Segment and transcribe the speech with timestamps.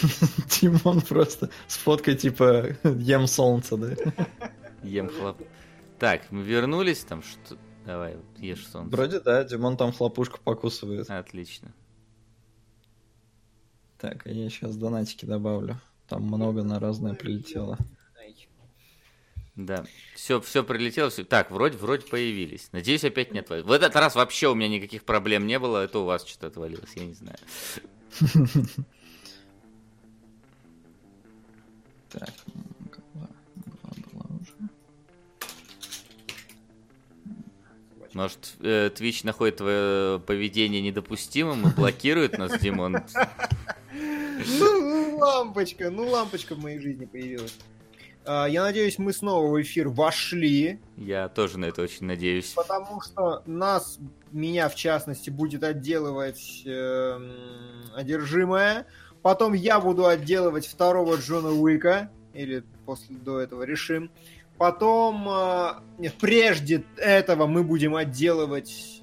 [0.48, 3.94] Тимон просто с фоткой типа ем солнце, да?
[4.82, 5.40] Ем хлоп.
[5.98, 7.56] Так, мы вернулись там, что...
[7.86, 8.90] Давай, ешь солнце.
[8.90, 11.10] Вроде да, Димон там хлопушку покусывает.
[11.10, 11.72] Отлично.
[13.98, 15.80] Так, а я сейчас донатики добавлю.
[16.08, 17.78] Там много на разное прилетело.
[19.56, 21.24] Да, все, все прилетело, все.
[21.24, 22.70] Так, вроде, вроде появились.
[22.72, 23.68] Надеюсь, опять не отвалилось.
[23.68, 26.92] В этот раз вообще у меня никаких проблем не было, это у вас что-то отвалилось,
[26.94, 27.38] я не знаю.
[32.12, 32.30] Так,
[33.14, 33.28] была,
[34.12, 34.52] была уже.
[38.12, 42.96] Может, э, Twitch находит твое поведение недопустимым и блокирует нас, Димон?
[44.58, 47.56] Ну, лампочка, ну лампочка в моей жизни появилась.
[48.24, 52.52] А, Я надеюсь, мы снова в эфир вошли, Я тоже на это очень надеюсь.
[52.54, 53.98] потому что нас,
[54.32, 57.32] меня в частности, будет отделывать эм,
[57.94, 58.86] одержимое.
[59.22, 64.10] Потом я буду отделывать второго Джона Уика, или после до этого решим.
[64.56, 69.02] Потом, э, нет, прежде этого мы будем отделывать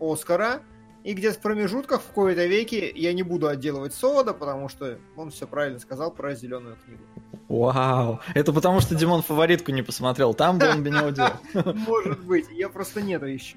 [0.00, 0.60] Оскара.
[1.04, 5.30] И где-то в промежутках в кои-то веке я не буду отделывать Солода, потому что он
[5.30, 7.02] все правильно сказал про зеленую книгу.
[7.48, 8.20] Вау!
[8.34, 10.34] Это потому, что Димон фаворитку не посмотрел.
[10.34, 11.32] Там бы он бы не уделал.
[11.54, 13.56] Может быть, я просто нету еще.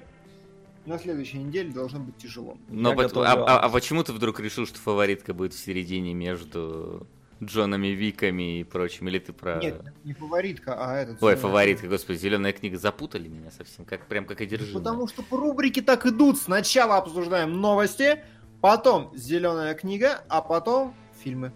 [0.84, 2.58] На следующей неделе должно быть тяжело.
[2.68, 7.06] Но готов а, а- а почему ты вдруг решил, что фаворитка будет в середине между
[7.42, 9.06] Джонами Виками и прочим?
[9.08, 9.60] Или ты про...
[9.60, 11.22] Нет, не фаворитка, а этот.
[11.22, 14.82] Ой, э, фаворитка, господи, зеленая книга запутали меня совсем, как прям как одержимая.
[14.82, 16.38] Потому что по рубрике так идут.
[16.38, 18.24] Сначала обсуждаем новости,
[18.60, 21.52] потом зеленая книга, а потом фильмы.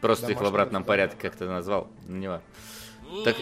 [0.00, 1.88] Просто их в обратном порядке как-то назвал.
[2.08, 2.44] Ну, не важно.
[3.24, 3.36] Так,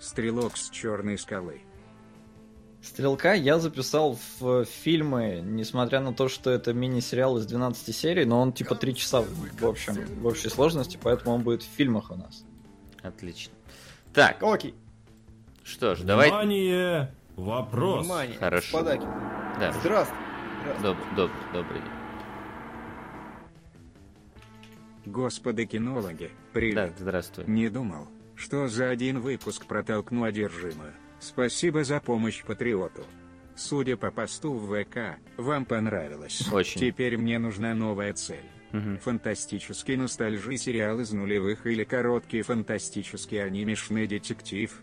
[0.00, 1.60] Стрелок с черной скалы.
[2.82, 8.40] Стрелка я записал в фильмы, несмотря на то, что это мини-сериал из 12 серий, но
[8.40, 12.16] он типа 3 часа в общем, в общей сложности, поэтому он будет в фильмах у
[12.16, 12.44] нас.
[13.02, 13.52] отлично.
[14.12, 14.74] Так, Окей.
[15.62, 16.28] что ж, давай...
[16.28, 17.14] Внимание!
[17.36, 18.00] Вопрос.
[18.04, 18.78] Внимание, Хорошо.
[18.78, 19.06] господаки.
[19.60, 20.18] Да, Здравствуй.
[20.80, 20.90] Здравствуй.
[20.90, 21.90] доб- доб- добрый день.
[25.06, 26.74] Господи кинологи, привет.
[26.74, 27.44] Да, здравствуй.
[27.46, 28.06] Не думал,
[28.36, 30.92] что за один выпуск протолкну одержимую.
[31.22, 33.04] Спасибо за помощь патриоту.
[33.54, 36.50] Судя по посту в ВК, вам понравилось.
[36.52, 36.80] Очень.
[36.80, 38.44] Теперь мне нужна новая цель.
[38.72, 38.98] Мгм.
[38.98, 44.76] Фантастический ностальжи сериал из нулевых или короткий фантастический анимешный детектив.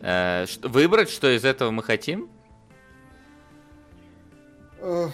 [0.00, 2.28] Э, что- выбрать, что из этого мы хотим?
[4.78, 5.08] Э,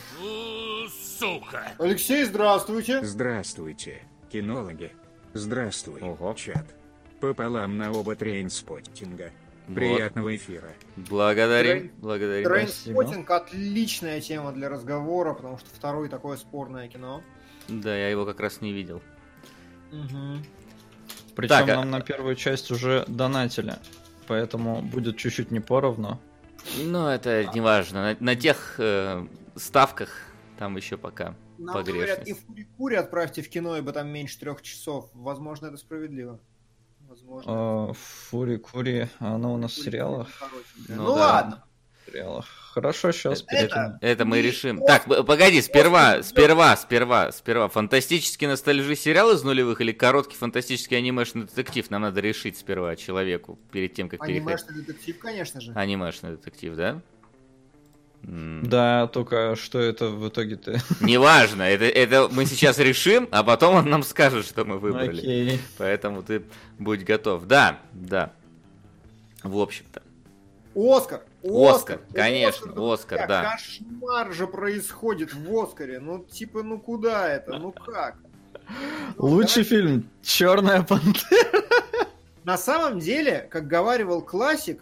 [1.78, 3.04] Алексей, здравствуйте.
[3.04, 4.90] Здравствуйте, кинологи.
[5.34, 6.34] Здравствуй, Ого.
[6.34, 6.77] чат.
[7.20, 9.32] Пополам на оба трейнспоттинга.
[9.66, 9.74] Вот.
[9.74, 10.68] Приятного эфира.
[10.96, 12.48] Благодарим, Трейн- благодарим.
[12.48, 17.22] Трейнспоттинг отличная тема для разговора, потому что второй такое спорное кино.
[17.68, 19.02] Да, я его как раз не видел.
[19.92, 20.44] Мгм.
[21.34, 23.74] Причем Так, а- нам на первую часть уже донатили,
[24.26, 26.18] поэтому будет чуть-чуть не поровну.
[26.82, 28.02] Ну, это не важно.
[28.02, 30.10] На, на тех э, ставках
[30.58, 31.86] там еще пока Нам говорят,
[32.26, 32.46] и погрешность.
[32.46, 35.10] Фури-Кури отправьте в кино, ибо там меньше трех часов.
[35.14, 36.40] Возможно, это справедливо.
[37.08, 37.52] Возможно.
[37.52, 40.28] А, Фури Кури, она у нас в сериалах.
[40.88, 41.10] Ну Ну, да.
[41.12, 41.64] ладно.
[42.06, 42.46] В сериалах.
[42.72, 44.80] Хорошо, сейчас Это- Это мы решим.
[44.86, 47.68] Так, погоди, сперва, сперва, сперва, сперва.
[47.68, 51.90] Фантастический ностальжи сериал из нулевых или короткий фантастический анимешный детектив?
[51.90, 54.42] Нам надо решить сперва человеку перед тем, как переходить.
[54.46, 55.72] Анимешный детектив, конечно же.
[55.74, 57.00] Анимешный детектив, да?
[58.22, 60.78] Да, только что это в итоге-то?
[61.00, 65.18] Неважно, это, это мы сейчас решим, а потом он нам скажет, что мы выбрали.
[65.18, 65.60] Окей.
[65.78, 66.42] Поэтому ты
[66.78, 67.46] будь готов.
[67.46, 68.32] Да, да.
[69.42, 70.02] В общем-то.
[70.74, 71.22] Оскар!
[71.42, 73.52] Оскар, конечно, Оскар, друзья, да.
[73.52, 75.98] Кошмар же происходит в Оскаре.
[75.98, 77.58] Ну, типа, ну куда это?
[77.58, 78.16] Ну как?
[79.16, 81.64] Лучший фильм Черная пантера.
[82.44, 84.80] На самом деле, как говаривал классик,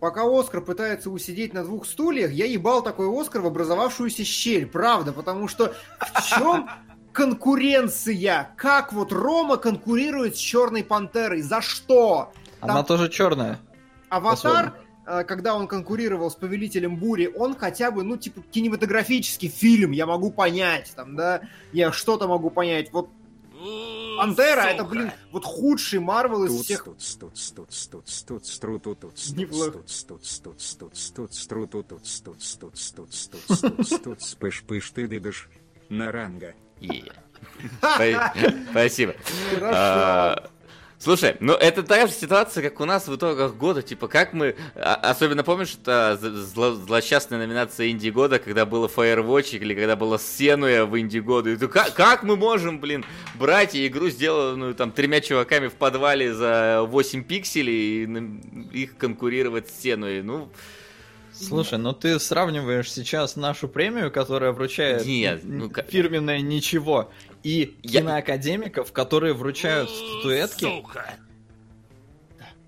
[0.00, 5.12] пока Оскар пытается усидеть на двух стульях, я ебал такой Оскар в образовавшуюся щель, правда,
[5.12, 6.68] потому что в чем
[7.12, 8.50] конкуренция?
[8.56, 11.42] Как вот Рома конкурирует с Черной Пантерой?
[11.42, 12.32] За что?
[12.60, 13.58] Она Там- тоже черная.
[14.08, 14.74] Аватар,
[15.06, 20.06] э, когда он конкурировал с Повелителем Бури, он хотя бы, ну, типа, кинематографический фильм, я
[20.06, 21.42] могу понять, там, да,
[21.72, 22.92] я что-то могу понять.
[22.92, 23.08] Вот
[24.20, 28.78] Пантера, это, блин, вот худший Марвел из Тут всех тут тут тут тут тут стру
[28.78, 29.78] тут тут Неплохо.
[29.78, 33.10] тут тут тут тут тут стру тут тут тут тут тут
[33.60, 35.48] тут тут спыш пыш ты дыдыш
[35.88, 36.54] наранга.
[38.70, 39.14] Спасибо.
[39.54, 40.50] Хорошо.
[41.02, 44.54] Слушай, ну это та же ситуация, как у нас в итогах года, типа как мы,
[44.74, 50.18] а- особенно помнишь, это зло- злосчастная номинация Инди года, когда было Firewatch или когда была
[50.18, 53.02] Сенуя в Инди году, как, как мы можем, блин,
[53.36, 59.80] брать игру, сделанную там тремя чуваками в подвале за 8 пикселей, и их конкурировать с
[59.80, 60.50] Сенуей, ну...
[61.32, 67.10] Слушай, ну ты сравниваешь сейчас нашу премию, которая вручает Нет, ну фирменное ничего,
[67.42, 70.66] и Я- киноакадемиков, которые вручают статуэтки.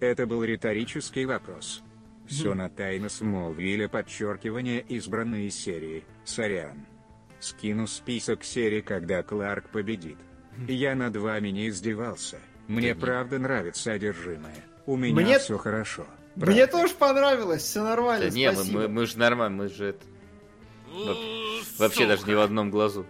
[0.00, 1.82] Это был риторический вопрос.
[2.26, 6.04] Все на тайна Смолвиля подчеркивание избранные серии.
[6.24, 6.86] Сорян.
[7.40, 10.16] Скину список серий, когда Кларк победит.
[10.68, 12.38] Я над вами не издевался.
[12.68, 14.54] Мне Да не- правда нравится содержимое.
[14.86, 16.06] У меня Мне- все хорошо.
[16.36, 16.66] Мне Правда.
[16.68, 20.00] тоже понравилось, все нормально, Да не, мы, мы, мы же нормально, мы же это...
[20.90, 21.16] во-
[21.78, 23.04] Вообще даже не в одном глазу.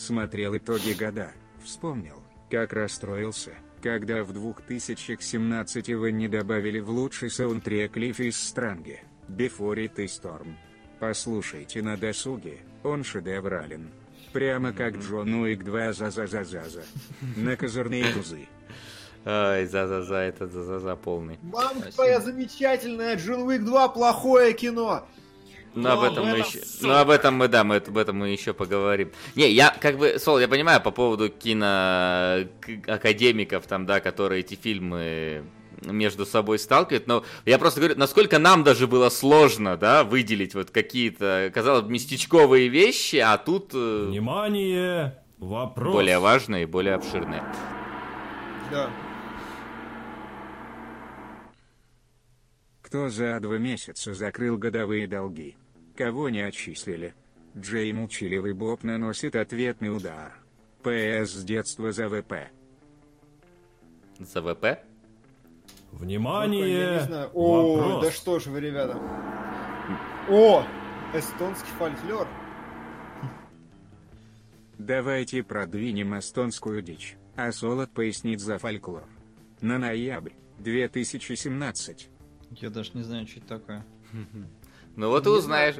[0.00, 1.30] Смотрел итоги года.
[1.62, 3.52] Вспомнил, как расстроился,
[3.82, 10.06] когда в 2017 вы не добавили в лучший саундтрек Лиф из Странги, Before It is
[10.06, 10.54] Storm.
[11.00, 13.90] Послушайте на досуге, он шедеврален.
[14.32, 16.84] Прямо как Джон Уик 2 за-за-за-за-за.
[17.36, 18.48] На козырные тузы.
[19.26, 21.38] Ай, за-за-за, это за-за-за полный.
[21.42, 25.06] Мамка твоя замечательная, Джон Уик 2 плохое кино.
[25.74, 26.58] Ну, об Но этом мы еще...
[26.80, 29.12] Ну, об этом мы, да, мы об этом мы еще поговорим.
[29.36, 35.44] Не, я как бы, Сол, я понимаю по поводу киноакадемиков, там, да, которые эти фильмы
[35.82, 40.70] между собой сталкивают, но я просто говорю, насколько нам даже было сложно, да, выделить вот
[40.70, 45.16] какие-то, казалось бы, местечковые вещи, а тут э, Внимание!
[45.38, 45.94] Вопрос.
[45.94, 47.42] более важные и более обширные.
[48.70, 48.90] Да.
[52.82, 55.56] Кто за два месяца закрыл годовые долги?
[56.00, 57.12] Кого не отчислили?
[57.54, 60.32] Джей Молчаливый Боб наносит ответный удар.
[60.82, 62.48] ПС с детства за ВП.
[64.18, 64.82] За ВП?
[65.92, 67.00] Внимание!
[67.00, 67.30] Знаю.
[67.34, 68.04] О, Вопрос.
[68.06, 68.98] да что ж вы, ребята.
[70.30, 70.64] О,
[71.12, 72.26] эстонский фольклор.
[74.78, 79.04] Давайте продвинем эстонскую дичь, а Солод пояснит за фольклор.
[79.60, 82.08] На ноябрь 2017.
[82.52, 83.84] Я даже не знаю, что это такое.
[85.00, 85.76] Ну вот и узнаешь.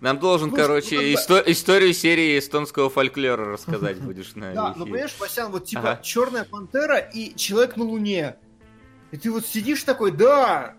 [0.00, 4.86] Нам должен, Слушай, короче, ну, исто- историю серии эстонского фольклора рассказать будешь на Да, ну
[4.86, 6.02] понимаешь, Васян, вот типа Ага.
[6.02, 8.34] Черная пантера и Человек на Луне.
[9.12, 10.74] И ты вот сидишь такой, да,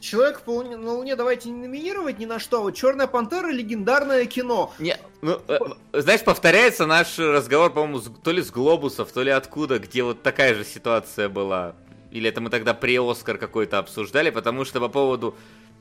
[0.00, 3.48] Человек по Луне- на Луне давайте не номинировать ни на что, а вот Черная пантера
[3.48, 4.72] легендарное кино.
[4.78, 5.58] Не, ну, э,
[5.92, 10.54] знаешь, повторяется наш разговор, по-моему, то ли с Глобусов, то ли откуда, где вот такая
[10.54, 11.76] же ситуация была.
[12.10, 15.36] Или это мы тогда pre-Оскар какой-то обсуждали, потому что по поводу...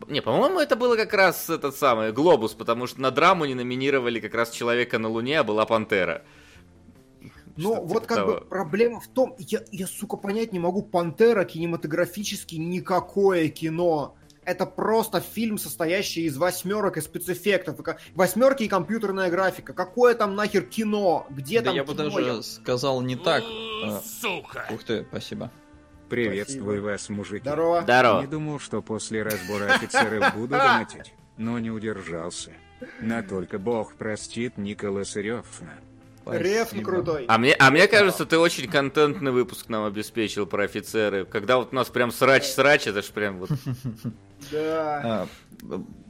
[0.07, 4.19] Не, по-моему, это было как раз этот самый Глобус, потому что на драму не номинировали
[4.19, 6.23] как раз Человека на Луне, а была Пантера.
[7.57, 8.45] Но Что-то вот типа как бы того.
[8.45, 14.15] проблема в том, я, я, сука, понять не могу, Пантера кинематографически никакое кино.
[14.45, 17.75] Это просто фильм, состоящий из восьмерок и спецэффектов.
[18.15, 19.73] Восьмерки и компьютерная графика.
[19.73, 21.27] Какое там нахер кино?
[21.29, 22.09] Где Да там я бы кино?
[22.09, 23.43] даже сказал не так.
[23.83, 24.65] А, Сука!
[24.73, 25.51] Ух ты, спасибо.
[26.09, 27.41] Приветствую вас, мужики.
[27.41, 27.81] Здорово.
[27.81, 28.21] Здорово.
[28.21, 32.51] Не думал, что после разбора офицеров буду донатить, но не удержался.
[33.01, 35.73] На только бог простит Николаса Рёфна.
[36.25, 37.25] Рефн крутой.
[37.27, 41.25] А мне, а мне кажется, ты очень контентный выпуск нам обеспечил про офицеры.
[41.25, 43.49] Когда вот у нас прям срач-срач, это ж прям вот...
[44.51, 45.27] Да.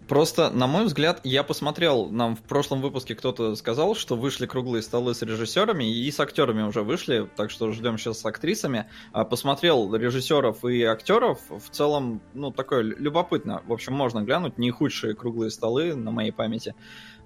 [0.09, 4.81] Просто, на мой взгляд, я посмотрел, нам в прошлом выпуске кто-то сказал, что вышли круглые
[4.81, 8.87] столы с режиссерами и с актерами уже вышли, так что ждем сейчас с актрисами.
[9.11, 13.61] А, Посмотрел режиссеров и актеров, в целом, ну, такое любопытно.
[13.67, 16.73] В общем, можно глянуть, не худшие круглые столы на моей памяти.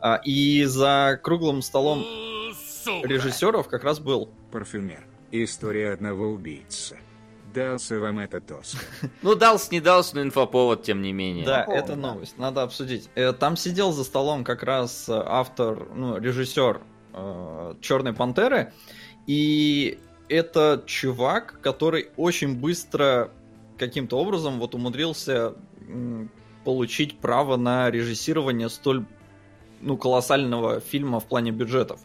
[0.01, 2.03] А, И за круглым столом
[3.01, 5.07] режиссеров как раз был Парфюмер.
[5.31, 6.99] История одного убийцы.
[7.53, 8.81] Дался вам этот Оскар.
[9.21, 11.45] Ну, дался, не дался, но инфоповод, тем не менее.
[11.45, 13.09] Да, это новость, надо обсудить.
[13.15, 16.81] Э, Там сидел за столом как раз э, автор, ну, режиссер
[17.81, 18.73] Черной пантеры.
[19.27, 23.29] И это чувак, который очень быстро
[23.77, 25.53] каким-то образом вот умудрился
[26.65, 29.05] получить право на режиссирование столь
[29.81, 31.99] ну, колоссального фильма в плане бюджетов.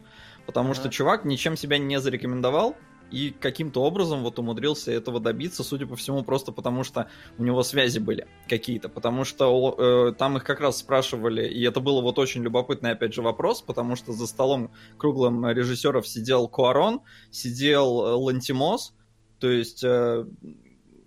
[0.47, 0.93] Потому что Ага.
[0.93, 2.77] чувак ничем себя не зарекомендовал
[3.11, 7.63] и каким-то образом вот умудрился этого добиться, судя по всему, просто потому что у него
[7.63, 12.19] связи были какие-то, потому что э, там их как раз спрашивали, и это было вот
[12.19, 17.01] очень любопытный, опять же, вопрос, потому что за столом круглым режиссеров сидел Куарон,
[17.31, 18.95] сидел э, Лантимос,
[19.39, 19.83] то есть...
[19.85, 20.25] э,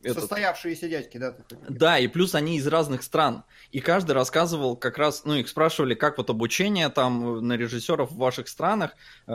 [0.03, 1.36] этот- Состоявшиеся дядьки, да?
[1.70, 3.43] да, и плюс они из разных стран.
[3.72, 8.17] И каждый рассказывал как раз, ну, их спрашивали, как вот обучение там на режиссеров в
[8.17, 8.91] ваших странах.
[9.27, 9.34] Э,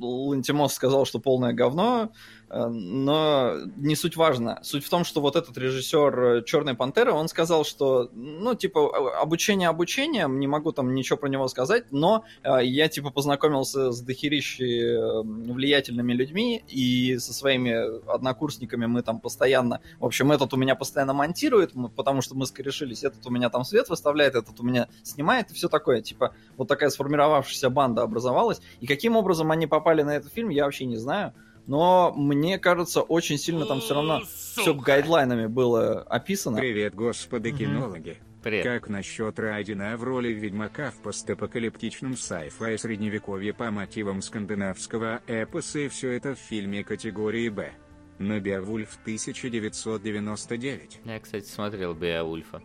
[0.00, 2.12] Лантимос сказал, что полное говно.
[2.54, 4.60] Э, Э, Но не суть важно.
[4.62, 9.68] Суть в том, что вот этот режиссер Черной Пантеры, он сказал, что, ну, типа, обучение
[9.68, 14.96] обучением, не могу там ничего про него сказать, но э, я, типа, познакомился с дохерищей
[14.96, 17.72] э, влиятельными людьми, и со своими
[18.12, 19.80] однокурсниками мы там постоянно...
[19.98, 23.64] В общем, этот у меня постоянно монтирует, потому что мы скорешились, этот у меня там
[23.64, 26.02] свет выставляет, этот у меня снимает, и все такое.
[26.02, 28.60] Типа, вот такая сформировавшаяся банда образовалась.
[28.80, 31.32] И каким образом они попали на этот фильм, я вообще не знаю.
[31.66, 36.58] Но мне кажется, очень сильно там все равно все гайдлайнами было описано.
[36.58, 38.18] Привет, господа кинологи.
[38.42, 38.64] Привет.
[38.64, 45.88] Как насчет Райдена в роли Ведьмака в постапокалиптичном sci-fi средневековье по мотивам скандинавского эпоса и
[45.88, 47.72] все это в фильме категории «Б»?
[48.18, 51.00] На Беовульф 1999.
[51.06, 52.60] Я, кстати, смотрел Беовульфа.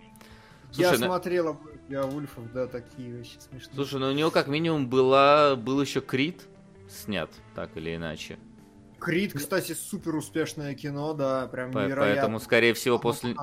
[0.74, 1.58] Я Слушай, ну- смотрела
[1.90, 3.74] Вульфов, да, такие вещи смешные.
[3.74, 6.44] Слушай, ну у него как минимум была, был еще Крит
[6.90, 8.38] снят, так или иначе.
[9.00, 12.16] Крид, кстати, супер успешное кино, да, прям По- невероятно.
[12.16, 13.36] Поэтому, скорее всего, после,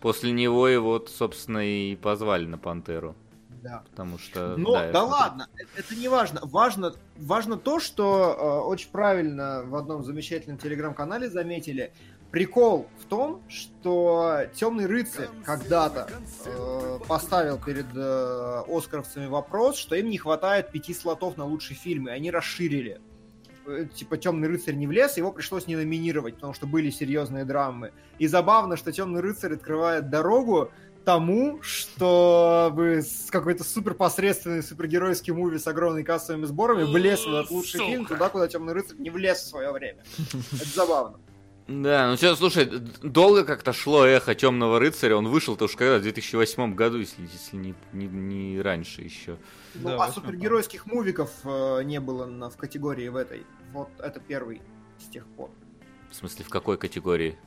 [0.00, 3.16] после него его, собственно, и позвали на Пантеру.
[3.62, 3.82] Да.
[3.90, 4.56] Потому что...
[4.58, 5.08] Но я да, смотрю.
[5.08, 6.40] ладно, э- это не важно.
[6.42, 11.92] Важно, важно то, что э, очень правильно в одном замечательном телеграм-канале заметили.
[12.30, 16.10] Прикол в том, что Темный рыцарь когда-то
[16.44, 22.08] э, поставил перед э, Оскаровцами вопрос, что им не хватает пяти слотов на лучший фильм,
[22.08, 23.00] и они расширили.
[23.66, 27.92] Э, Типа Темный рыцарь не влез, его пришлось не номинировать, потому что были серьезные драмы.
[28.18, 30.70] И забавно, что Темный рыцарь открывает дорогу
[31.04, 37.50] тому, чтобы с какой-то супер посредственный супергеройский муви с огромными кассовыми сборами влез в этот
[37.50, 40.02] лучший фильм туда, куда Темный рыцарь не влез в свое время.
[40.52, 41.18] Это забавно.
[41.66, 42.66] Да, ну что, слушай,
[43.02, 45.16] долго как-то шло эхо Темного рыцаря.
[45.16, 49.38] Он вышел-то уж когда, в 2008 году, если, если не, не, не раньше еще.
[49.74, 53.44] Ну, Да, а супергеройских мувиков э, не было на- в категории в этой.
[53.72, 54.60] Вот это первый
[54.98, 55.50] с тех пор.
[56.10, 57.38] В смысле, в какой категории?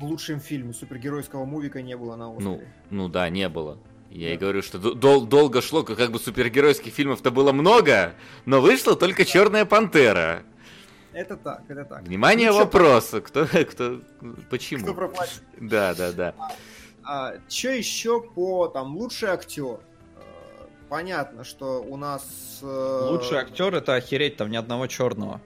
[0.00, 2.74] В лучшем фильме супергеройского мувика не было на Ну, Оскаре.
[2.90, 3.78] ну да, не было.
[4.10, 4.40] Я и Да.
[4.40, 8.14] говорю, что дол- долго шло, как как бы супергеройских фильмов-то было много,
[8.44, 10.42] но вышла только Черная Пантера.
[11.12, 12.02] Это так, это так.
[12.02, 13.14] Внимание, Ну, чё, вопрос.
[13.24, 14.00] Кто, кто,
[14.50, 14.82] почему?
[14.84, 15.42] Кто проплатил?
[15.60, 16.34] Да, да, да.
[17.04, 19.80] А, что еще по там лучший актер?
[20.16, 25.40] Э, Понятно, что у нас э, Лучший актер это охереть, там ни одного черного.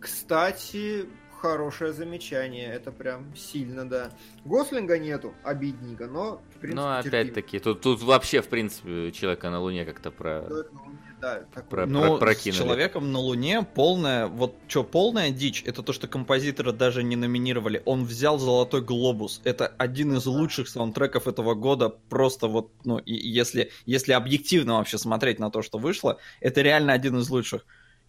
[0.00, 1.06] Кстати,
[1.40, 2.72] хорошее замечание.
[2.72, 4.10] Это прям сильно, да.
[4.44, 6.74] Гослинга нету, обидненько, но в принципе.
[6.74, 7.20] Но терпимо.
[7.20, 10.42] опять-таки, тут, тут вообще, в принципе, человека на Луне как-то про.
[10.46, 11.68] Человек на Луне, да, такой.
[11.70, 12.58] Про- Ну, с прокинули.
[12.58, 17.82] человеком на Луне полная, вот что, полная дичь, это то, что композитора даже не номинировали.
[17.86, 19.40] Он взял Золотой Глобус.
[19.44, 21.88] Это один из лучших саундтреков этого года.
[21.88, 26.92] Просто вот, ну, и если, если объективно вообще смотреть на то, что вышло, это реально
[26.92, 27.64] один из лучших.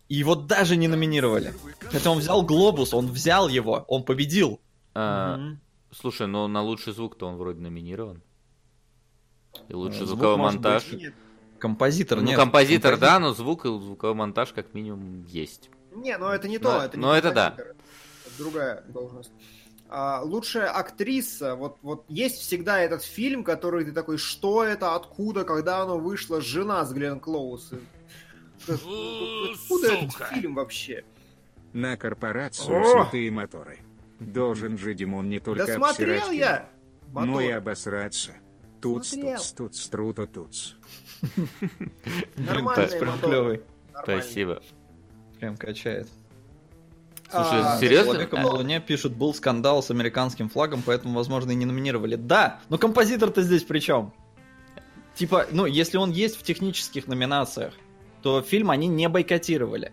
[0.10, 1.54] И его даже не номинировали.
[1.80, 4.60] Хотя он взял Глобус, он взял его, он победил.
[4.94, 5.60] А, Мгм.
[5.92, 8.22] Слушай, но на лучший звук-то он вроде номинирован.
[9.70, 10.92] И лучший Ну, звук звуковой монтаж.
[10.92, 11.14] быть,
[11.76, 12.38] Композитор, Ну, нет.
[12.38, 15.72] композитор, да, но звук и звуковой монтаж как минимум есть.
[15.96, 17.46] Не, ну это не Но- то, это не но это да.
[17.50, 17.76] композитор,
[18.28, 19.32] это другая должность.
[19.90, 25.44] А, лучшая актриса, вот, вот есть всегда этот фильм, который ты такой, что это, откуда,
[25.44, 27.72] когда оно вышло, жена с Глен Клоус.
[28.68, 31.04] Откуда этот фильм вообще?
[31.74, 33.04] На корпорацию О!
[33.06, 33.80] святые моторы.
[34.20, 36.70] Должен же Димон не только Да смотрел обсирать я!
[37.12, 38.34] но и обосраться.
[38.82, 39.38] Тут, Смотрел.
[39.40, 40.28] тут, тут, струто,
[41.36, 41.50] тут.
[42.38, 43.62] Нормальные Прям клевый.
[44.04, 44.62] Спасибо.
[45.40, 46.08] Прям качает.
[47.30, 48.14] Слушай, А, серьезно?
[48.14, 52.16] Человеком на Луне пишут, был скандал с американским флагом, поэтому, возможно, и не номинировали.
[52.16, 54.14] Да, но композитор-то здесь при чем?
[55.16, 57.74] Типа, ну, если он есть в технических номинациях,
[58.22, 59.92] то фильм они не бойкотировали.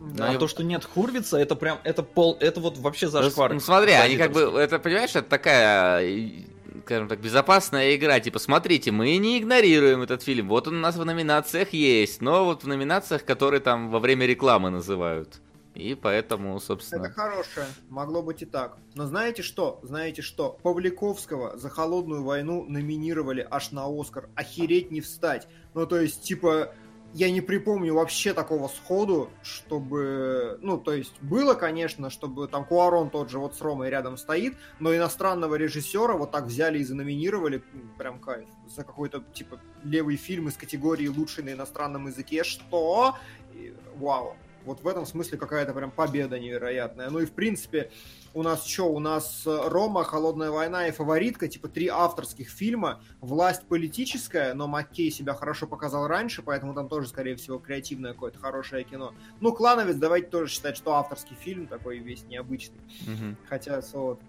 [0.00, 0.30] Да.
[0.30, 3.52] А то, что нет Хурвица, это прям, это пол, это вот вообще Ну, зашквар.
[3.52, 6.46] Ну, смотри, они как бы, это, понимаешь, это такая, и,
[6.90, 8.18] скажем так, безопасная игра.
[8.18, 10.48] Типа, смотрите, мы не игнорируем этот фильм.
[10.48, 14.26] Вот он у нас в номинациях есть, но вот в номинациях, которые там во время
[14.26, 15.40] рекламы называют.
[15.76, 17.04] И поэтому, собственно...
[17.04, 17.66] Это хорошее.
[17.90, 18.76] Могло быть и так.
[18.96, 19.78] Но знаете что?
[19.84, 20.58] Знаете что?
[20.64, 24.28] Павликовского за холодную войну номинировали аж на Оскар.
[24.34, 25.46] Охереть не встать.
[25.74, 26.74] Ну, то есть, типа,
[27.12, 30.58] я не припомню вообще такого сходу, чтобы...
[30.62, 34.56] Ну, то есть, было, конечно, чтобы там Куарон тот же вот с Ромой рядом стоит,
[34.78, 37.62] но иностранного режиссера вот так взяли и заноминировали.
[37.98, 38.48] Прям кайф.
[38.68, 42.44] За какой-то, типа, левый фильм из категории «Лучший на иностранном языке».
[42.44, 43.16] Что?
[43.52, 44.36] И- Вау.
[44.64, 47.10] Вот в этом смысле какая-то прям победа невероятная.
[47.10, 47.90] Ну и в принципе,
[48.34, 48.92] у нас что?
[48.92, 53.00] У нас э, Рома, Холодная война и Фаворитка, типа три авторских фильма.
[53.20, 58.38] Власть политическая, но Маккей себя хорошо показал раньше, поэтому там тоже, скорее всего, креативное какое-то
[58.38, 59.14] хорошее кино.
[59.40, 62.80] Ну, Клановец, давайте тоже считать, что авторский фильм такой весь необычный.
[63.06, 63.36] Мгм.
[63.48, 64.20] Хотя, вот,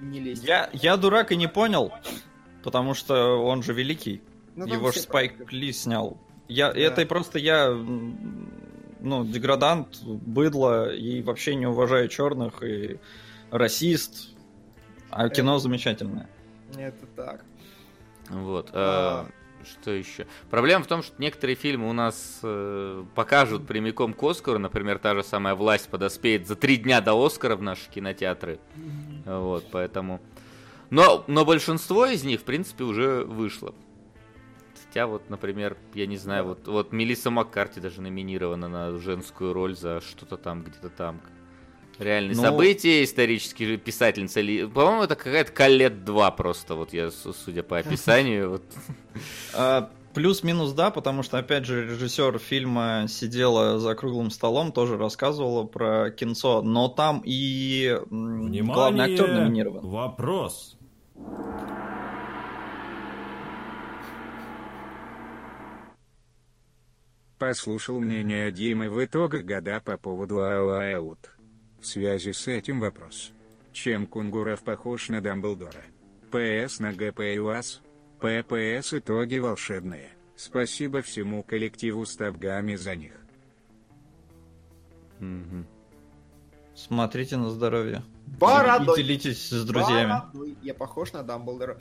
[0.00, 0.44] не лезть.
[0.44, 1.92] Я, я дурак и не понял,
[2.62, 4.22] потому что он же великий.
[4.54, 5.50] Ну, Его же Спайк.
[5.50, 6.18] Ли снял.
[6.48, 6.78] Я, Да.
[6.78, 7.70] Это просто я,
[9.02, 12.98] ну, деградант, быдло и вообще не уважаю черных и
[13.50, 14.30] расист.
[15.10, 16.28] А кино замечательное.
[16.76, 17.44] Это так.
[18.30, 18.70] Вот.
[18.72, 19.26] А.
[19.26, 20.26] э, Что еще?
[20.50, 24.58] Проблема в том, что некоторые фильмы у нас э, покажут прямиком к Оскару.
[24.58, 28.58] Например, та же самая «Власть» подоспеет за три дня до Оскара в наши кинотеатры.
[29.26, 30.20] Вот, поэтому...
[30.90, 33.74] Но, но большинство из них, в принципе, уже вышло.
[34.92, 39.74] Хотя вот, например, я не знаю, вот, вот Мелисса Маккарти даже номинирована на женскую роль
[39.74, 41.22] за что-то там, где-то там.
[41.98, 44.42] Реальные Ну- события, исторические же писательница.
[44.42, 48.50] Ли- По-моему, это какая-то Калет 2 просто, вот я, судя по описанию.
[48.50, 48.62] Вот.
[49.54, 55.64] А, Плюс-минус да, потому что, опять же, режиссер фильма сидела за круглым столом, тоже рассказывала
[55.64, 58.62] про кинцо, но там и Внимание!
[58.62, 59.86] главный актер номинирован.
[59.88, 60.76] Вопрос.
[67.42, 71.16] Послушал мнение Димы в итогах года по поводу All
[71.80, 73.32] В связи с этим вопрос.
[73.72, 75.82] Чем Кунгуров похож на Дамблдора?
[76.30, 77.82] ПС на ГП и УАЗ?
[78.20, 80.10] ППС итоги волшебные.
[80.36, 83.18] Спасибо всему коллективу Ставгами за них.
[85.18, 85.66] Мгм.
[86.76, 88.04] Смотрите на здоровье.
[88.38, 89.00] Бородой.
[89.00, 90.10] И делитесь с друзьями.
[90.10, 90.56] Бородой.
[90.62, 91.80] Я похож на Дамблдора.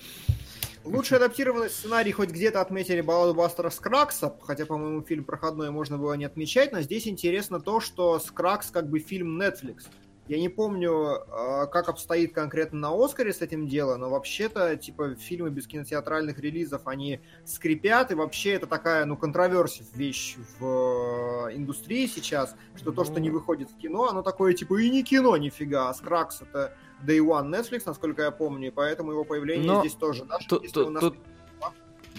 [0.84, 6.14] Лучший адаптированный сценарий хоть где-то отметили балладу Бастера Скракса, хотя, по-моему, фильм проходной можно было
[6.14, 9.84] не отмечать, но здесь интересно то, что Скракс как бы фильм Netflix.
[10.28, 15.16] Я не помню, э, как обстоит конкретно на Оскаре с этим дело, но вообще-то, типа,
[15.16, 21.58] фильмы без кинотеатральных релизов, они скрипят, и вообще это такая, ну, контроверсия вещь в э,
[21.58, 25.38] индустрии сейчас, что то, что не выходит в кино, оно такое, типа, и не кино
[25.38, 26.74] нифига, а Скракс это
[27.06, 30.26] Day One Netflix, насколько я помню, и поэтому его появление Но здесь тоже.
[30.26, 31.16] Даже тут- если тут- у нас- тут-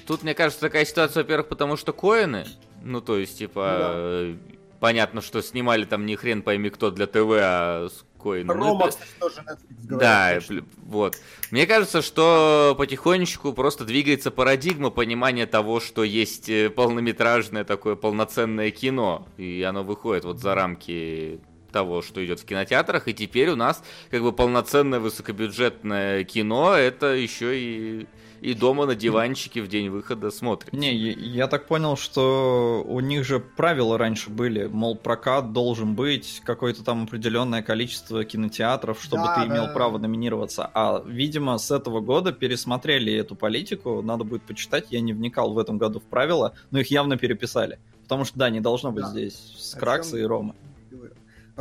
[0.06, 2.44] Тут, мне кажется, такая ситуация, во-первых, потому что коины,
[2.82, 4.38] ну, то есть, типа, Ну да.
[4.80, 8.52] понятно, что снимали там не хрен пойми кто для ТВ, а коины.
[8.54, 10.40] Ну, Рома, кстати, тоже Netflix говорит, Да,
[10.86, 11.16] вот.
[11.50, 18.70] Мне кажется, что потихонечку просто двигается парадигма понимания того, что есть э, полнометражное такое полноценное
[18.70, 21.40] кино, и оно выходит вот за рамки
[21.72, 27.06] того, что идет в кинотеатрах, и теперь у нас как бы полноценное высокобюджетное кино, это
[27.14, 28.06] еще и,
[28.40, 30.72] и дома на диванчике в день выхода смотрит.
[30.72, 35.94] Не, я, я так понял, что у них же правила раньше были, мол, прокат должен
[35.94, 39.72] быть какое-то там определенное количество кинотеатров, чтобы Да, ты имел да.
[39.72, 40.70] право номинироваться.
[40.74, 45.58] А, видимо, с этого года пересмотрели эту политику, надо будет почитать, я не вникал в
[45.58, 47.78] этом году в правила, но их явно переписали.
[48.02, 49.10] Потому что, да, не должно быть Да.
[49.10, 50.54] здесь О Скракса чем и Рома.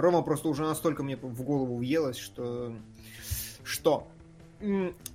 [0.02, 2.74] Рома просто уже настолько мне в голову въелось, что...
[3.64, 4.08] Что?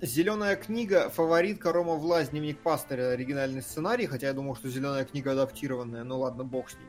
[0.01, 5.31] Зеленая книга, фаворитка Рома Власть, дневник пастыря, оригинальный сценарий, хотя я думал, что зеленая книга
[5.31, 6.87] адаптированная, ну ладно, бог с ним.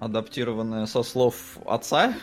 [0.00, 2.14] Адаптированная со слов отца.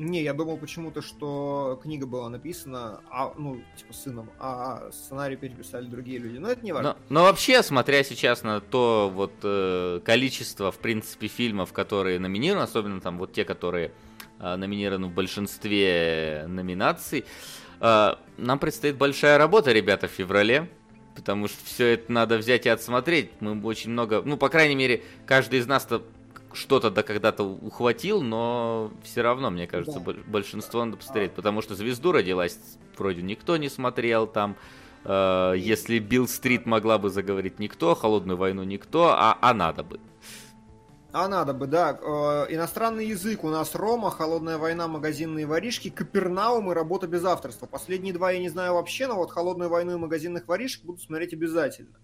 [0.00, 5.84] Не, я думал почему-то, что книга была написана, а, ну, типа, сыном, а сценарий переписали
[5.84, 6.38] другие люди.
[6.38, 6.96] Но это не важно.
[7.10, 12.62] Но, но вообще, смотря сейчас на то вот э, количество, в принципе, фильмов, которые номинированы,
[12.62, 13.92] особенно там вот те, которые
[14.38, 17.26] э, номинированы в большинстве номинаций,
[17.82, 20.70] э, нам предстоит большая работа, ребята, в феврале.
[21.14, 23.32] Потому что все это надо взять и отсмотреть.
[23.40, 26.02] Мы очень много, ну, по крайней мере, каждый из нас-то
[26.52, 30.04] что-то да когда-то ухватил, но все равно, мне кажется, Да.
[30.04, 32.58] боль- большинство надо посмотреть, потому что звезду родилась
[32.96, 34.56] вроде никто не смотрел там.
[35.04, 39.98] Э, если Билл Стрит могла бы заговорить никто, Холодную войну никто, а, а надо бы.
[41.12, 41.98] А надо бы, да.
[42.00, 47.66] Э, иностранный язык у нас Рома, Холодная война, магазинные воришки, Капернаум и работа без авторства.
[47.66, 51.32] Последние два я не знаю вообще, но вот Холодную войну и магазинных воришек буду смотреть
[51.32, 51.96] обязательно.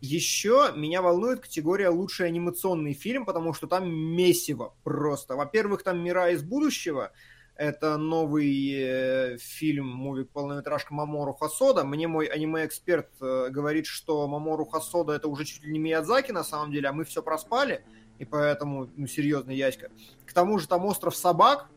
[0.00, 5.36] Еще меня волнует категория лучший анимационный фильм, потому что там месиво просто.
[5.36, 7.12] Во-первых, там Мира из будущего.
[7.56, 11.84] Это новый э, фильм, мувик, полнометражка Мамору Хасода.
[11.84, 16.44] Мне мой аниме-эксперт э, говорит, что Мамору Хасода это уже чуть ли не Миядзаки на
[16.44, 17.84] самом деле, а мы все проспали
[18.20, 19.90] и поэтому, ну, серьезно, Яська.
[20.26, 21.70] К тому же там «Остров собак»,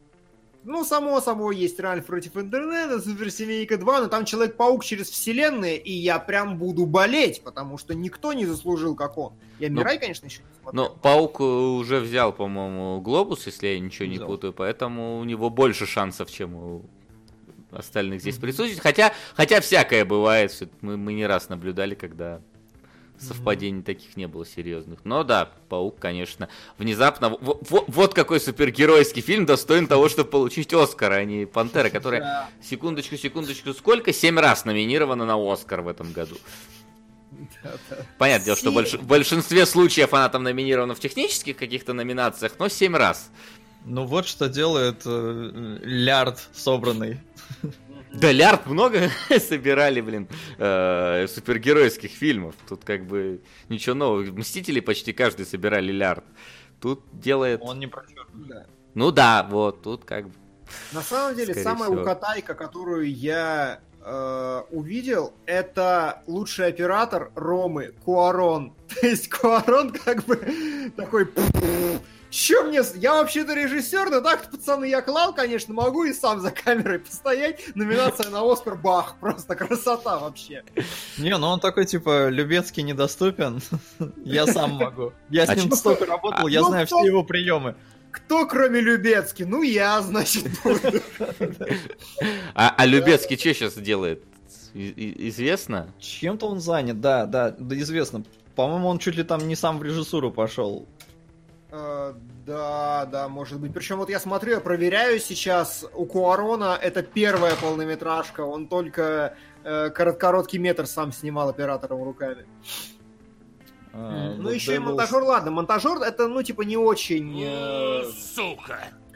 [0.66, 5.92] Ну, само собой, есть Ральф против интернета, Суперсемейка 2, но там Человек-паук через вселенные, и
[5.92, 9.34] я прям буду болеть, потому что никто не заслужил, как он.
[9.60, 10.84] Я Ну, Мирай, конечно, еще не смотрел.
[10.84, 14.28] Но Паук э, уже взял, по-моему, глобус, если я ничего не Взял.
[14.28, 16.86] путаю, поэтому у него больше шансов, чем у
[17.72, 18.80] остальных здесь присутствует.
[18.80, 22.42] Хотя, хотя всякое бывает, мы, мы не раз наблюдали, когда
[23.24, 25.00] совпадений таких не было серьезных.
[25.04, 27.30] Но да, Паук, конечно, внезапно...
[27.30, 32.50] во- во- вот какой супергеройский фильм достоин того, чтобы получить Оскар, а не Пантера, которая,
[32.62, 34.14] секундочку, секундочку, сколько?
[34.14, 36.38] Семь раз номинирована на Оскар в этом году.
[38.18, 42.70] Понятное дело, что больш- в большинстве случаев она там номинирована в технических каких-то номинациях, но
[42.70, 43.32] семь раз.
[43.86, 47.20] Ну вот что делает э, лярд собранный.
[48.14, 52.56] Да, лярд много собирали, блин, э, супергеройских фильмов.
[52.68, 54.24] Тут как бы ничего нового.
[54.24, 56.24] Мстители почти каждый собирали лярд.
[56.80, 57.62] Тут делает...
[57.64, 58.48] Он не прочеркнут.
[58.48, 58.66] Да.
[58.94, 60.34] Ну да, вот, тут как бы...
[60.92, 62.02] На самом деле, Скорее самая всего.
[62.02, 68.74] укатайка, которую я э, увидел, это лучший оператор Ромы Куарон.
[69.02, 70.36] То есть Куарон как бы
[70.96, 71.30] такой...
[72.34, 72.82] Че мне...
[72.82, 76.98] с- Я вообще-то режиссер, но так, пацаны, я клал, конечно, могу и сам за камерой
[76.98, 77.76] постоять.
[77.76, 80.64] Номинация на Оскар, бах, просто красота вообще.
[81.20, 83.62] Не, ну он такой, типа, Любецкий недоступен.
[84.26, 85.14] Я сам могу.
[85.30, 87.76] Я с А ним чё- столько работал, я Ну, знаю все его приемы.
[88.10, 89.44] Кто, кроме Любецки?
[89.44, 91.02] Ну, я, значит, буду.
[92.56, 94.24] А, а Любецкий что сейчас делает?
[94.74, 95.94] Известно?
[96.00, 98.24] Чем-то он занят, да, да, да, известно.
[98.56, 100.88] По-моему, он чуть ли там не сам в режиссуру пошел.
[101.74, 102.14] Э,
[102.46, 103.74] Да, да, может быть.
[103.74, 109.90] Причем вот я смотрю, я проверяю сейчас, у Куарона это первая полнометражка, он только э,
[109.90, 112.46] корот- короткий метр сам снимал оператором руками.
[113.94, 117.42] А, ну The еще и монтажер, ладно, монтажер это, ну, типа, не очень...
[117.44, 118.04] э,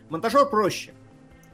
[0.10, 0.94] Монтажер проще,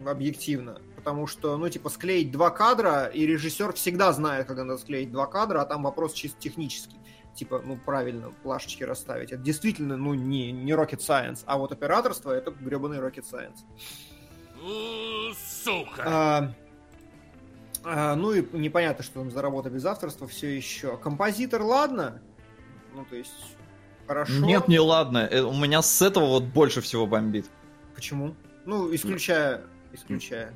[0.05, 0.79] объективно.
[0.95, 5.25] Потому что, ну, типа, склеить два кадра, и режиссер всегда знает, когда надо склеить два
[5.25, 6.95] кадра, а там вопрос чисто технический.
[7.35, 9.31] Типа, ну, правильно плашечки расставить.
[9.31, 13.57] Это действительно, ну, не, не rocket science, а вот операторство это гребаный rocket science.
[15.99, 16.53] А,
[17.83, 20.97] а, ну и непонятно, что там за работа без авторства все еще.
[20.97, 22.21] Композитор, ладно.
[22.95, 23.33] Ну, то есть,
[24.07, 24.33] хорошо.
[24.45, 25.27] Нет, не ладно.
[25.29, 27.47] э, У меня с этого вот больше всего бомбит.
[27.95, 28.35] Почему?
[28.65, 29.61] Ну, исключая...
[29.91, 30.53] Исключая.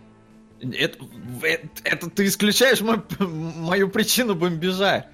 [0.59, 0.97] Это,
[1.43, 5.05] это, это ты исключаешь мой- мою причину бомбежа.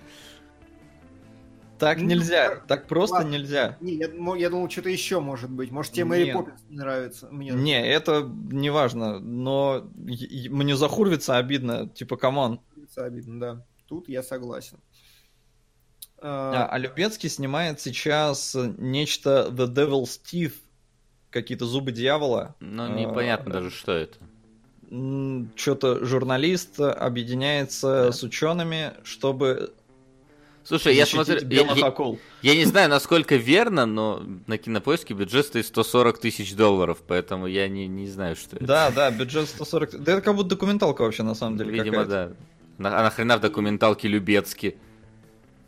[1.84, 3.30] Так Ну, нельзя, так просто ладно.
[3.32, 3.78] нельзя.
[3.82, 5.72] Не, я, мо- я думал, что-то еще может быть.
[5.72, 6.32] Может, тебе Мэри.
[6.32, 7.28] Поппинс не нравится?
[7.32, 12.60] Мне Не, это не важно, но мне за Хурвица обидно, типа, come on.
[12.76, 13.65] нравится, обидно, да.
[13.88, 14.78] Тут я согласен.
[16.26, 20.54] А, а Любецкий снимает сейчас нечто The Devil's Teeth,
[21.30, 22.56] какие-то зубы дьявола.
[22.62, 24.17] Ну, А, непонятно даже, что это.
[25.56, 28.12] Что-то журналист объединяется Да.
[28.12, 29.74] с учеными, чтобы
[30.65, 31.39] Слушай, я смотрю...
[31.49, 31.63] Я,
[32.41, 37.67] я- не знаю, насколько верно, но на кинопоиске бюджет стоит 140 тысяч долларов, поэтому я
[37.67, 38.65] не, не знаю, что это.
[38.65, 40.02] Да, да, бюджет 140.
[40.04, 41.71] Да это как будто документалка вообще на самом деле.
[41.71, 42.32] Видимо, да.
[42.78, 44.76] На- а нахрена в документалке Любецкий?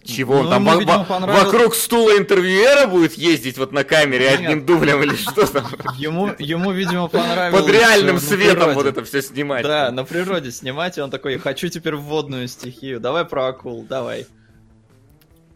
[0.04, 4.26] Чего он Ну, там во- видимо, понравилось- вокруг стула интервьюера будет ездить вот на камере
[4.30, 4.40] Нет.
[4.40, 5.66] одним дублем или что там?
[5.98, 7.60] Ему, ему, видимо, понравилось.
[7.60, 8.74] Под реальным э, светом природе.
[8.76, 9.64] вот это все снимать.
[9.64, 14.28] Да, на природе снимать, и он такой, хочу теперь водную стихию, давай про акул, давай.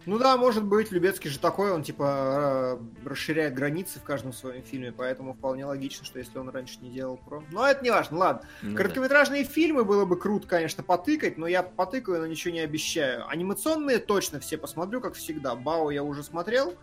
[0.10, 4.92] Ну да, может быть, Любецкий же такой, он типа расширяет границы в каждом своем фильме,
[4.92, 7.44] поэтому вполне логично, что если он раньше не делал про...
[7.52, 8.50] Но это не важно, ладно.
[8.64, 8.78] Ну да.
[8.78, 13.30] Короткометражные фильмы было бы круто, конечно, потыкать, но я потыкаю, но ничего не обещаю.
[13.30, 15.54] Анимационные точно все посмотрю, как всегда.
[15.54, 16.74] Бао я уже смотрел,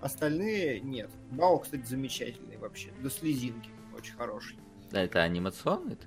[0.00, 1.10] остальные нет.
[1.30, 4.56] Бао, кстати, замечательный вообще, до слезинки, очень хороший.
[4.90, 6.06] Да, это анимационный, ты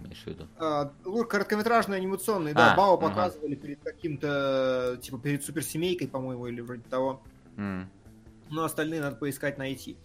[0.00, 0.46] имеешь в виду?
[0.58, 0.92] А,
[1.28, 3.08] короткометражные анимационные, да, А, Бао ага.
[3.08, 7.22] показывали перед каким-то, типа, перед суперсемейкой, по-моему, или вроде того.
[7.56, 7.88] М.
[8.50, 9.96] Но остальные надо поискать, найти.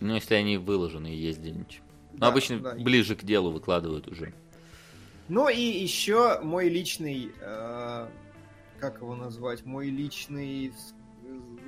[0.00, 1.82] Ну, если они выложены и есть где-нибудь.
[2.12, 2.74] Ну, Да, обычно да.
[2.74, 4.32] ближе к делу выкладывают уже.
[5.28, 8.08] Ну и еще мой личный, э,
[8.80, 10.72] как его назвать, мой личный,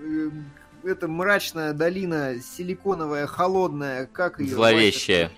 [0.01, 0.31] э,
[0.83, 4.49] это мрачная долина, силиконовая, холодная, как ее?
[4.55, 5.29] Зловещая.
[5.29, 5.33] Зло-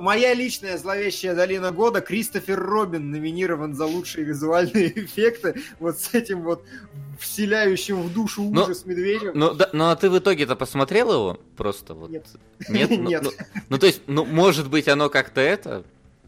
[0.00, 2.00] Моя личная зловещая долина года.
[2.00, 5.60] Кристофер Робин номинирован за лучшие визуальные эффекты.
[5.80, 6.64] Вот с этим вот
[7.18, 9.32] вселяющим в душу Ну, ужас медведем.
[9.34, 11.40] Ну, да, ну а ты в итоге-то посмотрел его?
[11.56, 12.10] Просто вот.
[12.10, 12.26] Нет.
[12.68, 12.90] Нет?
[12.90, 13.22] Ну, Нет.
[13.22, 13.30] Ну,
[13.68, 15.84] ну, то есть, ну, может быть, оно как-то это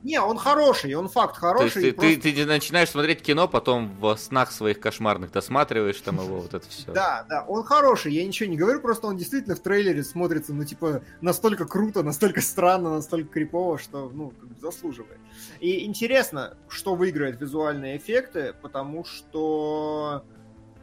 [0.07, 1.65] Не, он хороший, он факт То хороший.
[1.65, 6.17] есть ты, просто- ты, ты начинаешь смотреть кино, потом в снах своих кошмарных досматриваешь там
[6.23, 6.93] его, вот это все.
[6.93, 10.65] Да, да, он хороший, я ничего не говорю, просто он действительно в трейлере смотрится, ну,
[10.65, 15.19] типа, настолько круто, настолько странно, настолько крипово, что, ну, заслуживает.
[15.59, 20.25] И интересно, что выиграет визуальные эффекты, потому что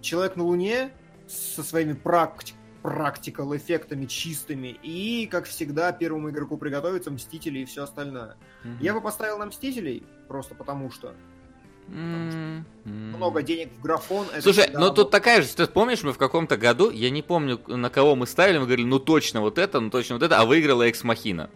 [0.02, 0.92] Человек на Луне
[1.30, 7.84] со своими практи- практикал эффектами чистыми, и, как всегда, первому игроку приготовиться Мстители и все
[7.84, 8.36] остальное.
[8.82, 11.16] Я бы поставил на Мстителей, просто потому что
[11.88, 12.66] м.
[12.86, 14.28] много денег в графон.
[14.42, 14.96] Слушай, всегда ну работает.
[14.96, 18.28] тут такая же, ты помнишь, мы в каком-то году, я не помню, на кого мы
[18.28, 21.50] ставили, мы говорили, ну точно вот это, ну точно вот это, а выиграла Экс Махина.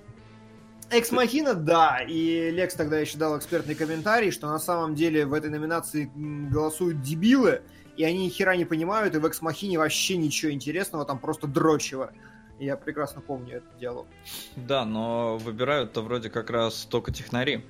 [0.89, 5.33] Экс Махина, да, и Лекс тогда еще дал экспертный комментарий, что на самом деле в
[5.33, 7.61] этой номинации голосуют дебилы,
[7.97, 11.47] и они ни хера не понимают, и в Экс Махине вообще ничего интересного, там просто
[11.47, 12.11] дрочево.
[12.59, 14.07] Я прекрасно помню этот диалог.
[14.55, 17.63] Да, но выбирают-то вроде как раз только технари.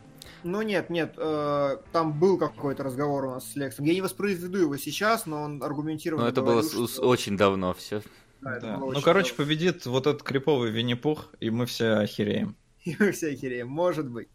[0.43, 3.85] Ну нет, нет, э, там был какой-то разговор у нас с Лексом.
[3.85, 7.35] Я не воспроизведу его сейчас, но он аргументированно Ну это было говорил, с- что- очень
[7.35, 8.01] давно все.
[8.41, 8.73] Да, это Да.
[8.77, 9.43] было Ну, очень короче, давно.
[9.45, 12.55] победит вот этот криповый Винни-Пух, и мы все охереем.
[12.85, 14.29] И мы все охереем, может быть.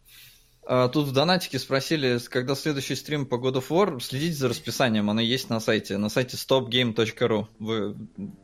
[0.65, 3.99] А, тут в донатике спросили, когда следующий стрим по God of War.
[3.99, 7.47] Следите за расписанием, оно есть на сайте, на сайте stopgame.ru.
[7.59, 7.95] Вы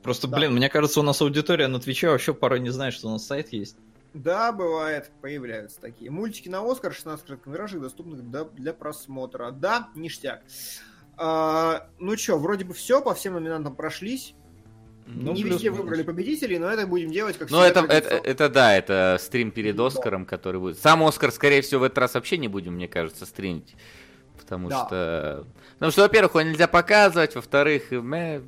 [0.04, 0.38] просто, Да.
[0.38, 3.26] блин, мне кажется, у нас аудитория на Твиче вообще порой не знает, что у нас
[3.26, 3.78] сайт есть.
[4.14, 6.10] Да, бывает, появляются такие.
[6.10, 9.52] Мультики на Оскар, 16 короткометражек, доступных для, для просмотра.
[9.52, 10.42] Да, ништяк.
[11.16, 14.34] А, ну что, вроде бы все, по всем номинантам прошлись.
[15.16, 18.50] Ну, не везде выбрали победителей, но это будем делать как Ну всегда это, это, это
[18.50, 19.80] да, это стрим перед.
[19.80, 20.78] Оскаром, который будет.
[20.78, 23.76] Сам Оскар, скорее всего, в этот раз вообще не будем, мне кажется, стримить.
[24.38, 24.86] Потому Да.
[24.86, 25.46] что...
[25.74, 28.42] Потому что, во-первых, его нельзя показывать, во-вторых, мэ,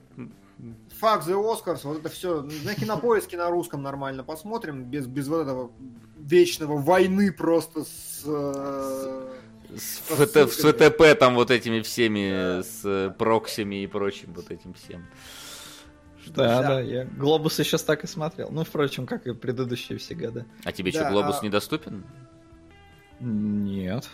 [1.01, 5.41] Fuck the Oscars, вот это все на кинопоиске на русском нормально посмотрим, без, без вот
[5.41, 5.71] этого
[6.19, 8.21] вечного войны просто с...
[8.25, 9.29] э,
[9.75, 10.89] с, с ссылками.
[10.89, 12.63] ФТП там вот этими всеми, Да.
[12.63, 15.07] с э, проксями и прочим вот этим всем.
[16.27, 16.67] Да, Да.
[16.67, 18.49] да, я Глобус сейчас так и смотрел.
[18.51, 20.45] Ну, впрочем, как и предыдущие все года.
[20.63, 22.03] А тебе Да, что, Глобус а- недоступен?
[23.19, 24.09] Нет.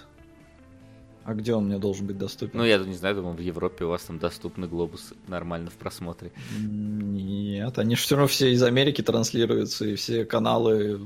[1.23, 2.57] А где он мне должен быть доступен?
[2.57, 6.31] Ну, я не знаю, думал, в Европе у вас там доступны глобусы нормально в просмотре.
[6.57, 11.01] Нет, они же все равно все из Америки транслируются, и все каналы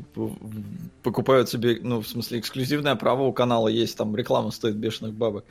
[1.02, 5.44] покупают себе, ну, в смысле, эксклюзивное право у канала есть, там реклама стоит бешеных бабок.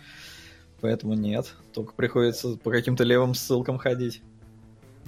[0.81, 4.23] Поэтому нет, только приходится по каким-то левым ссылкам ходить.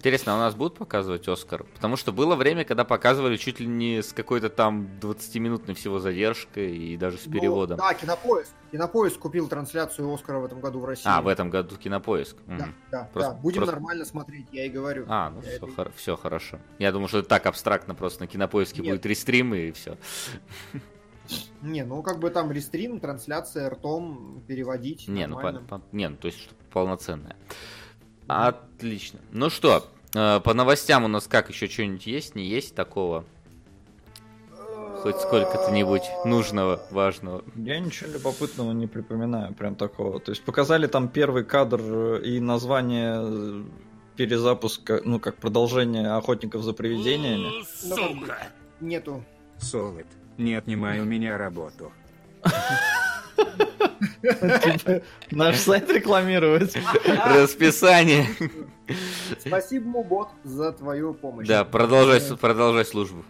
[0.03, 1.63] Интересно, а у нас будут показывать Оскар?
[1.75, 6.77] Потому что было время, когда показывали чуть ли не с какой-то там 20-минутной всего задержкой
[6.77, 7.79] и даже с ну, переводом.
[7.79, 8.51] да, Кинопоиск.
[8.73, 11.05] Кинопоиск купил трансляцию Оскара в этом году в России.
[11.07, 12.37] А, в этом году кинопоиск.
[12.49, 12.75] Да, Мгм.
[12.91, 13.39] да, Просто- да.
[13.39, 15.05] Будем просто- нормально смотреть, я и говорю.
[15.09, 16.59] А, ну все, это- все хорошо.
[16.81, 18.91] Я думал, что это так абстрактно, просто на кинопоиске Нет.
[18.95, 19.97] будет рестрим и все.
[21.63, 25.07] Не, ну как бы там рестрим, трансляция ртом, переводить.
[25.07, 25.61] Не, ну, нормально.
[25.61, 27.37] по- по- не, ну то есть что полноценное.
[28.27, 29.21] Отлично.
[29.31, 32.35] Ну что, э, по новостям у нас как еще что-нибудь есть?
[32.35, 33.25] Не есть такого?
[35.03, 37.43] Хоть сколько-то-нибудь нужного, важного.
[37.57, 40.21] Я ничего любопытного не припоминаю, прям такого.
[40.21, 43.63] То есть показали там первый кадр э, и название э,
[44.17, 47.51] перезапуска, ну, как продолжение охотников за привидениями.
[48.21, 48.29] Бы
[48.81, 49.25] Нету.
[49.59, 50.07] Солид,
[50.39, 51.93] не отнимай у меня работу.
[54.23, 56.75] Типа, Наш сайт рекламировать.
[57.27, 58.27] Расписание.
[59.39, 61.47] Спасибо, Мубот, за твою помощь.
[61.47, 63.25] Да, продолжай, продолжай службу.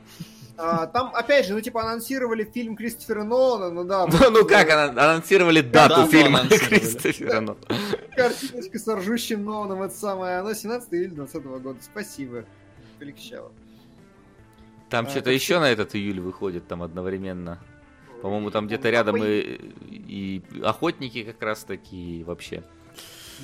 [0.57, 4.07] А, там, опять же, ну, типа, анонсировали фильм Кристофера Нолана, ну да.
[4.07, 6.41] Ну, ну как, анонсировали дату фильма.
[6.49, 7.61] Кристофера Нолана.
[8.15, 11.79] Картиночка с ржущим Ноланом, это самое, оно 17 июля 2020 года.
[11.83, 12.45] Спасибо.
[12.99, 13.51] Полегчало.
[14.91, 17.59] Там А, что-то еще на этот июль выходит там одновременно.
[18.23, 19.59] По-моему, там где-то рядом и,
[19.91, 22.63] и охотники как раз таки и вообще.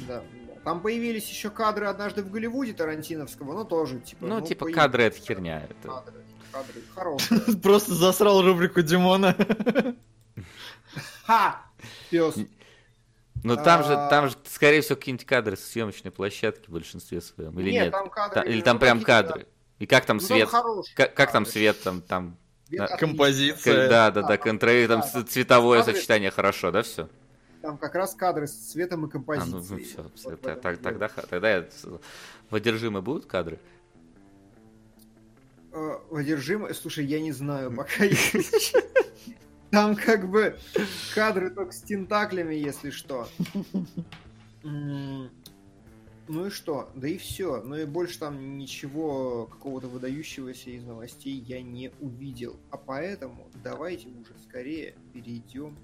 [0.06, 0.22] Да.
[0.62, 4.24] Там появились еще кадры однажды в Голливуде Тарантиновского, но тоже, типа...
[4.24, 5.66] Ну, типа появились кадры это херня.
[5.68, 5.88] Это...
[5.88, 7.56] Кадры, кадры хорошие.
[7.62, 9.34] Просто засрал рубрику Димона.
[11.24, 11.62] Ха!
[12.10, 12.36] Пес.
[13.42, 14.08] Ну там же, А.
[14.08, 17.58] там же, скорее всего, какие-нибудь кадры с съемочной площадки в большинстве своем.
[17.58, 17.92] Или нет?
[17.92, 18.42] там кадры...
[18.42, 19.46] Та- или там ну, прям кадры.
[19.78, 20.50] И как там Ну, свет?
[20.94, 22.36] Как, там свет там, там
[22.70, 22.98] Отличный.
[22.98, 23.88] Композиция.
[23.88, 24.36] да, да, Да, да,
[25.00, 27.08] там- цветовое кадры- сочетание хорошо, да, все?
[27.62, 29.84] Там как раз кадры с цветом и А, ну, композицией.
[29.84, 30.76] все, Вот в этом дело.
[30.78, 31.86] тогда, тогда я с-
[32.50, 33.58] в одержимые будут кадры?
[35.72, 36.72] Э, Одержимое...
[36.74, 37.90] Слушай, я не знаю пока.
[39.70, 40.56] Там как бы
[41.14, 43.28] кадры только с тентаклями, если что.
[46.28, 46.90] Ну и что?
[46.94, 47.62] Да и все.
[47.62, 52.56] Ну и больше там ничего какого-то выдающегося из новостей я не увидел.
[52.70, 55.74] А поэтому давайте уже скорее перейдем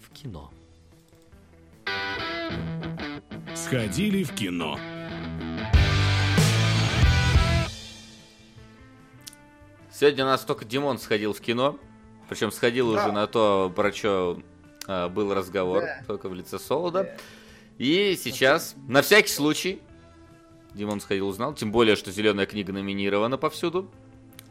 [0.00, 0.52] в кино.
[3.54, 4.78] Сходили в кино.
[9.92, 11.78] Сегодня у нас только Димон сходил в кино.
[12.28, 13.04] Причем сходил Да.
[13.04, 14.40] уже на то, про что
[15.10, 16.02] был разговор, Да.
[16.08, 17.04] только в лице Солода.
[17.04, 17.16] Да.
[17.82, 19.82] И сейчас, на всякий случай,
[20.72, 23.90] Димон сходил, узнал, тем более, что зеленая книга номинирована повсюду.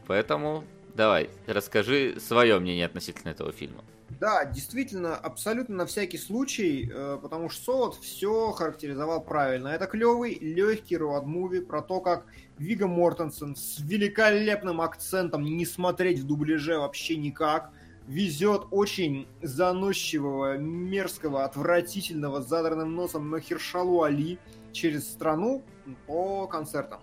[0.06, 0.64] Поэтому
[0.94, 3.82] давай, расскажи свое мнение относительно этого фильма.
[4.20, 9.68] Да, действительно, абсолютно на всякий случай, э, потому что Солод все характеризовал правильно.
[9.68, 12.26] Это клевый, легкий роад-муви про то, как
[12.58, 17.70] Вига Мортенсен с великолепным акцентом не смотреть в дубляже вообще никак,
[18.06, 24.38] везет очень заносчивого, мерзкого, отвратительного, с задранным носом Махершалу Али
[24.72, 25.62] через страну
[26.06, 27.00] по концертам.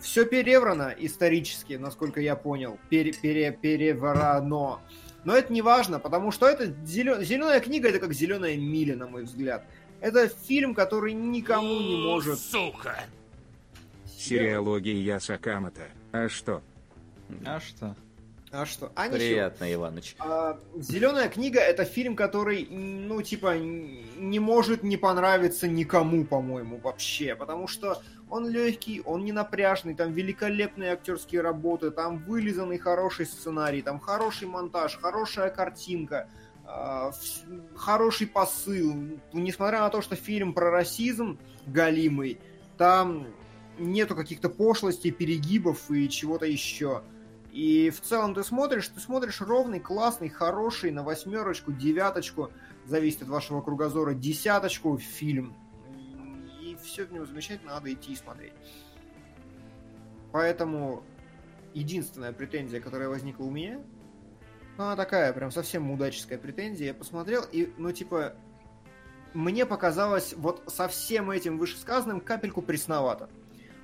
[0.00, 2.78] все переврано исторически, насколько я понял.
[2.88, 4.80] Пере, пере, переворано.
[5.24, 9.24] Но это не важно, потому что это зеленая книга, это как зеленая миля, на мой
[9.24, 9.64] взгляд.
[10.00, 12.38] Это фильм, который никому не может.
[12.38, 13.04] Сука!
[14.18, 15.88] Сериология Яса Камата.
[16.12, 16.62] А что?
[17.44, 17.94] А что?
[18.52, 18.90] А что?
[18.96, 19.18] А ничего.
[19.18, 20.16] Приятно, Иваныч.
[20.18, 27.36] А, Зеленая книга это фильм, который, ну, типа, не может не понравиться никому, по-моему, вообще.
[27.36, 33.82] Потому что он легкий, он не напряжный, там великолепные актерские работы, там вылизанный хороший сценарий,
[33.82, 36.28] там хороший монтаж, хорошая картинка,
[36.66, 37.10] э,
[37.76, 38.96] хороший посыл.
[39.32, 42.40] Несмотря на то, что фильм про расизм галимый,
[42.76, 43.28] там
[43.78, 47.02] нету каких-то пошлостей, перегибов и чего-то еще.
[47.52, 52.50] И в целом ты смотришь, ты смотришь ровный, классный, хороший, на восьмерочку, девяточку,
[52.84, 55.56] зависит от вашего кругозора, десяточку фильм.
[56.60, 58.52] И все в нем замечательно, надо идти и смотреть.
[60.32, 61.02] Поэтому
[61.74, 63.80] единственная претензия, которая возникла у меня,
[64.78, 66.88] ну, она такая, прям совсем мудаческая претензия.
[66.88, 68.34] Я посмотрел, и, ну, типа,
[69.34, 73.28] мне показалось вот со всем этим вышесказанным капельку пресновато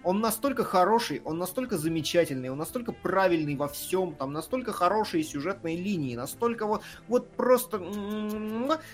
[0.06, 5.76] он настолько хороший, он настолько замечательный, он настолько правильный во всем, там настолько хорошие сюжетные
[5.76, 7.78] линии, настолько вот, вот просто,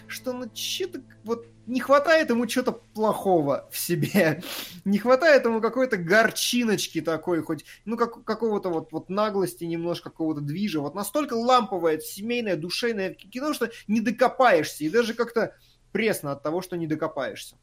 [0.06, 4.42] что ну что-то вот не хватает ему чего-то плохого в себе,
[4.86, 10.40] не хватает ему какой-то горчиночки такой, хоть, ну, как, какого-то вот, вот наглости немножко, какого-то
[10.40, 15.54] движа, вот настолько ламповое, семейное, душевное кино, что не докопаешься, и даже как-то
[15.92, 17.58] пресно от того, что не докопаешься.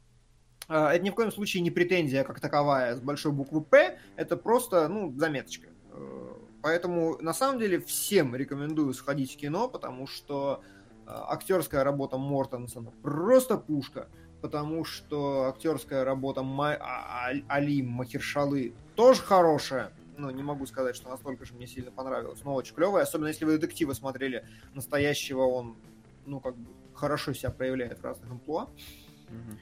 [0.70, 4.86] Это ни в коем случае не претензия как таковая с большой буквы «П», это просто,
[4.88, 5.66] ну, заметочка.
[6.62, 10.62] Поэтому, на самом деле, всем рекомендую сходить в кино, потому что
[11.06, 14.08] актерская работа Мортенсона просто пушка,
[14.42, 16.76] потому что актерская работа Ма...
[17.48, 22.54] Али Махершалы тоже хорошая, ну, не могу сказать, что настолько же мне сильно понравилось, но
[22.54, 25.74] очень клевая, особенно если вы детектива смотрели настоящего, он,
[26.26, 28.64] ну, как бы, хорошо себя проявляет в разных амплуа.
[28.64, 29.58] Угу.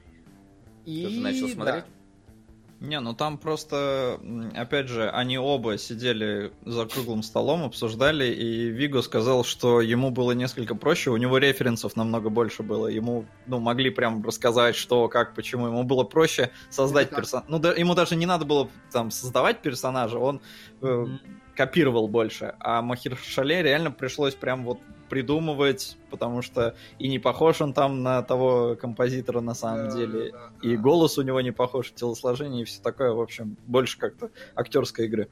[0.89, 1.05] И...
[1.05, 1.85] Ты начал смотреть?
[1.85, 2.87] Да.
[2.87, 4.21] Не, ну там просто,
[4.55, 10.31] опять же, они оба сидели за круглым столом, обсуждали, и Виго сказал, что ему было
[10.31, 15.35] несколько проще, у него референсов намного больше было, ему, ну, могли прям рассказать, что, как,
[15.35, 17.51] почему, ему было проще создать персонажа.
[17.51, 20.41] Ну, да, ему даже не надо было там создавать персонажа, он
[20.81, 21.19] mm-hmm.
[21.59, 24.79] Копировал больше, а Махершале реально пришлось прям вот
[25.11, 30.31] придумывать, потому что и не похож он там на того композитора на самом да, деле,
[30.31, 30.81] да, и да.
[30.81, 35.29] голос у него не похож, телосложение и все такое, в общем, больше как-то актерской игры.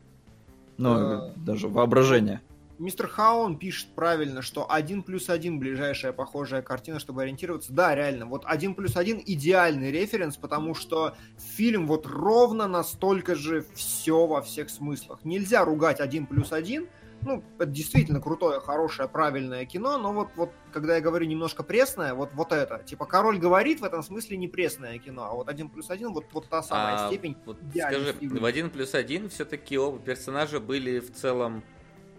[0.78, 1.32] Ну, Да.
[1.36, 2.40] даже воображение.
[2.78, 7.72] Мистер Хаун пишет правильно, что 1 плюс 1 ближайшая похожая картина, чтобы ориентироваться.
[7.72, 13.64] Да, реально, вот 1 плюс 1 идеальный референс, потому что фильм вот ровно настолько же
[13.74, 15.20] все во всех смыслах.
[15.24, 16.86] Нельзя ругать 1 плюс 1,
[17.22, 22.14] ну, это действительно крутое, хорошее, правильное кино, но вот, вот когда я говорю немножко пресное,
[22.14, 25.70] вот, вот это, типа, король говорит в этом смысле не пресное кино, а вот 1
[25.70, 29.78] плюс 1, вот, вот та самая А, степень вот скажи, в один плюс один все-таки
[29.78, 31.64] оба персонажа были в целом,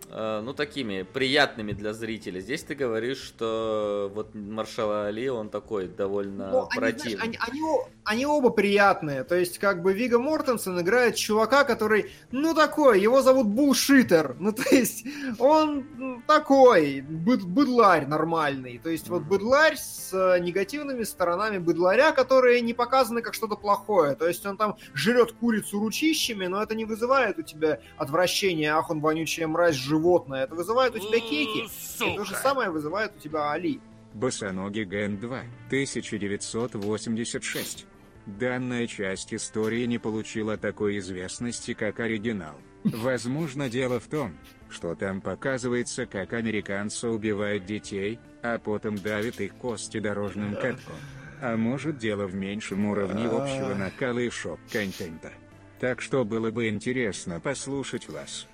[0.10, 2.40] ну, такими приятными для зрителя.
[2.40, 7.16] Здесь ты говоришь, что вот Маршал Али, он такой довольно Ну, они, противный.
[7.18, 7.62] знаешь, они, они
[8.08, 9.26] они оба приятные.
[9.26, 14.38] То есть, как бы Вига Мортенсен играет чувака, который, ну, такой, его зовут Булшитер.
[14.48, 15.06] Ну, то есть,
[15.40, 18.80] он такой, быд- быдларь нормальный.
[18.82, 24.16] То есть, вот быдларь с э, негативными сторонами быдларя, которые не показаны как что-то плохое.
[24.16, 28.90] То есть, он там жрет курицу ручищами, но это не вызывает у тебя отвращения, ах,
[28.90, 30.46] он вонючая мразь, животное.
[30.46, 31.68] Это вызывает у тебя кейки.
[32.06, 33.82] И то же самое вызывает у тебя Али.
[34.14, 37.86] Босоногий Ген 2, 1986.
[38.28, 42.56] Данная часть истории не получила такой известности, как оригинал.
[42.84, 44.38] Возможно, дело в том,
[44.70, 50.96] что там показывается, как американцы убивают детей, а потом давят их кости дорожным катком.
[51.42, 55.32] А может дело в меньшем уровне общего накала и шок-контента.
[55.80, 58.46] Так что было бы интересно послушать вас.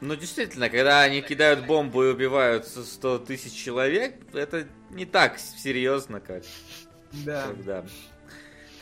[0.00, 6.20] Ну, действительно, когда они кидают бомбу и убивают 100 тысяч человек, это не так серьезно,
[6.20, 6.44] как
[7.24, 7.46] Да.
[7.48, 7.84] когда...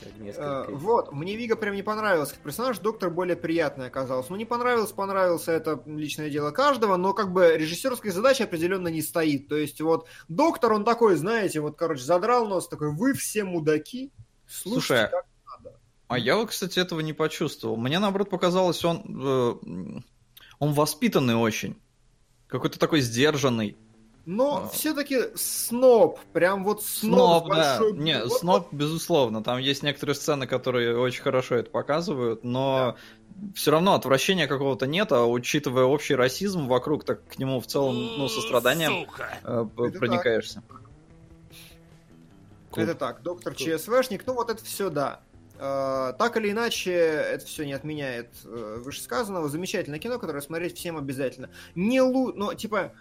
[0.04, 0.66] Э, несколько...
[0.70, 4.30] вот, мне Вига прям не понравился как персонаж, доктор более приятный оказался.
[4.30, 9.02] Ну, не понравился, понравился, это личное дело каждого, но как бы режиссерской задачи определенно не
[9.02, 9.48] стоит.
[9.48, 14.12] То есть вот доктор, он такой, знаете, вот, короче, задрал нос, такой, вы все мудаки,
[14.46, 15.76] слушайте, Слушай, как надо.
[16.08, 17.76] А я вот, кстати, этого не почувствовал.
[17.76, 20.00] Мне, наоборот, показалось, он, э,
[20.58, 21.76] он воспитанный очень.
[22.46, 23.76] Какой-то такой сдержанный.
[24.26, 24.68] Но А.
[24.68, 27.78] все-таки сноб, прям вот сноб, Сноб, да.
[27.78, 27.92] большой.
[27.98, 29.42] Не, Вот- сноб, безусловно.
[29.42, 32.96] Там есть некоторые сцены, которые очень хорошо это показывают, но
[33.54, 37.94] все равно отвращения какого-то нет, а учитывая общий расизм вокруг, так к нему в целом,
[38.16, 39.06] ну, состраданием
[39.42, 40.62] э, проникаешься.
[42.76, 45.20] Это так, доктор ЧСВшник, ну вот это все да.
[45.58, 49.48] Э, так или иначе, это все не отменяет э, вышесказанного.
[49.48, 51.50] Замечательное кино, которое смотреть всем обязательно.
[51.76, 52.32] Не лу...
[52.32, 52.92] Но, типа,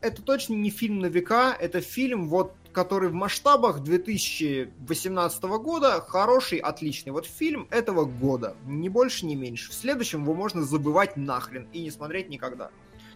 [0.00, 6.58] это точно не фильм на века, это фильм, вот, который в масштабах 2018 года хороший,
[6.58, 7.12] отличный.
[7.12, 9.70] Вот фильм этого года, ни больше, ни меньше.
[9.70, 12.70] В следующем его можно забывать нахрен и не смотреть никогда.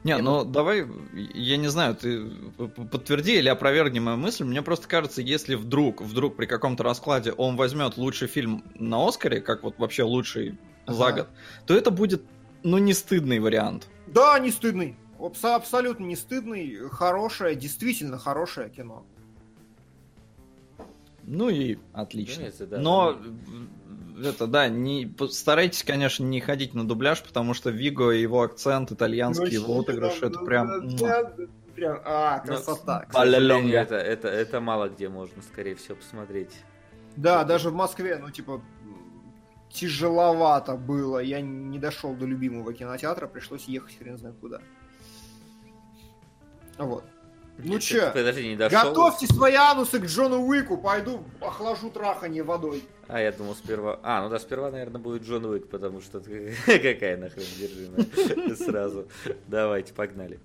[0.04, 0.86] Не, Не, ну давай,
[1.34, 2.30] я не знаю, ты
[2.92, 4.44] подтверди или опровергни мою мысль.
[4.44, 9.40] Мне просто кажется, если вдруг, вдруг при каком-то раскладе он возьмет лучший фильм на Оскаре,
[9.40, 11.16] как вот вообще лучший за Ага.
[11.16, 11.28] год,
[11.66, 12.22] то это будет,
[12.62, 13.88] ну, не стыдный вариант.
[14.06, 14.96] Да, не стыдный.
[15.18, 19.04] Абс- Абсолютно не стыдный, хорошее, действительно хорошее кино.
[21.24, 22.46] Ну и отлично.
[22.46, 22.78] Разумеется, да.
[22.78, 23.18] Но
[24.22, 28.42] э, это да, не постарайтесь, конечно, не ходить на дубляж, потому что Виго и его
[28.42, 30.96] акцент, итальянский, его отыгрыш, это прям.
[31.74, 33.04] Прям, а, Ну, красота.
[33.08, 33.78] К сожалению, Балалонга.
[33.78, 36.50] это, это, это мало где можно, скорее всего, посмотреть.
[37.14, 38.60] Да, даже в Москве, ну, типа,
[39.70, 41.20] тяжеловато было.
[41.20, 44.60] Я не дошел до любимого кинотеатра, пришлось ехать хрен знает куда.
[46.78, 47.04] Вот.
[47.58, 47.78] Ну
[48.12, 48.90] Подожди, не дошел.
[48.90, 52.84] Готовьте свои анусы к Джону Уику, пойду охлажу трахание водой.
[53.08, 53.98] А, я думал сперва...
[54.04, 56.20] А, ну да, сперва, наверное, будет Джон Уик, потому что
[56.66, 59.08] какая нахрен держимая сразу.
[59.48, 60.38] Давайте, погнали.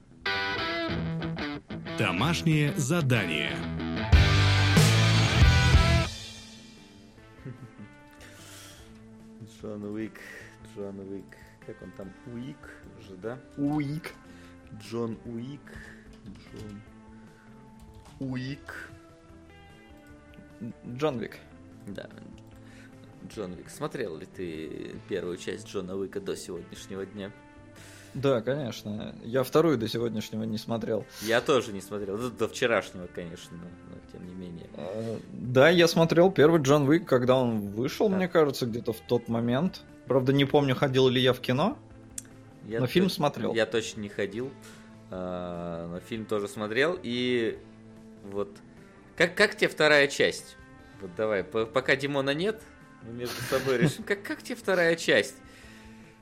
[1.99, 3.51] Домашнее задание.
[9.61, 10.19] Джон Уик,
[10.75, 11.37] Джон Уик.
[11.67, 12.11] Как он там?
[12.33, 12.57] Уик
[13.07, 13.37] же, да?
[13.57, 14.13] Уик.
[14.81, 15.61] Джон Уик.
[16.25, 16.81] Джон
[18.19, 18.89] Уик.
[20.87, 21.37] Джон Вик.
[21.87, 22.09] Да.
[23.33, 23.69] Джон Уик.
[23.69, 27.31] Смотрел ли ты первую часть Джона Уика до сегодняшнего дня?
[28.13, 29.15] Да, конечно.
[29.23, 31.03] Я вторую до сегодняшнего не смотрел.
[31.23, 32.15] Я тоже не смотрел.
[32.17, 34.67] Ну, До вчерашнего, конечно, но, тем не менее.
[34.75, 38.15] Э, Да, я смотрел первый Джон Уик, когда он вышел, Да.
[38.17, 39.81] мне кажется, где-то в тот момент.
[40.05, 41.75] Правда, не помню, ходил ли я в кино.
[42.67, 43.53] Я Но фильм точ- смотрел.
[43.55, 44.82] Я точно не ходил, а,
[45.15, 46.97] но фильм тоже смотрел.
[47.01, 47.57] И
[48.23, 48.49] вот
[49.17, 50.55] как, как тебе вторая часть?
[51.01, 52.61] Вот давай, по- пока Димона нет,
[53.03, 55.35] мы между собой решим, как, как тебе вторая часть?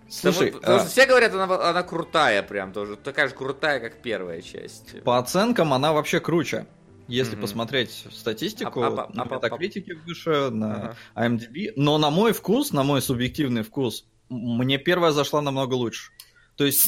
[0.09, 3.79] Слушай, потому, потому а, что все говорят, она, она крутая прям тоже, такая же крутая,
[3.79, 5.01] как первая часть.
[5.03, 6.65] по оценкам она вообще круче.
[7.07, 7.41] Если Мгм.
[7.41, 10.97] посмотреть статистику, А- а- а- на а- а- Метакритике выше, на Ага.
[11.15, 11.73] IMDb.
[11.75, 16.11] Но на мой вкус, на мой субъективный вкус, мне первая зашла намного лучше.
[16.55, 16.87] То есть,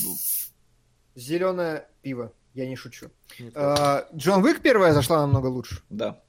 [1.15, 2.31] Зеленое пиво.
[2.53, 3.09] Я не шучу.
[3.55, 5.81] А, Джон Уик первая зашла намного лучше.
[5.89, 6.19] да.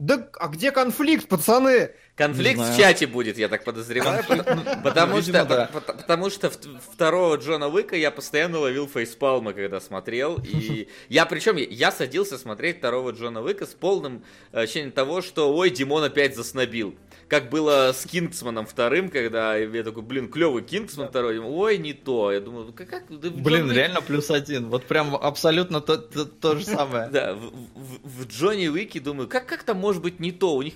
[0.00, 1.90] Да, а где конфликт, пацаны?
[2.16, 4.24] Конфликт в чате будет, я так подозреваю.
[4.30, 6.50] Ну, Потому что, потому что
[6.92, 10.40] второго Джона Уика я постоянно ловил фейспалмы, когда смотрел.
[10.42, 15.54] И я причем я садился смотреть второго Джона Уика с полным э, ощущением того, что
[15.54, 16.94] ой, Димон опять заснобил.
[17.30, 21.38] Как было с Кингсманом вторым, когда я такой, блин, клевый Кингсман второй.
[21.38, 22.32] Ой, не то.
[22.32, 24.66] Я думаю, ну как, как да Блин, Джон Уик- реально плюс один.
[24.68, 27.08] Вот прям абсолютно то, то- то же самое.
[27.12, 30.56] Да, в, в- в Джонни Уике думаю, как, как там может быть не то?
[30.56, 30.74] У них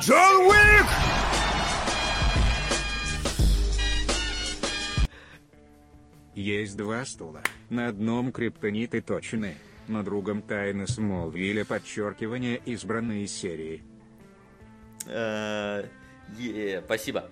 [0.00, 0.86] Джон Уик!
[6.34, 7.42] Есть два стула.
[7.70, 9.54] На одном криптониты точены,
[9.88, 13.82] на другом тайны Смолвиля подчеркивание избранные серии.
[15.06, 15.84] Э,
[16.38, 17.24] е, Спасибо.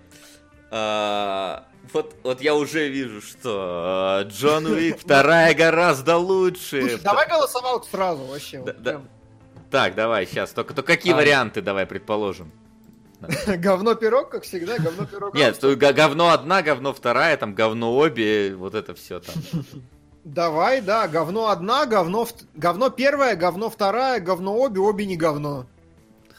[0.71, 6.81] А, Вот, вот я уже вижу, что э, Джон Уик вторая гораздо лучше.
[6.81, 8.57] Слушай, давай голосовалку сразу вообще.
[8.59, 9.01] Да, вот да.
[9.69, 10.51] Так, давай, сейчас.
[10.51, 11.15] Только, только какие А.
[11.17, 12.51] варианты давай предположим?
[13.21, 13.57] понятно.
[13.57, 15.33] Говно-пирог, как всегда, говно-пирог.
[15.35, 19.35] Нет, то г- говно одна, говно вторая, там говно обе, вот это все там.
[20.23, 25.67] Давай, да, говно одна, говно, говно первое, говно вторая, говно обе, обе не говно.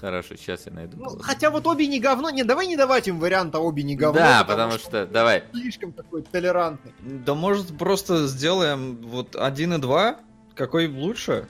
[0.00, 0.98] Хорошо, сейчас я найду.
[0.98, 4.20] Ну, хотя вот обе не говно, не, давай не давать им варианта обе не говно.
[4.20, 5.44] Да, потому что, давай.
[5.54, 6.92] он слишком такой толерантный.
[7.00, 10.20] Да может просто сделаем вот 1 и 2?
[10.54, 11.48] Какой лучше?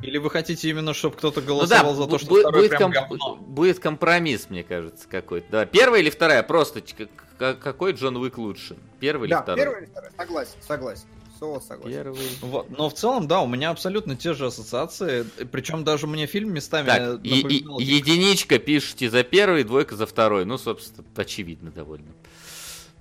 [0.00, 2.70] Или вы хотите именно, чтобы кто-то Ну голосовал да, за то, что бу- второй будет,
[2.70, 3.36] прям ком- говно?
[3.36, 5.46] будет компромисс, мне кажется, какой-то.
[5.50, 6.42] Да, первая или вторая?
[6.42, 8.76] Просто ч- к- к- какой Джон Уик лучше?
[8.98, 9.62] Первый или Да, второй?
[9.62, 10.12] первое или второе?
[10.16, 11.04] Согласен, согласен.
[11.40, 11.96] Соло согласен.
[11.96, 12.28] Первый.
[12.42, 12.68] Вот.
[12.70, 15.24] Но в целом, да, у меня абсолютно те же ассоциации.
[15.50, 20.04] Причем даже мне фильм местами Так, и- и- напоминал- единичка пишите за первый, двойка за
[20.06, 20.44] второй.
[20.44, 22.12] Ну, собственно, очевидно довольно.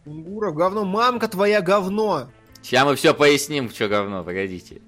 [0.05, 2.29] Кунгуров, говно, мамка твоя говно.
[2.61, 4.81] Сейчас мы все поясним, что говно, погодите.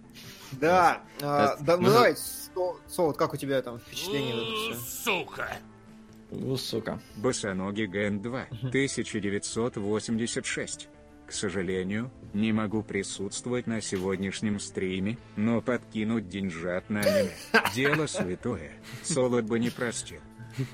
[0.54, 2.16] Да, а, да, ну давай,
[2.88, 4.74] Солод, как у тебя там впечатление?
[4.74, 5.26] всё?
[6.32, 7.00] У, сука.
[7.18, 10.88] Босоногий Ген 2, 1986.
[11.32, 17.32] К сожалению, не могу присутствовать на сегодняшнем стриме, но подкинуть деньжат на аниме.
[17.74, 18.74] Дело святое.
[19.02, 20.20] Солод бы не простил.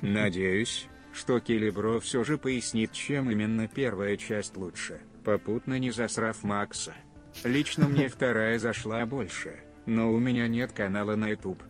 [0.01, 6.95] Надеюсь, что Килибро все же пояснит, чем именно первая часть лучше, попутно не засрав Макса.
[7.43, 11.61] Лично мне вторая зашла больше, но у меня нет канала на YouTube.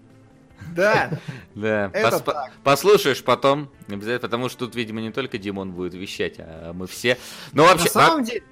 [0.73, 1.11] Да,
[1.55, 2.51] Да, Это пос- так.
[2.63, 7.17] послушаешь потом, обязательно, потому что тут, видимо, не только Димон будет вещать, а мы все.
[7.51, 8.43] Ну, вообще, на самом деле,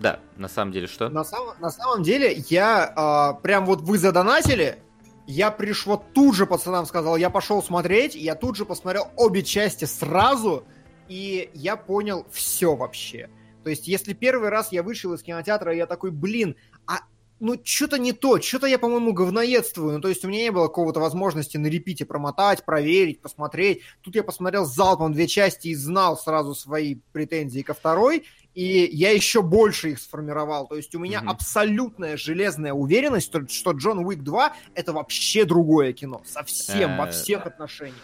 [0.00, 1.08] да, на самом деле, что?
[1.08, 4.78] на самом, на самом деле, я а, прям вот вы задонатили,
[5.26, 9.42] я приш вот тут же пацанам сказал, я пошел смотреть, я тут же посмотрел обе
[9.42, 10.64] части сразу,
[11.08, 13.30] и я понял все вообще.
[13.62, 17.00] То есть, если первый раз я вышел из кинотеатра, я такой, блин, а
[17.40, 19.94] ну, что-то не то, что-то я, по-моему, говноедствую.
[19.94, 23.80] Ну, то есть у меня не было какого-то возможности на репите промотать, проверить, посмотреть.
[24.02, 28.24] Тут я посмотрел залпом две части и знал сразу свои претензии ко второй,
[28.54, 30.66] и я еще больше их сформировал.
[30.68, 31.30] То есть у меня Мгм.
[31.30, 36.22] абсолютная железная уверенность, что, Джон Уик 2 это вообще другое кино.
[36.24, 37.96] Совсем, во Э, всех отношениях.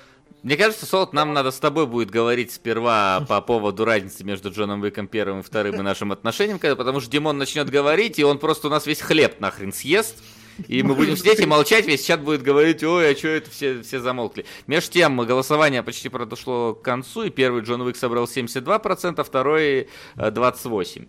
[0.42, 4.80] Мне кажется, Солод, нам надо с тобой будет говорить сперва по поводу разницы между Джоном
[4.80, 8.38] Уиком первым и вторым и нашим отношениям, когда- потому что Димон начнет говорить, и он
[8.38, 10.16] просто у нас весь хлеб нахрен съест.
[10.68, 13.82] И мы будем сидеть и молчать, весь чат будет говорить, ой, а что это все,
[13.82, 14.44] все замолкли.
[14.66, 20.30] Между тем, голосование почти подошло к концу, и первый Джон Уик собрал 72%, второй э,
[20.30, 21.08] 28%.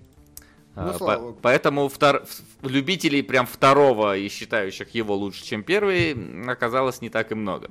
[0.73, 1.39] А, Ну, слава по- богу.
[1.41, 2.25] поэтому втор-
[2.63, 6.15] любителей прям второго и считающих его лучше, чем первый,
[6.47, 7.69] оказалось не так и много.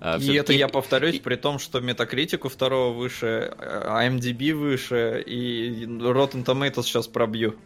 [0.00, 5.20] А, И это я повторюсь, и- при том, что метакритику второго выше, а IMDb выше,
[5.26, 7.56] и Rotten Tomatoes сейчас пробью.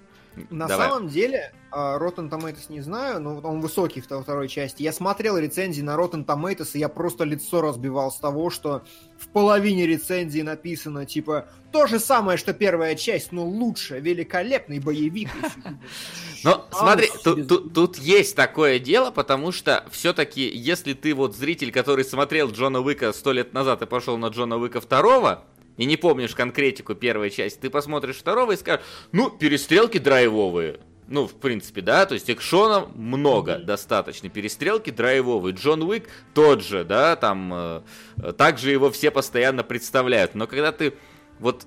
[0.50, 0.88] На Давай.
[0.88, 4.82] самом деле, а, Rotten Tomatoes не знаю, но он высокий в второй части.
[4.82, 8.82] Я смотрел рецензии на Rotten Tomatoes, и я просто лицо разбивал с того, что
[9.18, 15.30] в половине рецензии написано, типа, то же самое, что первая часть, но лучше, великолепный боевик.
[16.44, 22.04] Но «А, смотри, тут есть такое дело, потому что все-таки, если ты вот зритель, который
[22.04, 25.44] смотрел Джона Уика сто лет назад и пошел на Джона Уика второго,
[25.76, 30.80] и не помнишь конкретику первой части, ты посмотришь второго и скажешь, ну, перестрелки драйвовые.
[31.08, 35.54] Ну, в принципе, да, то есть экшона много, достаточно, перестрелки драйвовые.
[35.54, 40.34] Джон Уик тот же, да, там, э, также его все постоянно представляют.
[40.34, 40.94] Но когда ты
[41.38, 41.66] вот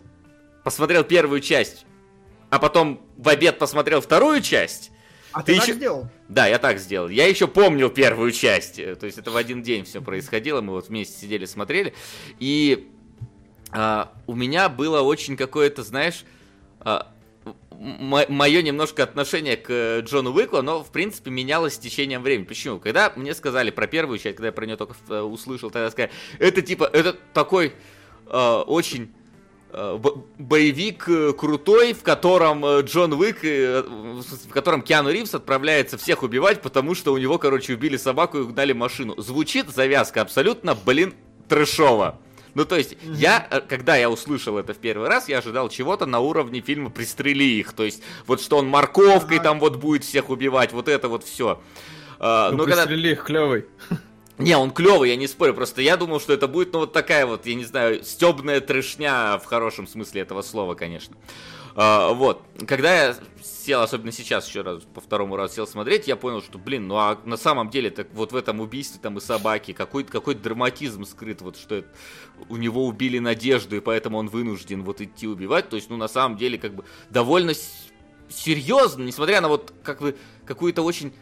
[0.63, 1.85] посмотрел первую часть,
[2.49, 4.91] а потом в обед посмотрел вторую часть,
[5.31, 6.07] А ты ты так ещё- сделал?
[6.29, 7.09] да, я так сделал.
[7.09, 8.79] Я еще помнил первую часть.
[8.79, 10.61] э, То есть это в один день все происходило.
[10.61, 11.93] Мы вот вместе сидели, смотрели.
[12.39, 12.89] И
[13.75, 16.23] а, у меня было очень какое-то, знаешь,
[17.77, 22.45] мое немножко отношение к э, Джону Уику, оно, в принципе, менялось с течением времени.
[22.45, 22.79] Почему?
[22.79, 26.11] Когда мне сказали про первую часть, когда я про нее только э, услышал, тогда сказали,
[26.39, 27.73] это типа, это такой
[28.27, 29.13] э, очень
[29.71, 35.97] э, бо- боевик крутой, в котором э, Джон Уик, э, в котором Киану Ривз отправляется
[35.97, 39.19] всех убивать, потому что у него, короче, убили собаку и угнали машину.
[39.21, 41.13] Звучит завязка абсолютно, блин,
[41.49, 42.19] трэшово.
[42.55, 46.05] Ну, то есть, я, э, когда я услышал это в первый раз, я ожидал чего-то
[46.05, 47.73] на уровне фильма «Пристрели их».
[47.73, 51.61] То есть, вот что он морковкой там вот будет всех убивать, вот это вот все.
[52.19, 52.85] Ну, но когда...
[52.85, 53.65] пристрели их, клевый.
[54.37, 57.25] Не, он клевый, я не спорю, просто я думал, что это будет, ну, вот такая
[57.25, 61.15] вот, я не знаю, стебная трешня в хорошем смысле этого слова, конечно.
[61.75, 63.15] А, вот, когда я
[63.65, 66.95] сел, особенно сейчас еще раз, по второму разу сел смотреть, я понял, что, блин, ну
[66.95, 71.05] а на самом деле, так вот в этом убийстве там и собаки, какой-то какой драматизм
[71.05, 71.87] скрыт, вот что это,
[72.49, 76.07] у него убили надежду, и поэтому он вынужден вот идти убивать, то есть, ну, на
[76.07, 77.53] самом деле, как бы, довольно
[78.29, 81.13] серьезно, несмотря на вот, как вы, какую-то очень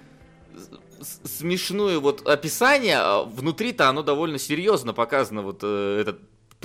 [1.02, 6.20] смешную вот описание, а внутри-то оно довольно серьезно показано, вот э, этот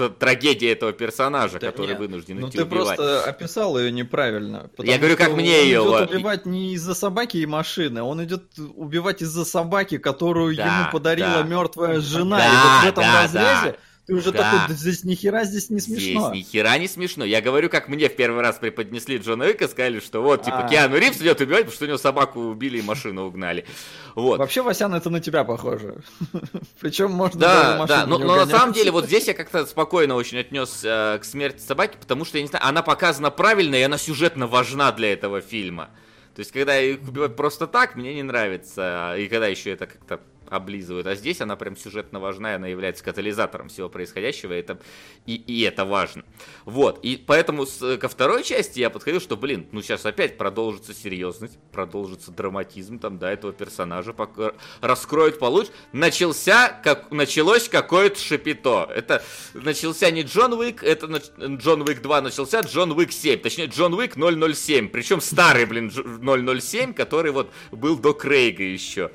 [0.08, 2.96] трагедия этого персонажа, Да который нет, вынужден Ну идти ты убивать.
[2.96, 4.70] просто описал ее неправильно.
[4.76, 6.10] потому говорю, как мне он её, идет вот.
[6.14, 8.44] убивать не из-за собаки и машины, он идет
[8.76, 11.42] убивать из-за собаки, которую Да, ему подарила да.
[11.42, 12.38] мертвая жена.
[12.38, 13.76] Да, и вот в этом да, разрезе да.
[14.08, 14.38] Ты уже Да.
[14.52, 16.30] такой, «Да здесь ни хера здесь не смешно.
[16.32, 17.26] Здесь ни хера не смешно.
[17.26, 20.68] Я говорю, как мне в первый раз преподнесли Джона Уика, сказали, что вот, типа, А.
[20.68, 23.66] Киану Ривз идет убивать, потому что у него собаку убили и машину угнали.
[24.14, 24.38] Вот.
[24.38, 25.96] Вообще, Васян, это на тебя похоже.
[26.80, 30.14] Причем можно Да, даже да, но, но на самом деле вот здесь я как-то спокойно
[30.14, 33.98] очень отнесся к смерти собаки, потому что, я не знаю, она показана правильно, и она
[33.98, 35.90] сюжетно важна для этого фильма.
[36.34, 40.20] То есть, когда их убивают просто так, мне не нравится, и когда еще это как-то
[40.50, 41.06] облизывают.
[41.06, 44.78] А здесь она прям сюжетно важна, она является катализатором всего происходящего, и это,
[45.26, 46.24] и, и это важно.
[46.64, 50.94] Вот, и поэтому с- ко второй части я подходил, что, блин, ну сейчас опять продолжится
[50.94, 55.70] серьезность, продолжится драматизм там, да, этого персонажа, пока раскроют получше.
[55.92, 58.88] Начался, как, началось какое-то шипито.
[58.94, 59.22] Это
[59.54, 63.94] начался не Джон Уик, это нач- Джон Уик 2 начался, Джон Уик 7, точнее Джон
[63.94, 69.10] Уик 007, причем старый, блин, Дж- 007, который вот был до Крейга еще.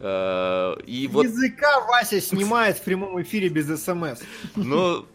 [0.00, 4.20] Э, И вот, Языка Вася снимает в прямом эфире без СМС.
[4.56, 5.06] ну,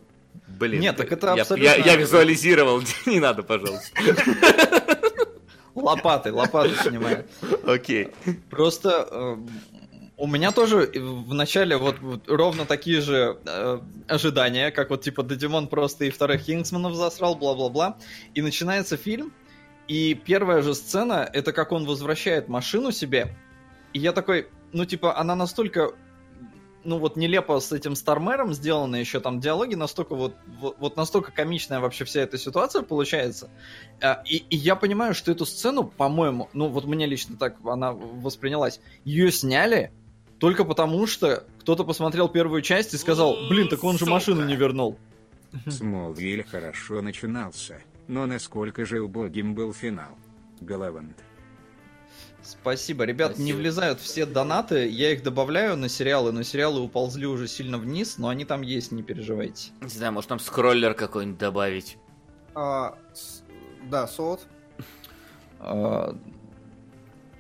[0.59, 0.81] блин.
[0.81, 3.89] Нет, так это я- абсолютно- Я, я визуализировал, не надо, пожалуйста.
[5.75, 7.25] Лопаты, лопаты снимаю.
[7.65, 8.09] Окей.
[8.51, 9.37] Просто э,
[10.17, 15.23] у меня тоже в начале вот, вот ровно такие же э, ожидания, как вот типа
[15.23, 17.97] Дедимон просто и вторых Кингсманов засрал, бла-бла-бла.
[18.35, 19.33] И начинается фильм,
[19.87, 23.35] и первая же сцена, это как он возвращает машину себе.
[23.93, 25.93] И я такой, ну типа, она настолько
[26.83, 31.31] ну вот нелепо с этим Стармером сделано еще там диалоги настолько вот, вот, вот настолько
[31.31, 33.49] комичная вообще вся эта ситуация получается.
[34.01, 37.93] А, И, и я понимаю, что эту сцену, по-моему, ну вот мне лично так она
[37.93, 39.91] воспринялась, ее сняли
[40.39, 44.55] только потому, что кто-то посмотрел первую часть и сказал, блин, так он же машину не
[44.55, 44.97] вернул.
[45.67, 50.17] Смолвиль хорошо начинался, но насколько же убогим был финал.
[50.59, 51.17] Галавант.
[52.43, 53.05] Спасибо.
[53.05, 53.57] Ребят, не Спасибо.
[53.57, 58.27] влезают все донаты, я их добавляю на сериалы, но сериалы уползли уже сильно вниз, но
[58.29, 59.71] они там есть, не переживайте.
[59.81, 61.97] Не знаю, может там скроллер какой-нибудь добавить.
[62.53, 63.43] А, с-
[63.89, 64.41] да, сот.
[65.59, 66.15] А,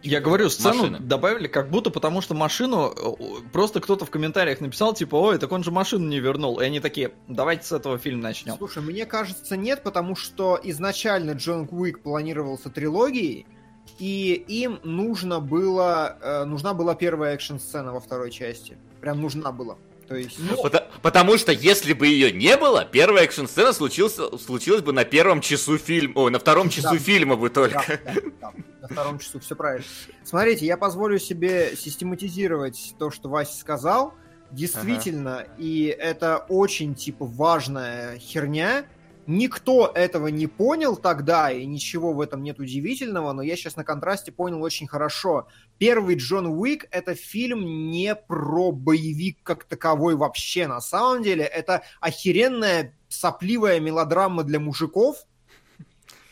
[0.01, 0.99] Я говорю, сцену Машина.
[0.99, 5.51] добавили как будто потому, что машину э, просто кто-то в комментариях написал, типа, ой, так
[5.53, 6.59] он же машину не вернул.
[6.59, 8.55] И они такие, давайте с этого фильм начнем.
[8.57, 13.45] Слушай, мне кажется, нет, потому что изначально Джон Уик планировался трилогией,
[13.99, 18.77] и им нужно было, э, нужна была первая экшн-сцена во второй части.
[19.01, 19.77] Прям нужна была.
[20.07, 24.91] То есть, ну, Пота- потому что если бы ее не было, первая экшн-сцена случилась бы
[24.91, 26.97] на первом часу фильма, ой, на втором часу Да.
[26.97, 27.99] фильма бы да, только.
[28.05, 29.85] да, да, на втором часу все правильно.
[30.25, 34.13] Смотрите, я позволю себе систематизировать то, что Вася сказал.
[34.51, 38.85] Действительно, и это очень, типа, важная херня.
[39.25, 43.85] Никто этого не понял тогда, и ничего в этом нет удивительного, но я сейчас на
[43.85, 45.47] контрасте понял очень хорошо.
[45.77, 50.67] Первый Джон Уик— это фильм не про боевик как таковой вообще.
[50.67, 55.25] На самом деле, это охеренная сопливая мелодрама для мужиков,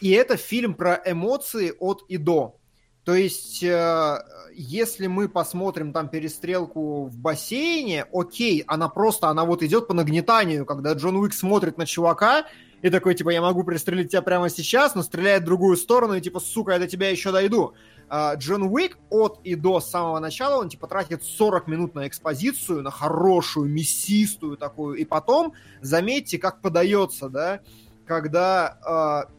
[0.01, 2.57] и это фильм про эмоции от и до.
[3.05, 4.19] То есть, э,
[4.53, 10.65] если мы посмотрим там перестрелку в бассейне, окей, она просто, она вот идет по нагнетанию,
[10.65, 12.45] когда Джон Уик смотрит на чувака
[12.82, 16.21] и такой, типа, я могу пристрелить тебя прямо сейчас, но стреляет в другую сторону, и
[16.21, 17.73] типа, сука, я до тебя еще дойду.
[18.09, 22.82] А, Джон Уик от и до самого начала, он типа тратит 40 минут на экспозицию,
[22.82, 27.61] на хорошую, мясистую такую, и потом, заметьте, как подается, да,
[28.05, 29.29] когда а,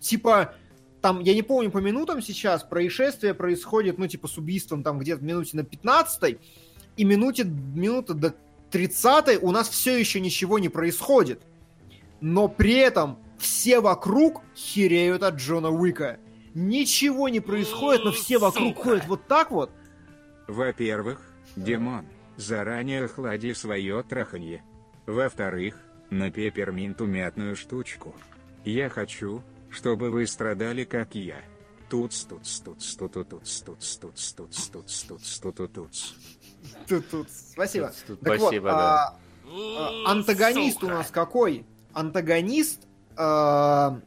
[0.00, 0.54] типа
[1.02, 5.20] там, я не помню по минутам сейчас, происшествие происходит, ну, типа, с убийством там где-то
[5.20, 6.38] в минуте на 15
[6.96, 8.34] и минуте, минута до
[8.70, 11.42] 30 у нас все еще ничего не происходит.
[12.22, 16.20] Но при этом все вокруг хереют от Джона Уика.
[16.54, 19.70] Ничего не происходит, но все вокруг ходят вот так вот.
[20.46, 21.20] Во-первых,
[21.56, 22.06] Димон,
[22.36, 24.62] заранее охлади свое траханье.
[25.06, 25.76] Во-вторых,
[26.10, 28.14] на пепперминту мятную штучку.
[28.64, 31.42] Я хочу, чтобы вы страдали, как я.
[31.88, 36.12] Туц, туц, туц, туту, туц, туц, туц, туц, туц, туц, туту, туц.
[36.86, 37.28] Тут, тут.
[37.30, 37.92] Спасибо.
[38.06, 39.08] Тут Так Спасибо, вот, да.
[39.08, 39.18] а,
[39.48, 41.66] а, антагонист у нас какой?
[41.94, 42.86] Антагонист.
[43.16, 44.00] а,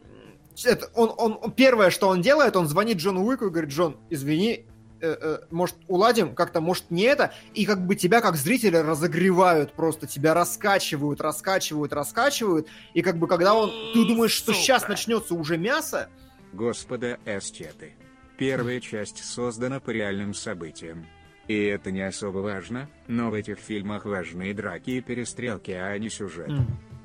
[0.63, 3.97] это, он, он, он- первое, что он делает, он звонит Джону Уику и говорит, Джон,
[4.09, 4.65] извини,
[5.01, 9.73] э, э, может, уладим как-то, может, не это, и как бы тебя как зрителя разогревают
[9.73, 15.35] просто, тебя раскачивают, раскачивают, раскачивают, и как бы когда он, ты думаешь, что сейчас начнется
[15.35, 16.09] уже мясо,
[16.53, 17.93] Господа эстеты.
[18.37, 21.05] Первая часть создана по реальным событиям.
[21.47, 26.09] И это не особо важно, но в этих фильмах важны драки и перестрелки, а не
[26.09, 26.49] сюжет.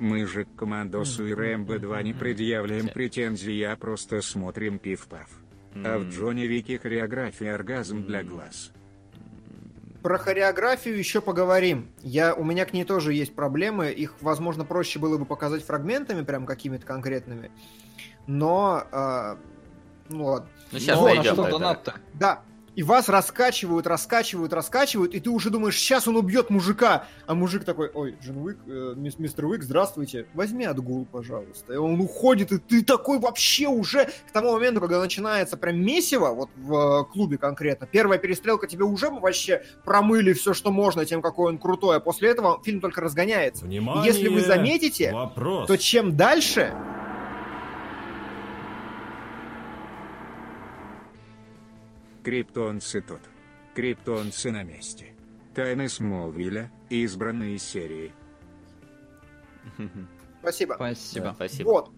[0.01, 5.29] Мы же к Командосу и Рэмбо 2 не предъявляем претензий, а просто смотрим пиф-паф.
[5.75, 8.71] А в Джонни Вике хореография оргазм для глаз.
[10.01, 11.91] Про хореографию еще поговорим.
[12.01, 13.91] Я, у меня к ней тоже есть проблемы.
[13.91, 17.51] Их, возможно, проще было бы показать фрагментами, прям какими-то конкретными.
[18.25, 19.37] Но, а,
[20.09, 20.49] ну ладно.
[20.71, 21.93] Ну, сейчас а дойдем что донат-то?
[22.15, 22.41] Да,
[22.75, 27.05] и вас раскачивают, раскачивают, раскачивают, и ты уже думаешь, сейчас он убьет мужика.
[27.27, 31.73] А мужик такой, ой, Джин Уик, э, мис- мистер Уик, здравствуйте, возьми отгул, пожалуйста.
[31.73, 36.29] И он уходит, и ты такой вообще уже к тому моменту, когда начинается прям месиво,
[36.29, 41.21] вот в э, клубе конкретно, первая перестрелка тебе уже вообще промыли все, что можно, тем,
[41.21, 43.65] какой он крутой, а после этого фильм только разгоняется.
[43.65, 44.05] И Внимание!
[44.05, 45.67] если вы заметите, Вопрос.
[45.67, 46.73] то чем дальше,
[52.23, 53.21] Криптонцы тут.
[53.73, 55.13] Криптонцы на месте.
[55.55, 58.13] Тайны Смолвиля, избранные серии.
[60.41, 60.73] спасибо.
[60.75, 61.33] Спасибо.
[61.35, 61.67] Спасибо.
[61.67, 61.91] Вот.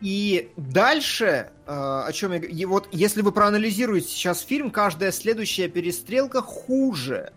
[0.00, 5.68] И дальше, э, о чем я и вот если вы проанализируете сейчас фильм, каждая следующая
[5.68, 7.32] перестрелка хуже.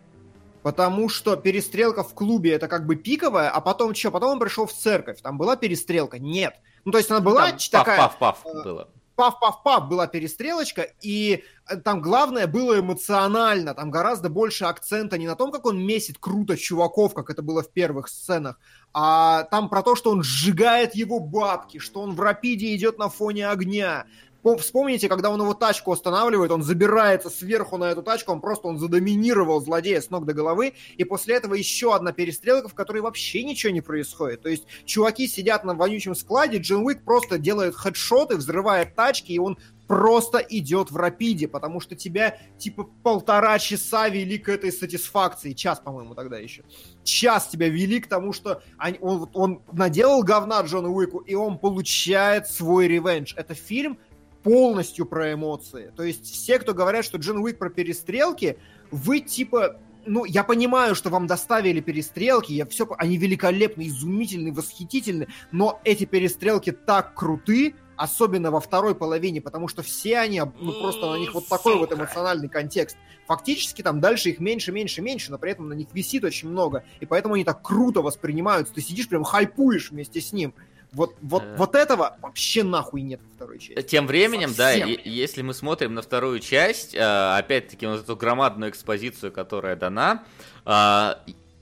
[0.61, 4.11] Потому что перестрелка в клубе это как бы пиковая, а потом что?
[4.11, 5.21] Потом он пришел в церковь.
[5.21, 6.19] Там была перестрелка?
[6.19, 6.55] Нет.
[6.85, 8.89] Ну, то есть она была Там такая паф-паф-паф э, было.
[9.15, 15.35] Пав-пав-пав была перестрелочка, и э, там главное было эмоционально, там гораздо больше акцента не на
[15.35, 18.59] том, как он месит круто чуваков, как это было в первых сценах,
[18.93, 23.09] а там про то, что он сжигает его бабки, что он в рапиде идет на
[23.09, 24.05] фоне огня.
[24.43, 28.67] Пом- Вспомните, когда он его тачку останавливает, он забирается сверху на эту тачку, он просто
[28.67, 33.01] он задоминировал злодея с ног до головы, и после этого еще одна перестрелка, в которой
[33.01, 34.41] вообще ничего не происходит.
[34.41, 39.39] То есть чуваки сидят на вонючем складе, Джин Уик просто делает хедшоты, взрывает тачки, и
[39.39, 45.53] он просто идет в рапиде, потому что тебя типа полтора часа вели к этой сатисфакции.
[45.53, 46.63] Час, по-моему, тогда еще.
[47.03, 51.57] Час тебя вели к тому, что они- он, он наделал говна Джону Уику, и он
[51.59, 53.35] получает свой ревенж.
[53.37, 53.99] Это фильм
[54.43, 55.91] полностью про эмоции.
[55.95, 58.57] То есть все, кто говорят, что Джон Уик про перестрелки,
[58.91, 65.27] вы типа ну, я понимаю, что вам доставили перестрелки, я все, они великолепны, изумительны, восхитительны,
[65.51, 71.09] но эти перестрелки так круты, особенно во второй половине, потому что все они, ну, просто
[71.09, 72.97] на них вот такой вот эмоциональный контекст.
[73.27, 76.83] Фактически там дальше их меньше, меньше, меньше, но при этом на них висит очень много,
[76.99, 80.53] и поэтому они так круто воспринимаются, ты сидишь прям хайпуешь вместе с ним.
[80.93, 81.55] Вот, вот, Э.
[81.57, 83.81] вот этого вообще нахуй нет во второй части.
[83.81, 84.89] Тем временем, да, Совсем.
[84.89, 86.99] е- если мы смотрим на вторую часть, э,
[87.37, 90.23] опять-таки вот эту громадную экспозицию, которая дана,
[90.65, 91.19] а,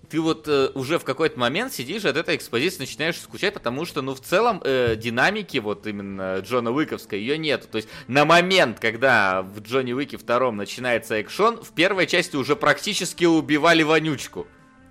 [0.09, 4.01] ты вот э, уже в какой-то момент сидишь от этой экспозиции начинаешь скучать, потому что,
[4.01, 7.69] ну, в целом, э, динамики вот именно Джона Уиковской ее нет.
[7.71, 12.57] То есть на момент, когда в Джонни Уике втором начинается экшон, в первой части уже
[12.57, 14.47] практически убивали вонючку.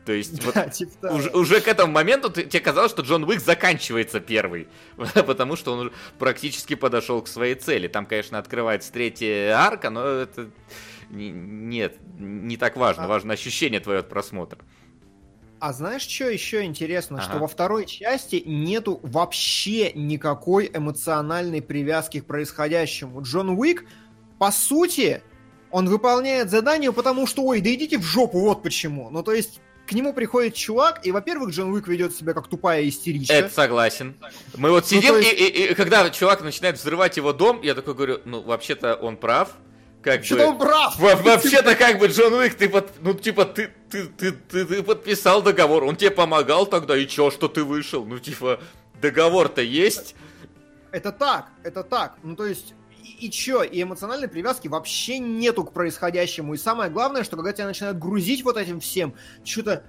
[0.06, 1.16] То есть вот Да, типа того.
[1.18, 5.72] уже, уже к этому моменту ты- тебе казалось, что Джон Уик заканчивается первый, потому что
[5.74, 7.86] он практически подошел к своей цели.
[7.88, 10.50] Там, конечно, открывается третья арка, но это
[11.10, 13.04] не- нет, не так важно.
[13.04, 13.08] А.
[13.08, 14.58] Важно ощущение твое от просмотра.
[15.58, 17.18] А знаешь, что еще интересно?
[17.18, 17.28] Ага.
[17.28, 23.20] Что во второй части нету вообще никакой эмоциональной привязки к происходящему.
[23.20, 23.84] Джон Уик,
[24.38, 25.20] по сути,
[25.70, 29.10] он выполняет задание, потому что, ой, да идите в жопу, вот почему.
[29.10, 29.60] Ну, то есть,
[29.90, 33.34] к нему приходит чувак, и, во-первых, Джон Уик ведет себя как тупая истеричка.
[33.34, 34.14] Это согласен.
[34.56, 37.74] Мы вот Ну, сидим, и, есть- и- и когда чувак начинает взрывать его дом, я
[37.74, 39.50] такой говорю, ну, вообще-то он прав.
[40.02, 40.48] Как Что-то бы...
[40.52, 40.96] он прав!
[40.98, 44.82] Во- Вообще-то как бы Джон Уик, ты под, ну типа ты, ты, ты, ты, ты
[44.82, 48.06] подписал договор, он тебе помогал тогда, и чё, что ты вышел?
[48.06, 48.60] Ну типа
[49.02, 50.14] договор-то есть.
[50.92, 52.14] Это так, это так.
[52.22, 52.74] Ну, то есть,
[53.18, 56.54] и, чё, и эмоциональной привязки вообще нету к происходящему.
[56.54, 59.84] И самое главное, что когда тебя начинают грузить вот этим всем, что-то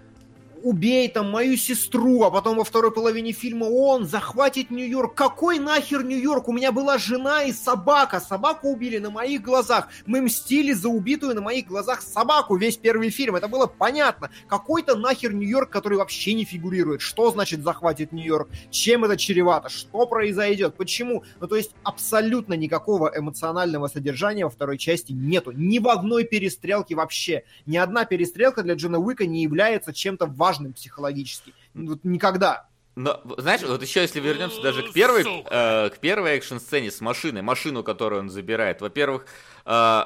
[0.64, 5.16] убей там мою сестру, а потом во второй половине фильма он захватит Нью-Йорк.
[5.16, 6.48] Какой нахер Нью-Йорк?
[6.48, 8.20] У меня была жена и собака.
[8.20, 9.90] Собаку убили на моих глазах.
[10.06, 13.36] Мы мстили за убитую на моих глазах собаку весь первый фильм.
[13.36, 14.30] Это было понятно.
[14.48, 17.02] Какой-то нахер Нью-Йорк, который вообще не фигурирует.
[17.02, 18.50] Что значит захватит Нью-Йорк?
[18.70, 19.70] Чем это чревато?
[19.70, 20.76] Что произойдет?
[20.76, 21.24] Почему?
[21.40, 25.52] Ну, то есть абсолютно никакого эмоционального содержания во второй части нету.
[25.52, 27.44] Ни в одной перестрелке вообще.
[27.66, 31.54] Ни одна перестрелка для Джона Уика не является чем-то важным психологически.
[31.74, 32.68] Ну, Вот никогда.
[32.96, 37.42] Но, знаешь, вот еще если вернемся даже к первой, э, к первой экшн-сцене с машиной,
[37.42, 38.82] машину, которую он забирает.
[38.82, 39.26] Во-первых,
[39.66, 40.02] э,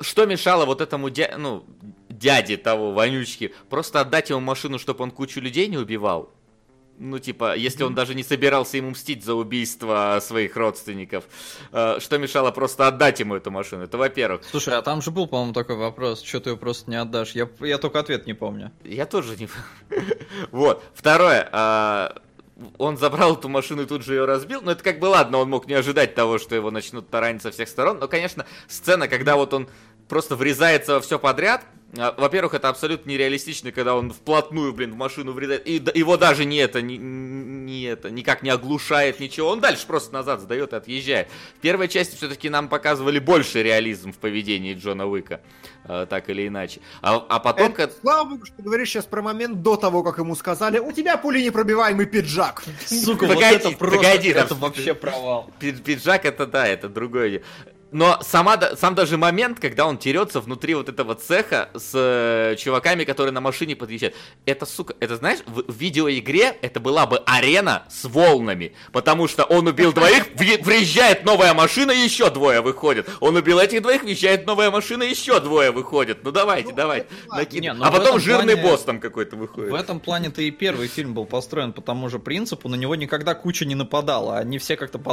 [0.00, 1.34] что мешало вот этому дя...
[1.36, 1.66] ну,
[2.08, 6.32] дяде того, вонючки, просто отдать ему машину, чтобы он кучу людей не убивал?
[7.02, 11.24] Ну, типа, если он даже не собирался ему мстить за убийство своих родственников,
[11.72, 13.82] э, что мешало просто отдать ему эту машину?
[13.82, 14.42] Это во-первых.
[14.48, 17.32] Слушай, а там же был, по-моему, такой вопрос, что ты ее просто не отдашь.
[17.32, 18.70] Я, я только ответ не помню.
[18.84, 19.48] Я тоже не...
[20.52, 20.84] Вот.
[20.94, 21.48] Второе.
[21.50, 22.14] а,
[22.78, 24.60] Он забрал эту машину и тут же ее разбил.
[24.62, 27.50] Но это как бы ладно, он мог не ожидать того, что его начнут таранить со
[27.50, 27.98] всех сторон.
[27.98, 29.68] Но, конечно, сцена, когда вот он
[30.12, 31.62] просто врезается во все подряд,
[31.96, 35.66] а, Во-первых, это абсолютно нереалистично, когда он вплотную, блин, в машину врезает.
[35.66, 39.48] И его даже не это, не, не это, никак не оглушает, ничего.
[39.48, 41.28] Он дальше просто назад сдает и отъезжает.
[41.56, 45.40] В первой части все-таки нам показывали больше реализм в поведении Джона Уика.
[45.84, 46.80] э, так или иначе.
[47.00, 47.72] А, а потом...
[47.72, 50.92] Это, слава богу, что ты говоришь сейчас про момент до того, как ему сказали, у
[50.92, 52.62] тебя пули непробиваемый пиджак.
[52.86, 55.50] Сука, Погоди, вот это просто, погоди, это вообще провал.
[55.58, 57.42] Пи- Пиджак это да, это другое.
[57.92, 63.04] Но сама, сам даже момент, когда он терется внутри вот этого цеха с э, чуваками,
[63.04, 64.14] которые на машине подъезжают.
[64.46, 68.72] Это, сука, это знаешь, в, в видеоигре это была бы арена с волнами.
[68.92, 73.08] Потому что он убил двоих, въе- въезжает новая машина, еще двое выходят.
[73.20, 76.24] Он убил этих двоих, въезжает новая машина, еще двое выходят.
[76.24, 77.06] Ну давайте, Ну, давайте.
[77.28, 77.60] накидывай.
[77.60, 79.70] Не, ну а потом жирный плане- босс там какой-то выходит.
[79.70, 83.34] В этом плане-то и первый фильм был построен по тому же принципу, на него никогда
[83.34, 85.10] куча не нападала, они все как-то по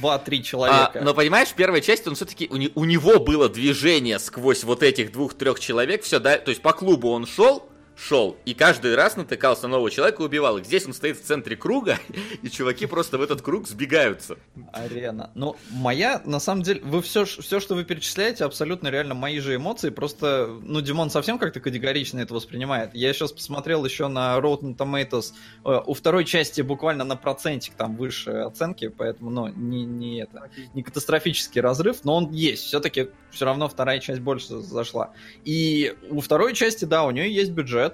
[0.00, 1.00] 2-3 А, человека.
[1.02, 4.82] но понимаешь, в первой части он все-таки у, не- у него было движение сквозь вот
[4.82, 7.66] этих двух-трех человек, все, да, то есть по клубу он шел,
[8.00, 10.64] шел, и каждый раз натыкался на нового человека и убивал их.
[10.64, 11.98] Здесь он стоит в центре круга,
[12.42, 14.36] и чуваки просто в этот круг сбегаются.
[14.72, 15.30] Арена.
[15.34, 19.56] Ну, моя, на самом деле, вы все, все, что вы перечисляете, абсолютно реально мои же
[19.56, 19.90] эмоции.
[19.90, 22.94] Просто, ну, Димон совсем как-то категорично это воспринимает.
[22.94, 25.32] Я сейчас посмотрел еще на Rotten Tomatoes.
[25.64, 30.50] Э, У второй части буквально на процентик там выше оценки, поэтому, ну, не, не это,
[30.74, 32.64] не катастрофический разрыв, но он есть.
[32.64, 35.12] Все-таки все равно вторая часть больше зашла.
[35.44, 37.89] И у второй части, да, у нее есть бюджет,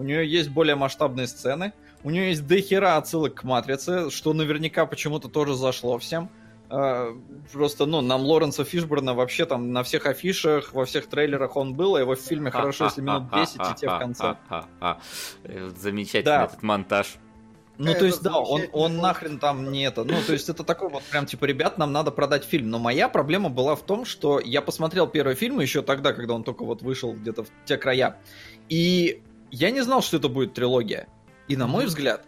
[0.00, 4.86] у нее есть более масштабные сцены, у нее есть дохера отсылок к Матрице, что наверняка
[4.86, 6.30] почему-то тоже зашло всем.
[6.70, 7.10] А,
[7.52, 11.96] Просто, ну, нам Лоренса Фишборна вообще там на всех афишах, во всех трейлерах он был,
[11.96, 14.36] а его в фильме хорошо, если минут 10 и те в конце.
[15.44, 16.44] Э, Замечательный Да.
[16.44, 17.16] этот монтаж.
[17.76, 20.04] Ну, Это то есть, да, он, он нахрен там не это.
[20.04, 22.68] Ну, то есть, это такой вот прям, типа, ребят, нам надо продать фильм.
[22.68, 26.44] Но моя проблема была в том, что я посмотрел первый фильм еще тогда, когда он
[26.44, 28.18] только вот вышел где-то в те края.
[28.68, 31.08] И я не знал, что это будет трилогия.
[31.48, 32.24] И на мой взгляд,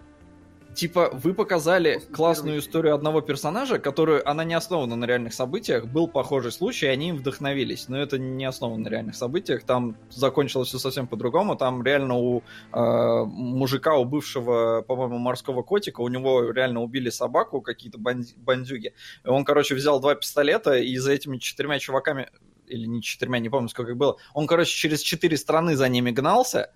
[0.74, 6.08] типа, вы показали классную историю одного персонажа, которую, она не основана на реальных событиях, был
[6.08, 7.88] похожий случай, и они им вдохновились.
[7.88, 12.42] Но это не основано на реальных событиях, там закончилось все совсем по-другому, там реально у
[12.72, 18.94] э, мужика, у бывшего, по-моему, морского котика, у него реально убили собаку, какие-то банди- бандюги.
[19.24, 22.30] И он, короче, взял два пистолета, и за этими четырьмя чуваками,
[22.66, 26.10] или не четырьмя, не помню, сколько их было, он, короче, через четыре страны за ними
[26.10, 26.72] гнался,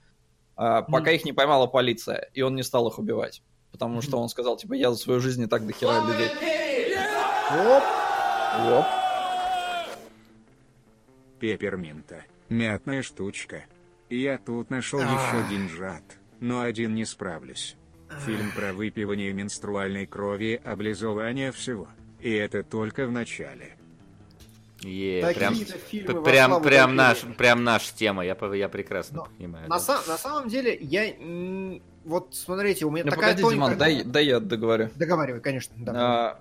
[0.57, 3.43] пока их не поймала полиция, и он не стал их убивать.
[3.71, 6.31] Потому что он сказал, типа, я за свою жизнь и так дохера людей.
[7.51, 7.83] Оп,
[8.65, 8.87] Оп.
[11.39, 12.25] Пепперминта.
[12.49, 13.65] Мятная штучка.
[14.09, 16.03] Я тут нашел еще деньжат,
[16.41, 17.77] но один не справлюсь.
[18.25, 21.89] Фильм про выпивание менструальной крови, облизывание всего.
[22.21, 23.77] И это только в начале.
[24.83, 29.69] Е, прям, такие-то фильмы прям, прям, наш, прям наша тема, я, я прекрасно Но понимаю.
[29.69, 29.83] На, да.
[29.83, 31.15] са- на самом деле, я...
[32.05, 34.91] Вот смотрите, у меня Ну, такая погоди, Диман, тоненькая- дай, дай я договорю.
[34.95, 35.75] Договаривай, конечно.
[35.79, 35.93] да.
[35.97, 36.41] А,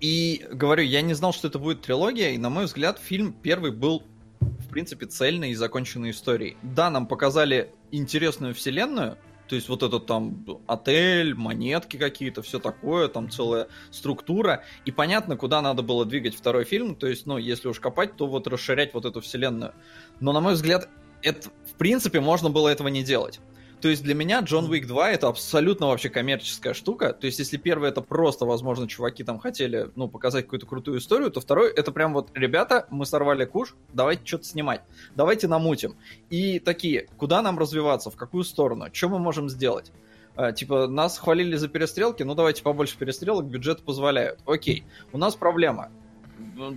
[0.00, 3.72] И говорю, я не знал, что это будет трилогия, и на мой взгляд, фильм первый
[3.72, 4.02] был,
[4.40, 6.56] в принципе, цельной и законченной историей.
[6.62, 9.16] Да, нам показали интересную вселенную,
[9.50, 14.62] то есть вот этот там отель, монетки какие-то, все такое, там целая структура.
[14.84, 16.94] И понятно, куда надо было двигать второй фильм.
[16.94, 19.74] То есть, ну, если уж копать, то вот расширять вот эту вселенную.
[20.20, 20.88] Но, на мой взгляд,
[21.22, 23.40] это, в принципе, можно было этого не делать.
[23.80, 27.12] То есть для меня Джон Уик 2 это абсолютно вообще коммерческая штука.
[27.14, 31.30] То есть если первый это просто, возможно, чуваки там хотели, ну, показать какую-то крутую историю,
[31.30, 34.82] то второй это прям вот, ребята, мы сорвали куш, давайте что-то снимать,
[35.14, 35.96] давайте намутим.
[36.28, 39.92] И такие, куда нам развиваться, в какую сторону, что мы можем сделать?
[40.36, 44.40] А, типа, нас хвалили за перестрелки, ну давайте побольше перестрелок, бюджет позволяют.
[44.46, 45.90] Окей, у нас проблема.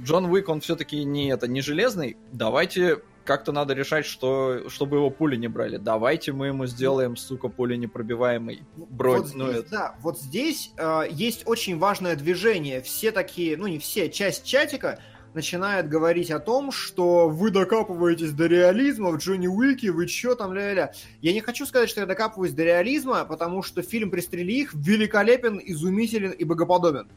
[0.04, 2.18] Джон Уик, он все-таки не это, не железный.
[2.32, 5.78] Давайте как-то надо решать, что, чтобы его пули не брали.
[5.78, 8.64] Давайте мы ему сделаем, сука, пули непробиваемый.
[8.76, 12.82] Бронь, вот ну здесь, это- Да, вот здесь э, есть очень важное движение.
[12.82, 15.00] Все такие, ну не все, часть чатика
[15.34, 20.54] начинает говорить о том, что вы докапываетесь до реализма в Джонни Уике, вы чё там,
[20.54, 20.94] ля-ля.
[21.22, 25.60] Я не хочу сказать, что я докапываюсь до реализма, потому что фильм «Пристрели их» великолепен,
[25.64, 27.10] изумителен и богоподобен.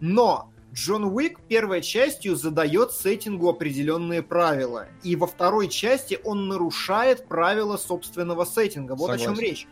[0.00, 4.86] Но Джон Уик первой частью задает сеттингу определенные правила.
[5.02, 8.94] И во второй части он нарушает правила собственного сеттинга.
[8.94, 9.42] Вот о чем Согласен.
[9.42, 9.68] речь.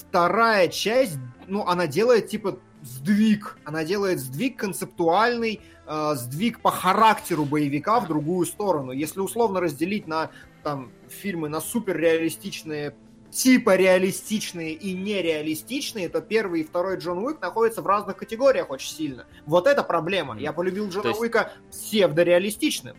[0.00, 3.58] Вторая часть, ну, она делает, типа, сдвиг.
[3.64, 8.92] Она делает сдвиг концептуальный, э, сдвиг по характеру боевика в другую сторону.
[8.92, 10.30] Если условно разделить на
[10.62, 12.94] там фильмы на суперреалистичные
[13.30, 18.94] типа реалистичные и нереалистичные, то первый и второй Джон Уик находятся в разных категориях очень
[18.94, 19.26] сильно.
[19.44, 20.38] Вот это проблема.
[20.38, 21.20] Я полюбил Джона есть...
[21.20, 22.96] Уика псевдореалистичным.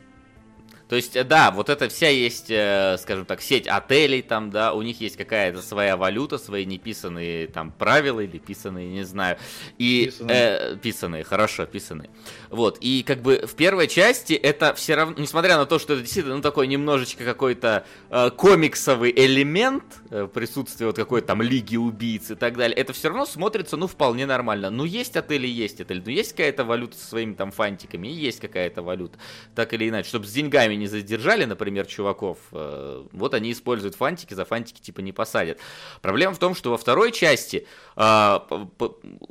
[0.90, 4.74] То есть, э, да, вот это вся есть, э, скажем так, сеть отелей там, да,
[4.74, 9.38] у них есть какая-то своя валюта, свои неписанные там правила или писанные, не знаю.
[9.78, 12.10] И писанные, э, писанные хорошо, писанные.
[12.50, 16.04] Вот, и как бы в первой части это все равно, несмотря на то, что это
[16.04, 22.32] действительно, ну, такой немножечко какой-то э, комиксовый элемент, э, присутствие вот какой-то там лиги убийц
[22.32, 24.70] и так далее, это все равно смотрится, ну, вполне нормально.
[24.70, 28.40] Ну, есть отели, есть отель, ну, есть какая-то валюта со своими там фантиками, и есть
[28.40, 29.20] какая-то валюта,
[29.54, 34.34] так или иначе, чтобы с деньгами не задержали, например, чуваков, э, вот они используют фантики,
[34.34, 35.60] за фантики типа не посадят.
[36.02, 38.40] Проблема в том, что во второй части, э,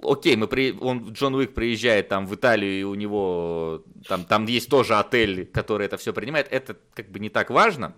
[0.02, 4.46] окей, мы при, он, Джон Уик приезжает там в Италию, и у него там, там
[4.46, 7.94] есть тоже отель, который это все принимает, это как бы не так важно,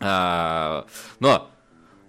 [0.00, 0.86] а,
[1.20, 1.50] но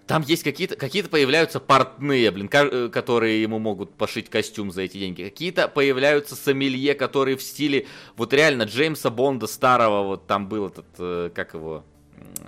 [0.08, 4.98] там есть какие-то, какие-то появляются портные, блин, э, которые ему могут пошить костюм за эти
[4.98, 5.24] деньги.
[5.24, 10.86] Какие-то появляются сомелье, которые в стиле, вот реально, Джеймса Бонда старого, вот там был этот,
[11.00, 11.84] э, как его,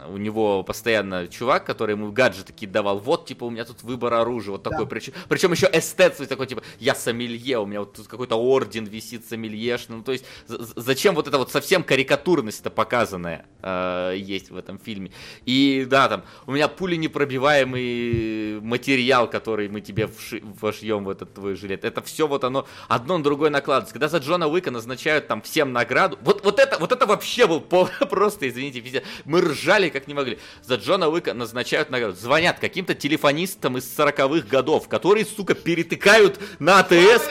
[0.07, 4.13] у него постоянно чувак, который ему гаджеты такие давал, вот, типа, у меня тут выбор
[4.13, 4.89] оружия, вот такой, да.
[4.89, 9.25] причем, причем еще эстет такой, типа, я сомелье, у меня вот тут какой-то орден висит
[9.27, 14.79] сомельешный, ну, то есть, зачем вот это вот совсем карикатурность-то показанная э, есть в этом
[14.79, 15.11] фильме,
[15.45, 21.33] и, да, там, у меня пули непробиваемый материал, который мы тебе вши, вошьем в этот
[21.33, 25.27] твой жилет, это все вот оно одно на другое накладывается, когда за Джона Уика назначают
[25.27, 27.61] там всем награду, вот, вот это, вот это вообще был
[28.09, 30.39] просто, извините, мы ржали как не могли.
[30.63, 32.15] За Джона Уика назначают награду.
[32.15, 37.29] Звонят каким-то телефонистам из 40-х годов, которые, сука, перетыкают на АТС.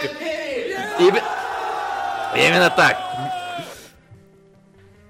[2.34, 2.98] Именно так.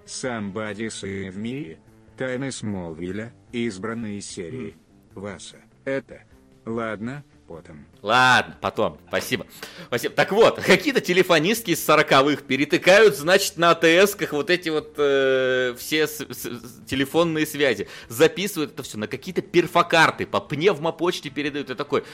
[0.06, 1.76] Somebody Save Me,
[2.16, 4.76] Тайны Смолвиля, избранные серии.
[5.14, 6.22] Васа, это...
[6.64, 7.86] Ладно, потом.
[8.06, 8.98] Ладно, потом.
[9.08, 9.48] Спасибо.
[9.88, 10.14] Спасибо.
[10.14, 16.06] Так вот, какие-то телефонистки из сороковых перетыкают, значит, на АТС-ках вот эти вот э, все
[16.06, 16.48] с, с,
[16.86, 17.88] телефонные связи.
[18.08, 21.68] Записывают это все на какие-то перфокарты, по пневмопочте передают.
[21.70, 22.04] И такой,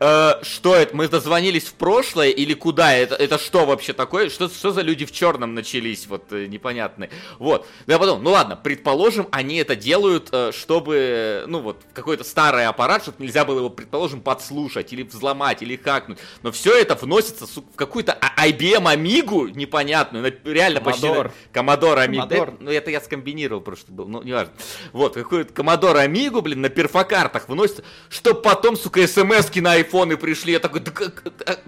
[0.00, 0.94] Э, что это?
[0.96, 2.94] Мы дозвонились в прошлое или куда?
[2.94, 4.28] Это, это что вообще такое?
[4.28, 6.06] Что, что за люди в черном начались?
[6.06, 7.10] Вот э, непонятные.
[7.38, 7.66] Вот.
[7.86, 12.66] Ну я подумал, ну ладно, предположим, они это делают, э, чтобы, ну вот, какой-то старый
[12.66, 16.18] аппарат, чтобы нельзя было его, предположим, подслушать или взломать, или хакнуть.
[16.42, 20.82] Но все это вносится в какую-то а, IBM Амигу непонятную, реально Commodore.
[20.82, 21.06] почти...
[21.52, 22.28] Commodore Amiga.
[22.28, 22.56] Commodore.
[22.60, 24.52] Ну это я скомбинировал просто был, ну неважно.
[24.92, 30.52] Вот, какую-то Commodore Амигу, блин, на перфокартах вносится, чтобы потом, сука, смс-ки на айфоны пришли.
[30.52, 31.60] Я такой, так, так,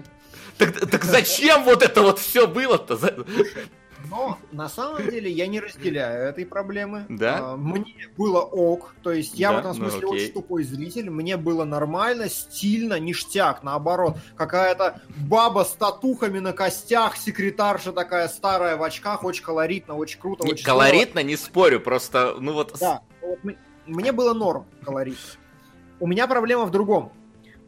[0.57, 2.97] так, так зачем вот это вот все было-то?
[4.09, 7.05] Но на самом деле я не разделяю этой проблемы.
[7.09, 7.39] Да?
[7.41, 9.55] А, мне было ок, то есть я Да?
[9.55, 10.09] в этом Ну, смысле окей.
[10.23, 14.15] очень тупой зритель, мне было нормально, стильно, ништяк, наоборот.
[14.37, 20.45] Какая-то баба с татухами на костях, секретарша такая старая в очках, очень колоритно, очень круто,
[20.45, 20.83] Не, очень здорово.
[20.83, 22.77] колоритно, не спорю, просто, ну вот...
[22.79, 23.39] Да, вот
[23.87, 25.17] мне было норм колорит.
[25.99, 27.11] У меня проблема в другом.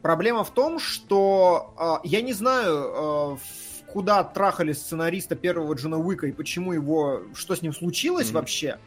[0.01, 6.27] Проблема в том, что а, я не знаю, в- куда трахали сценариста первого Джона Уика
[6.27, 8.35] и почему его, что с ним случилось Мгм.
[8.35, 8.77] вообще.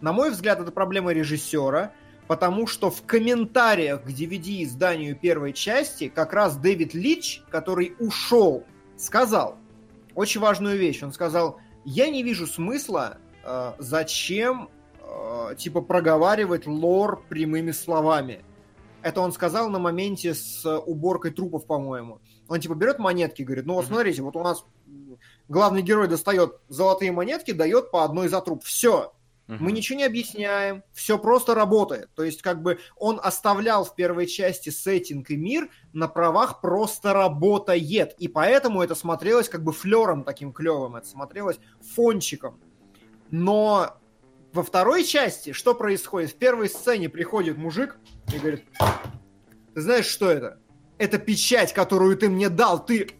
[0.00, 1.92] На мой взгляд, это проблема режиссера,
[2.28, 8.64] потому что в комментариях к DVD-изданию первой части как раз Дэвид Лич, который ушел,
[8.96, 9.56] сказал
[10.14, 11.02] очень важную вещь.
[11.02, 14.68] Он сказал, я не вижу смысла, э, зачем
[15.00, 18.44] э, типа проговаривать лор прямыми словами.
[19.04, 22.22] Это он сказал на моменте с уборкой трупов, по-моему.
[22.48, 24.64] Он типа берет монетки, говорит, ну вот смотрите, вот у нас
[25.46, 28.64] главный герой достает золотые монетки, дает по одной за труп.
[28.64, 29.12] Все,
[29.46, 32.08] мы ничего не объясняем, все просто работает.
[32.14, 37.12] То есть, как бы он оставлял в первой части сеттинг и мир на правах просто
[37.12, 38.14] работает.
[38.18, 41.58] И поэтому это смотрелось как бы флером таким клевым, это смотрелось
[41.94, 42.58] фончиком.
[43.30, 43.98] Но
[44.54, 46.30] во второй части что происходит?
[46.30, 47.96] В первой сцене приходит мужик
[48.32, 48.64] и говорит,
[49.74, 50.58] ты знаешь, что это?
[50.96, 52.84] Это печать, которую ты мне дал.
[52.84, 53.10] Ты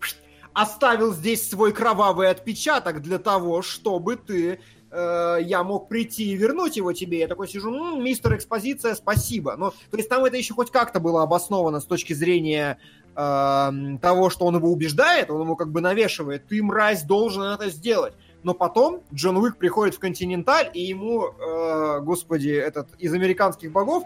[0.53, 4.61] оставил здесь свой кровавый отпечаток для того, чтобы ты
[4.93, 7.19] э, я мог прийти и вернуть его тебе.
[7.19, 9.57] Я такой сижу, «М, мистер Экспозиция, спасибо.
[9.57, 12.79] Но, то есть там это еще хоть как-то было обосновано с точки зрения
[13.17, 17.71] эм, того, что он его убеждает, он ему как бы навешивает, ты, мразь, должен это
[17.71, 18.15] сделать.
[18.45, 24.05] Но потом Джон Уик приходит в Континенталь, и ему, э, господи, этот из американских богов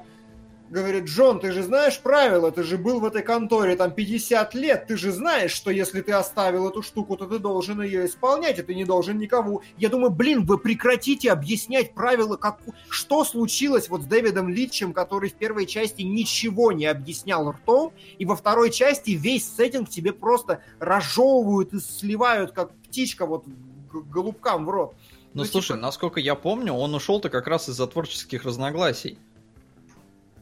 [0.70, 4.86] говорит, Джон, ты же знаешь правила, ты же был в этой конторе там 50 лет,
[4.86, 8.62] ты же знаешь, что если ты оставил эту штуку, то ты должен ее исполнять, и
[8.62, 9.62] ты не должен никому.
[9.76, 12.60] Я думаю, блин, вы прекратите объяснять правила, как...
[12.88, 18.24] что случилось вот с Дэвидом Литчем, который в первой части ничего не объяснял ртом, и
[18.24, 23.44] во второй части весь сеттинг тебе просто разжевывают и сливают, как птичка вот
[23.90, 24.94] голубкам в рот.
[25.34, 25.80] Ну, ну слушай, типа...
[25.80, 29.18] насколько я помню, он ушел-то как раз из-за творческих разногласий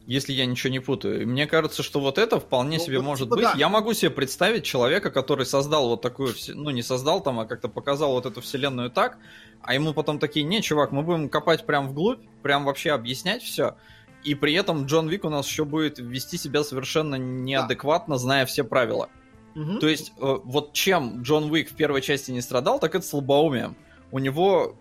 [0.07, 1.27] если я ничего не путаю.
[1.27, 3.43] Мне кажется, что вот это вполне ну, себе вот, может типа, быть.
[3.43, 3.53] Да.
[3.57, 7.67] Я могу себе представить человека, который создал вот такую, ну не создал там, а как-то
[7.67, 9.17] показал вот эту вселенную так,
[9.61, 13.75] а ему потом такие, не, чувак, мы будем копать прям вглубь, прям вообще объяснять все.
[14.23, 18.19] И при этом Джон Вик у нас еще будет вести себя совершенно неадекватно, да.
[18.19, 19.09] зная все правила.
[19.57, 19.79] Угу.
[19.79, 23.75] То есть, э, вот чем Джон Уик в первой части не страдал, так это слабоумием.
[24.11, 24.75] У него,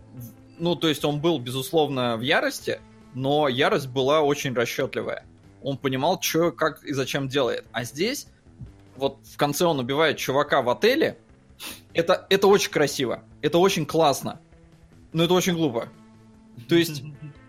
[0.59, 2.79] ну, то есть он был, безусловно, в ярости,
[3.15, 5.25] но ярость была очень расчетливая.
[5.63, 7.65] Он понимал, что, как и зачем делает.
[7.73, 8.29] А здесь,
[8.97, 11.17] вот в конце он убивает чувака в отеле.
[11.95, 13.23] Это, это очень красиво.
[13.41, 14.41] Это очень классно.
[15.15, 15.89] Но это очень глупо.
[16.69, 17.03] То есть,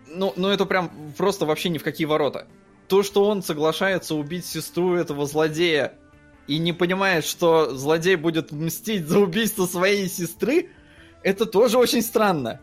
[0.06, 2.46] ну, ну это прям просто вообще ни в какие ворота.
[2.88, 5.92] То, что он соглашается убить сестру этого злодея
[6.48, 10.70] и не понимает, что злодей будет мстить за убийство своей сестры,
[11.22, 12.60] это тоже очень странно.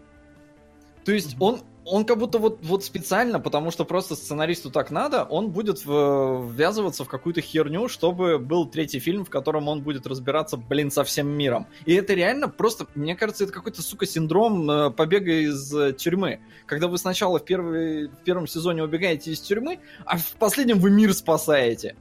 [1.06, 5.24] То есть он он как будто вот, вот специально, потому что просто сценаристу так надо,
[5.24, 10.08] он будет в, ввязываться в какую-то херню, чтобы был третий фильм, в котором он будет
[10.08, 11.68] разбираться, блин, со всем миром.
[11.86, 16.40] И это реально просто, мне кажется, это какой-то, сука, синдром э, побега из э, тюрьмы.
[16.66, 20.90] Когда вы сначала в, первый, в первом сезоне убегаете из тюрьмы, а в последнем вы
[20.90, 21.96] мир спасаете.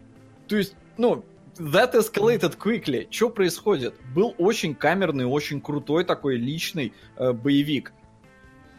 [0.49, 1.25] То есть, ну,
[1.59, 3.07] that escalated quickly.
[3.11, 3.95] Что происходит?
[4.15, 7.93] Был очень камерный, очень крутой такой личный э, боевик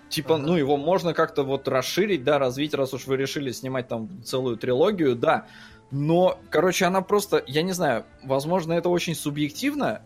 [0.10, 4.24] Типа, ну, его можно как-то вот расширить, да, развить, раз уж вы решили снимать там
[4.24, 5.48] целую трилогию, да.
[5.92, 10.04] Но, короче, она просто, я не знаю, возможно, это очень субъективно,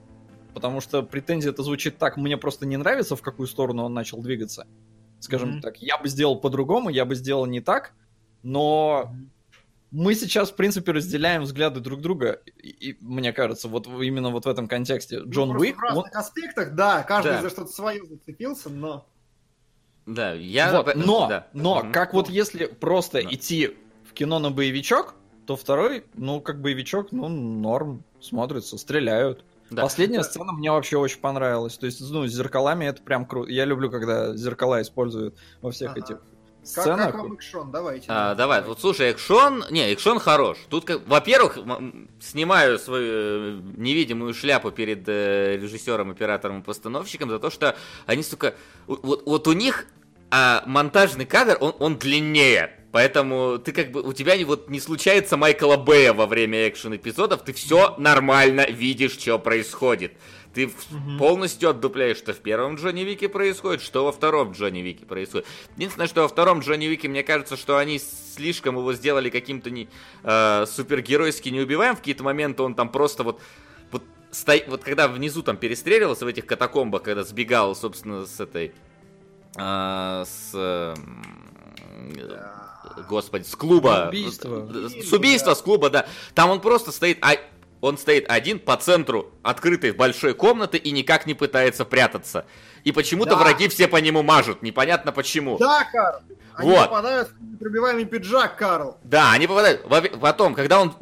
[0.53, 4.21] потому что претензия это звучит так, мне просто не нравится, в какую сторону он начал
[4.21, 4.67] двигаться.
[5.19, 5.61] Скажем mm-hmm.
[5.61, 7.93] так, я бы сделал по-другому, я бы сделал не так,
[8.41, 9.13] но.
[9.91, 14.45] Мы сейчас, в принципе, разделяем взгляды друг друга, и, и мне кажется, вот именно вот
[14.45, 15.19] в этом контексте.
[15.19, 15.77] Ну, Джон Уик...
[15.77, 16.17] В разных он...
[16.17, 17.41] аспектах, да, каждый да.
[17.41, 19.07] за что-то свое зацепился, но...
[20.05, 20.71] Да, я...
[20.71, 21.47] Вот, но, да.
[21.53, 23.29] но, mm как вот если просто да.
[23.29, 23.77] идти
[24.07, 25.15] в кино на боевичок,
[25.45, 29.43] то второй, ну, как боевичок, ну, норм, смотрится, стреляют.
[29.71, 29.83] Да.
[29.83, 30.23] Последняя да.
[30.23, 31.77] сцена мне вообще очень понравилась.
[31.77, 33.51] То есть, ну, с зеркалами это прям круто.
[33.51, 35.99] Я люблю, когда зеркала используют во всех ага.
[35.99, 36.21] этих
[36.69, 36.97] сценах.
[36.97, 37.71] Как, как вам экшон?
[37.71, 38.05] Давайте.
[38.09, 38.61] А, давай.
[38.61, 39.65] Вот слушай, экшон...
[39.69, 40.57] Не, экшон хорош.
[40.69, 41.07] Тут, как...
[41.07, 41.57] во-первых,
[42.19, 48.23] снимаю свою э, невидимую шляпу перед э, режиссером, оператором и постановщиком за то, что они,
[48.23, 48.55] сука...
[48.87, 49.85] Вот, вот у них
[50.31, 52.71] а монтажный кадр, он, он длиннее.
[52.91, 57.43] Поэтому ты как бы, у тебя вот не случается Майкла Бэя во время экшен эпизодов,
[57.43, 60.13] ты все нормально видишь, что происходит.
[60.53, 61.17] Ты угу.
[61.19, 65.47] полностью отдупляешь, что в первом Джонни Вике происходит, что во втором Джонни Вике происходит.
[65.75, 69.87] Единственное, что во втором Джонни Вике, мне кажется, что они слишком его сделали каким-то не,
[70.23, 71.95] э, супергеройски неубиваем.
[71.95, 73.41] В какие-то моменты он там просто вот
[73.91, 74.53] вот, сто...
[74.67, 78.73] вот когда внизу там перестреливался в этих катакомбах, когда сбегал, собственно, с этой
[79.55, 80.95] а, с...
[83.07, 84.07] Господи, с клуба.
[84.09, 84.67] Убийство.
[84.89, 86.07] С убийства, с клуба, да.
[86.33, 87.35] Там он просто стоит, а
[87.81, 92.45] он стоит один по центру открытой большой комнаты и никак не пытается прятаться.
[92.83, 93.37] И почему-то да.
[93.37, 95.57] враги все по нему мажут, непонятно почему.
[95.57, 96.21] Да, Карл.
[96.59, 96.89] Они вот.
[96.89, 98.97] попадают в непробиваемый пиджак, Карл.
[99.05, 99.85] Да, они попадают.
[100.19, 100.93] Потом, когда он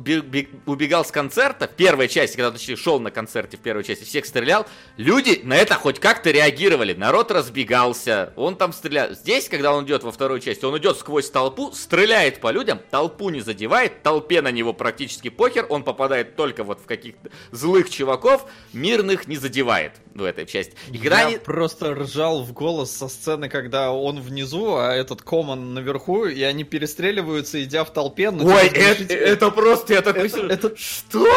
[0.68, 4.04] убегал с концерта, в первой части, когда он точнее, шел на концерте в первой части,
[4.04, 4.68] всех стрелял,
[4.98, 6.94] люди на это хоть как-то реагировали.
[6.94, 9.14] Народ разбегался, он там стрелял.
[9.14, 13.30] Здесь, когда он идет во второй части, он идет сквозь толпу, стреляет по людям, толпу
[13.30, 18.46] не задевает, толпе на него практически похер, он попадает только вот в каких-то злых чуваков,
[18.74, 20.74] мирных не задевает в этой части.
[20.92, 21.38] И когда Я они...
[21.38, 26.64] просто ржал в голос со сцены, когда он внизу, а этот Коман наверху, и они
[26.64, 28.32] перестреливаются, идя в толпе.
[28.32, 30.28] Ну, Ой, это, это просто, я такой...
[30.28, 30.76] Это, это...
[30.76, 31.28] Что?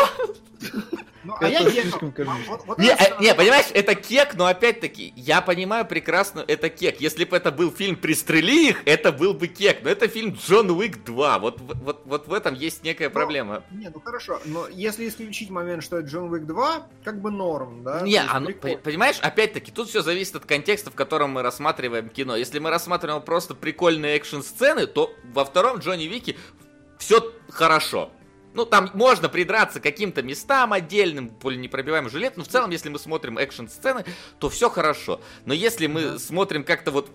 [1.22, 2.14] Ну, а я слишком
[2.48, 6.98] вот, вот не, а, не, понимаешь, это кек, но опять-таки, я понимаю прекрасно, это кек.
[7.00, 9.80] Если бы это был фильм «Пристрели их», это был бы кек.
[9.82, 11.40] Но это фильм «Джон Уик 2».
[11.40, 13.62] Вот, вот, вот в этом есть некая ну, проблема.
[13.70, 17.82] Не, ну хорошо, но если исключить момент, что это «Джон Уик 2», как бы норм,
[17.82, 18.00] да?
[18.00, 22.35] Не, оно, понимаешь, опять-таки, тут все зависит от контекста, в котором мы рассматриваем кино.
[22.36, 26.36] Если мы рассматриваем просто прикольные экшн-сцены, то во втором Джонни Вике
[26.98, 28.10] все хорошо.
[28.52, 32.89] Ну, там можно придраться к каким-то местам отдельным, более непробиваемый жилет, но в целом, если
[32.89, 34.05] мы смотрим экшн-сцены,
[34.40, 35.20] то все хорошо.
[35.44, 36.18] Но если мы да.
[36.18, 37.10] смотрим как-то вот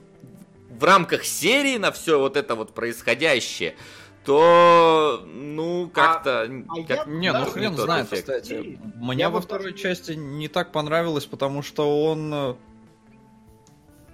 [0.69, 3.75] в рамках серии на все вот это вот происходящее,
[4.23, 6.43] то, ну, как-то...
[6.43, 8.21] а как- я- Не, ну хрен не знает, эффект.
[8.21, 8.79] кстати.
[8.95, 12.55] Мне Я во второй тоже- части не так понравилось, потому что он э,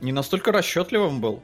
[0.01, 1.41] не настолько расчетливым был.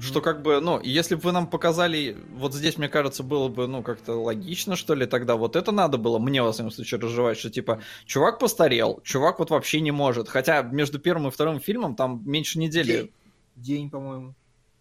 [0.00, 3.66] Что как бы, ну, если бы вы нам показали, вот здесь, мне кажется, было бы,
[3.66, 7.38] ну, как-то логично, что ли, тогда вот это надо было, мне, во всяком случае, разжевать,
[7.38, 10.28] что, типа, чувак постарел, чувак вот вообще не может.
[10.28, 12.92] Хотя между первым и вторым фильмом там меньше недели.
[12.92, 13.10] День,
[13.56, 14.34] День, по-моему.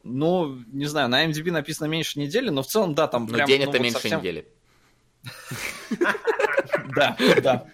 [0.03, 3.47] Ну, не знаю, на MDB написано меньше недели, но в целом, да, там Но прям...
[3.47, 4.47] день ну, это вот меньше совсем- недели.
[6.95, 7.67] Да, да.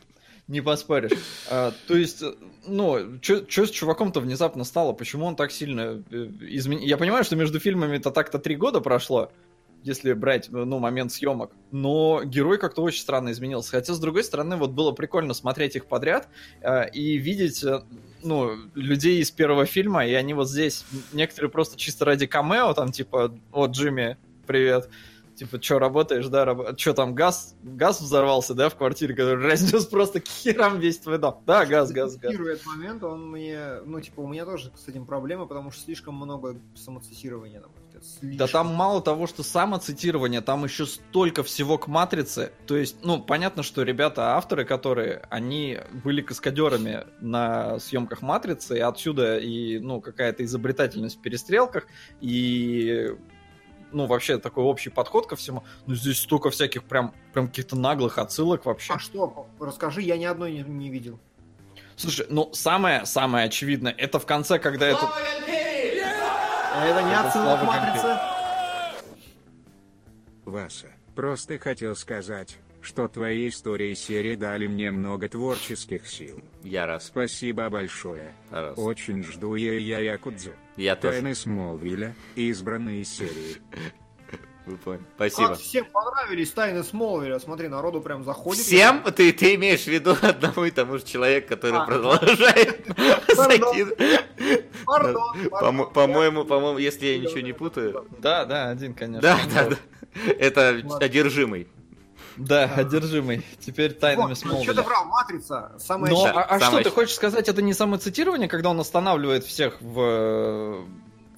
[0.48, 1.12] Не поспоришь.
[1.50, 2.34] А, то есть, э,
[2.68, 4.92] ну, что с чуваком-то внезапно стало?
[4.92, 6.04] Почему он так сильно
[6.42, 6.84] изменил?
[6.84, 9.32] Я понимаю, что между фильмами-то так-то три года прошло,
[9.84, 11.52] если брать, ну, момент съемок.
[11.72, 13.72] Но герой как-то очень странно изменился.
[13.72, 16.28] Хотя, с другой стороны, вот было прикольно смотреть их подряд
[16.62, 17.82] э, и видеть, э,
[18.22, 22.92] ну, людей из первого фильма, и они вот здесь, некоторые просто чисто ради камео, там,
[22.92, 24.90] типа, о, Джимми, привет.
[25.44, 26.46] Типа, что, работаешь, да?
[26.46, 26.80] Раб...
[26.80, 31.18] Что там, газ, газ взорвался, да, в квартире, который разнес просто к херам весь твой
[31.18, 31.44] дом.
[31.46, 32.34] Да, газ, газ, газ.
[32.34, 36.16] Этот момент, он мне, ну, типа, у меня тоже с этим проблема, потому что слишком
[36.16, 38.04] много самоцитирования, на мой взгляд.
[38.04, 38.48] Да Слишком.
[38.48, 42.54] там мало того, что самоцитирование, там еще столько всего к матрице.
[42.66, 48.82] То есть, ну, понятно, что ребята, авторы, которые, они были каскадерами на съемках матрицы, и
[48.82, 51.86] отсюда и, ну, какая-то изобретательность в перестрелках,
[52.22, 53.14] и
[53.94, 55.64] ну, вообще такой общий подход ко всему.
[55.86, 58.94] Ну, здесь столько всяких прям, прям каких-то наглых отсылок вообще.
[58.94, 61.20] А что, расскажи, я ни одной не, не видел.
[61.96, 65.10] Слушай, ну, самое-самое очевидное, это в конце, когда этот...
[66.76, 68.20] А это не Это отсылка к Слава матрице?
[70.46, 76.40] Васа, просто хотел сказать, что твои истории и серии дали мне много творческих сил.
[76.64, 77.08] Я раз.
[77.08, 78.34] Спасибо большое.
[78.52, 78.78] раз.
[78.78, 80.52] Очень жду я я Якудзу.
[80.78, 81.14] Я тоже.
[81.22, 83.58] Тайны Смолвиля, избранные серии.
[84.66, 85.04] Вы поняли.
[85.16, 85.48] Спасибо.
[85.50, 87.38] Как всем понравились тайны Смолвиля.
[87.40, 88.64] Смотри, народу прям заходит.
[88.64, 89.04] Всем?
[89.04, 91.86] Ты, ты имеешь в виду одному и тому же человеку, который А.
[91.86, 92.86] продолжает
[93.36, 93.90] Пардон.
[93.98, 95.94] закид- Пардон, По- пардон.
[95.94, 98.06] По-моему, по-моему, если я ничего не путаю.
[98.20, 99.22] Да, да, один, конечно.
[99.22, 99.78] Да, да, да.
[100.40, 101.68] Это одержимый.
[102.38, 103.44] Да, одержимый.
[103.60, 104.64] Теперь тайнами Вот, Смолвиля.
[104.64, 105.06] Что ты врал?
[105.06, 105.72] Матрица.
[105.78, 109.82] Самая Но, а, а что, ты хочешь сказать, это не самоцитирование, когда он останавливает всех
[109.82, 110.84] в, э,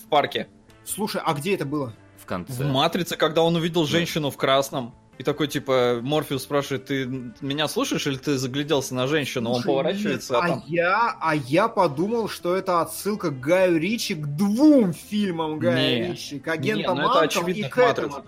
[0.03, 0.47] в парке?
[0.85, 1.93] Слушай, а где это было?
[2.21, 2.53] В конце.
[2.53, 4.95] В «Матрице», когда он увидел женщину в красном.
[5.17, 7.05] И такой, типа, Морфеус спрашивает, ты
[7.39, 9.51] меня слушаешь или ты загляделся на женщину?
[9.51, 10.63] он поворачивается, нет, а а, там...
[10.67, 16.11] я, а я подумал, что это отсылка к Гаю Ричи, к двум фильмам Гая Не.
[16.11, 18.25] Ричи, к Не, агентам ну это очевидно и к к этому.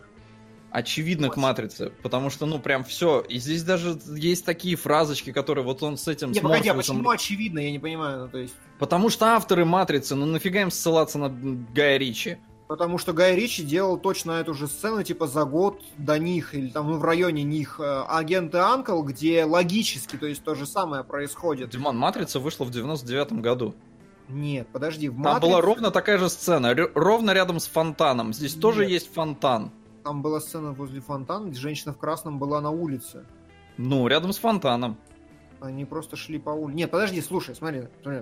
[0.69, 3.22] Очевидно к «Матрице», потому что, ну, прям все.
[3.22, 6.31] И здесь даже есть такие фразочки, которые вот он с этим...
[6.31, 8.53] Не, с погоди, а почему очевидно, я не понимаю, ну, то есть...
[8.77, 12.38] Потому что авторы «Матрицы», ну нафига им ссылаться на Гая Ричи?
[12.68, 16.68] Потому что Гай Ричи делал точно эту же сцену, типа, за год до них, или
[16.68, 21.06] там, ну, в районе них, э, агенты Анкл, где логически, то есть, то же самое
[21.06, 21.69] происходит.
[21.69, 23.73] Димон, «Матрица» вышла в 99 году.
[24.27, 28.34] Нет, подожди, в Там «Матрице» была ровно такая же сцена, ровно рядом с фонтаном.
[28.34, 28.91] Здесь тоже Нет.
[28.91, 29.72] есть фонтан.
[30.07, 33.25] Там была сцена возле фонтана, где женщина в красном была на улице.
[33.75, 34.97] Ну, рядом с фонтаном.
[35.59, 36.77] Они просто шли по улице.
[36.77, 37.89] Нет, подожди, слушай, смотри.
[38.01, 38.21] смотри.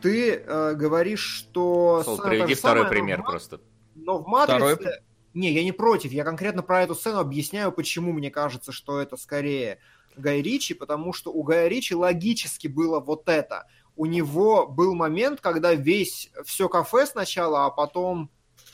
[0.00, 2.02] Ты э, говоришь, что...
[2.04, 3.60] Сол, приведи второй самая, но в пример «Ма- просто.
[3.94, 4.92] Но в «Матрице...» Второй.
[5.34, 6.10] Не, я не против.
[6.10, 9.78] Я конкретно про эту сцену объясняю, почему мне кажется, что это скорее
[10.16, 13.68] Гай Ричи, потому что у Гая Ричи логически было вот это.
[13.94, 18.30] У него был момент, когда весь все кафе сначала, а потом,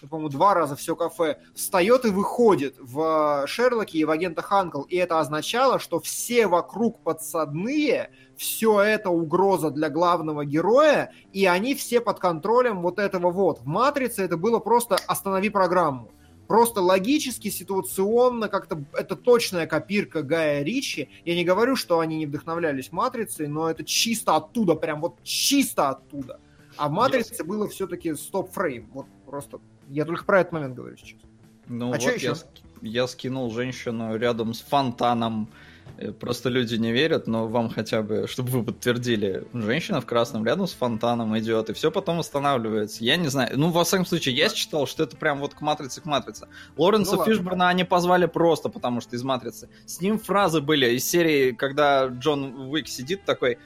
[0.07, 4.83] по-моему, два раза все кафе встает и выходит в Шерлоке и в агентах Анкл.
[4.83, 11.75] И это означало, что все вокруг подсадные, все это угроза для главного героя, и они
[11.75, 13.61] все под контролем вот этого вот.
[13.61, 16.13] В «Матрице» это было просто «останови программу».
[16.47, 21.11] Просто логически, ситуационно, как-то это точная копирка Гая Ричи.
[21.27, 25.91] Я не говорю, что они не вдохновлялись «Матрицей», но это чисто оттуда, прям вот чисто
[25.91, 26.41] оттуда.
[26.77, 28.89] А в «Матрице» было все-таки стоп-фрейм.
[28.95, 29.61] Вот просто...
[29.89, 31.19] Я только про этот момент говорю сейчас.
[31.67, 32.33] Ну А вот чё я, ещё?
[32.33, 32.47] ск-
[32.83, 35.49] я скинул женщину рядом с фонтаном.
[35.97, 40.45] Э, Просто люди не верят, но вам хотя бы, чтобы вы подтвердили, женщина в красном
[40.47, 43.03] рядом с фонтаном идет, и все потом останавливается.
[43.05, 43.59] Я не знаю.
[43.59, 46.47] Ну, во всяком случае, я считал, что это прям вот к матрице, к матрице.
[46.77, 47.35] Лоренса Ну ладно.
[47.35, 49.69] Фишборна они позвали просто, потому что из матрицы.
[49.87, 53.59] С ним фразы были из серии, когда Джон Уик сидит такой,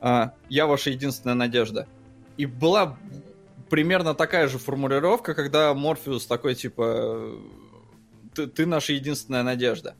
[0.00, 1.86] «А, я ваша единственная надежда.
[2.36, 2.96] И была
[3.68, 7.32] примерно такая же формулировка, когда Морфеус такой, типа,
[8.34, 9.94] ты, ты наша единственная надежда.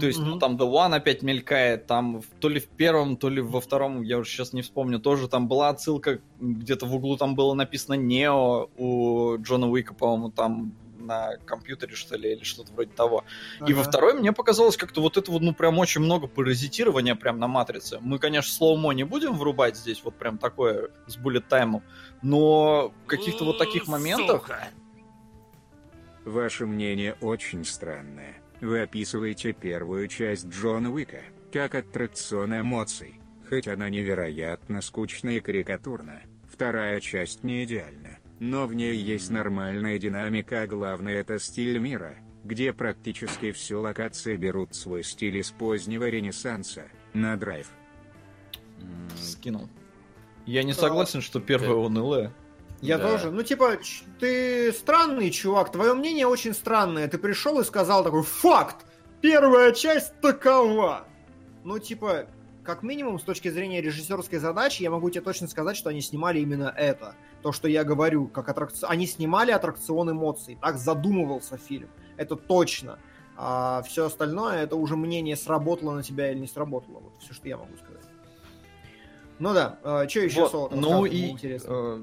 [0.00, 3.40] То есть, ну, там The One опять мелькает, там то ли в первом, то ли
[3.40, 7.34] во втором, я уже сейчас не вспомню, тоже там была отсылка, где-то в углу там
[7.34, 12.92] было написано Нео у Джона Уика, по-моему, там на компьютере, что ли, или что-то вроде
[12.92, 13.24] того.
[13.66, 13.90] И во Ага.
[13.90, 17.98] второй мне показалось как-то вот это вот, ну, прям очень много паразитирования прям на матрице.
[18.00, 21.82] Мы, конечно, слоумо не будем врубать здесь, вот прям такое с буллет таймом,
[22.22, 24.48] но каких-то вот таких моментов...
[26.24, 28.36] Ваше мнение очень странное.
[28.60, 31.20] Вы описываете первую часть Джона Уика
[31.52, 36.22] как аттракцион эмоций, хоть она невероятно скучна и карикатурна.
[36.48, 42.16] Вторая часть не идеальна, но в ней есть нормальная динамика, а главное это стиль мира,
[42.44, 46.84] где практически все локации берут свой стиль из позднего ренессанса,
[47.14, 47.68] на драйв.
[49.18, 49.68] Скинул.
[50.46, 52.32] Я не согласен, что первое унылое.
[52.80, 53.10] Я Да.
[53.12, 53.30] тоже.
[53.30, 57.06] Ну, типа, ч- ты странный чувак, твое мнение очень странное.
[57.06, 58.84] Ты пришел и сказал такой, факт!
[59.20, 61.06] Первая часть такова!
[61.62, 62.26] Ну, типа,
[62.64, 66.40] как минимум, с точки зрения режиссерской задачи, я могу тебе точно сказать, что они снимали
[66.40, 67.14] именно это.
[67.42, 68.90] То, что я говорю, как аттракцион.
[68.90, 70.58] Они снимали аттракцион эмоций.
[70.60, 71.88] Так задумывался фильм.
[72.16, 72.98] Это точно.
[73.36, 76.98] А все остальное, это уже мнение, сработало на тебя или не сработало.
[76.98, 77.91] Вот все, что я могу сказать.
[79.42, 81.30] Ну да, что еще Вот, Соло там ну и...
[81.30, 81.68] интересно?
[81.68, 82.02] э,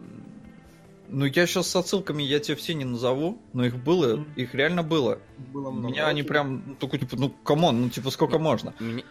[1.08, 4.34] ну, я сейчас с отсылками, я тебе все не назову, но их было, Мгм.
[4.36, 5.20] их реально было.
[5.38, 5.88] Было много.
[5.88, 8.74] Меня они прям, ну, такой, типа, ну, come on, ну, типа, сколько можно?
[8.82, 9.04] Меня,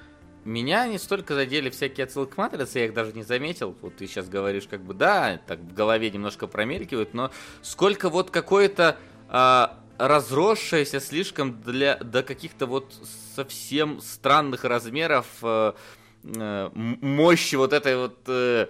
[0.44, 3.74] меня не столько задели всякие отсылки к матрице, я их даже не заметил.
[3.80, 7.30] Вот ты сейчас говоришь, как бы, да, так в голове немножко промелькивают, но
[7.62, 8.98] сколько вот какое-то
[9.30, 12.92] а, разросшееся слишком для, до каких-то вот
[13.34, 15.74] совсем странных размеров э, э, м-
[16.34, 18.66] мощи вот этой вот э,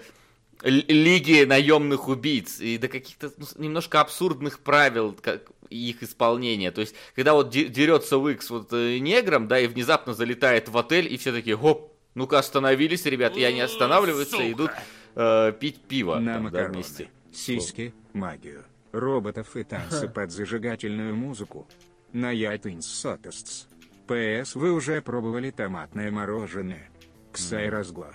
[0.63, 6.71] лиги наемных убийц и до каких-то ну, немножко абсурдных правил как, их исполнения.
[6.71, 10.69] То есть, когда вот де- дерется Уик с вот э, негром, да, и внезапно залетает
[10.69, 14.71] в отель, и все такие, хоп, ну-ка остановились, ребят, и они останавливаются и идут
[15.15, 17.09] э, пить пиво На там, да, макароны, вместе.
[17.33, 21.67] сиськи, магию, роботов и танцы под зажигательную музыку.
[22.13, 23.67] На iTunes Sotests.
[24.07, 26.89] ПС вы уже пробовали томатное мороженое.
[27.33, 28.11] Ксай разгла.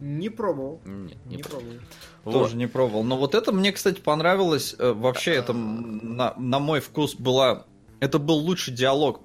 [0.00, 0.80] Не пробовал.
[0.84, 1.74] Нет, не Не про- пробовал.
[2.24, 2.32] Вот.
[2.32, 3.04] Тоже не пробовал.
[3.04, 4.74] Но вот это мне, кстати, понравилось.
[4.78, 7.66] Э, Вообще, это м, на, на мой вкус была...
[8.00, 9.20] Это был лучший диалог,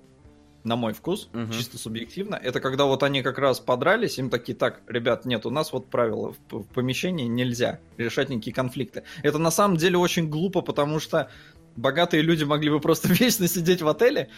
[0.63, 1.51] на мой вкус, Мгм.
[1.51, 2.35] чисто субъективно.
[2.35, 5.89] Это когда вот они как раз подрались, им такие, так, ребят, нет, у нас вот
[5.89, 9.03] правила, в, в помещении нельзя решать никакие конфликты.
[9.23, 11.31] Это на самом деле очень глупо, потому что
[11.75, 14.29] богатые люди могли бы просто вечно сидеть в отеле.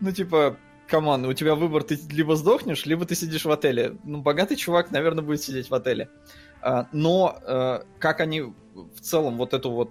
[0.00, 0.56] Ну, типа,
[0.88, 3.96] come on, у тебя выбор, ты либо сдохнешь, либо ты сидишь в отеле.
[4.04, 6.08] Ну, богатый чувак, наверное, будет сидеть в отеле.
[6.60, 9.90] А, Но э, как они в целом вот эту вот,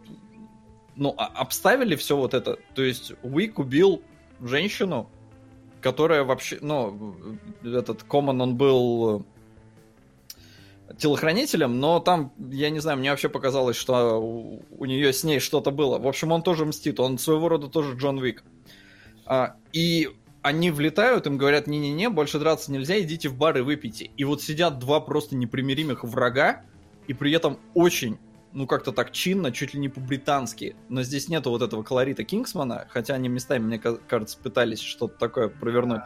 [0.95, 4.01] ну, а- обставили все вот это, то есть Уик убил
[4.41, 5.09] женщину,
[5.81, 7.15] которая вообще, ну,
[7.63, 9.25] этот Common, он был
[10.89, 15.23] э, телохранителем, но там, я не знаю, мне вообще показалось, что у, у нее с
[15.23, 15.99] ней что-то было.
[15.99, 18.43] В общем, он тоже мстит, он своего рода тоже Джон Уик.
[19.25, 20.09] А, и
[20.47, 24.11] они влетают, им говорят, не-не-не, больше драться нельзя, идите в бар и выпейте.
[24.15, 26.61] И вот сидят два просто непримиримых врага,
[27.05, 28.17] и при этом очень,
[28.53, 30.77] ну как-то так чинно, чуть ли не по-британски.
[30.87, 35.17] Но здесь нету вот этого колорита Кингсмана, хотя они местами, мне ка- кажется, пытались что-то
[35.17, 36.01] такое провернуть.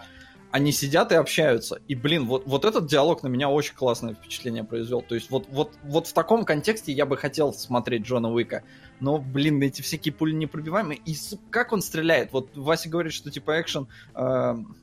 [0.50, 1.80] Они сидят и общаются.
[1.88, 5.02] И, блин, вот, вот этот диалог на меня очень классное впечатление произвел.
[5.02, 8.64] То есть вот, вот, вот в таком контексте я бы хотел смотреть Джона Уика.
[9.02, 11.02] Но, блин, эти всякие пули непробиваемые.
[11.06, 11.16] И
[11.50, 12.32] как он стреляет?
[12.32, 13.88] Вот Вася говорит, что типа экшен...
[14.14, 14.76] эм,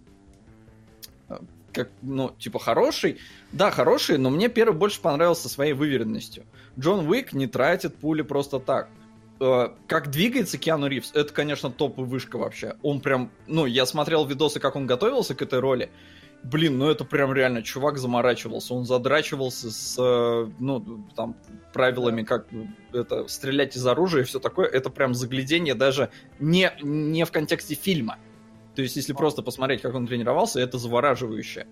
[1.29, 1.39] э,
[1.73, 3.19] как, ну, типа, хороший.
[3.53, 6.45] Да, хороший, но мне первый больше понравился своей выверенностью.
[6.79, 8.89] Джон Уик не тратит пули просто так.
[9.41, 12.75] Э, Как двигается Киану Ривз, это, конечно, топ и вышка вообще.
[12.83, 15.91] Он прям, ну, я смотрел видосы, как он готовился к этой роли.
[16.45, 21.37] Блин, ну это прям реально, чувак заморачивался, он задрачивался с, э, ну, там,
[21.73, 22.47] правилами, как
[22.93, 24.67] это, стрелять из оружия и все такое.
[24.69, 28.19] Это прям заглядение даже не, не в контексте фильма.
[28.77, 31.67] То есть, если просто посмотреть, как он тренировался, это завораживающе.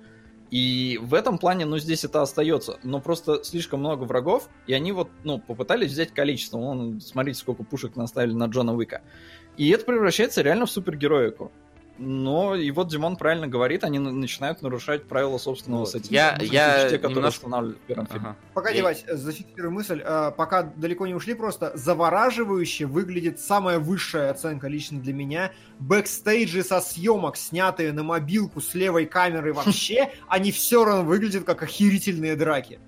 [0.50, 2.78] И в этом плане, ну, здесь это остается.
[2.82, 6.58] Но просто слишком много врагов, и они вот, ну, попытались взять количество.
[6.58, 9.02] Вон, смотрите, сколько пушек наставили на Джона Уика.
[9.56, 11.50] И это превращается реально в супергероику.
[11.98, 15.90] Но и вот Димон правильно говорит, они на- начинают нарушать правила собственного Вот.
[15.90, 16.14] сеттинга.
[16.14, 18.26] Я- я те, которые немножко- устанавливали в первом фильме.
[18.28, 18.36] Ага.
[18.54, 20.02] Погоди, Я- Вась, зафиксирую мысль.
[20.04, 25.52] э, Пока далеко не ушли, просто завораживающе выглядит самая высшая оценка лично для меня.
[25.78, 31.62] Бэкстейджи со съемок, снятые на мобилку с левой камерой вообще, они все равно выглядят как
[31.62, 32.78] охерительные драки.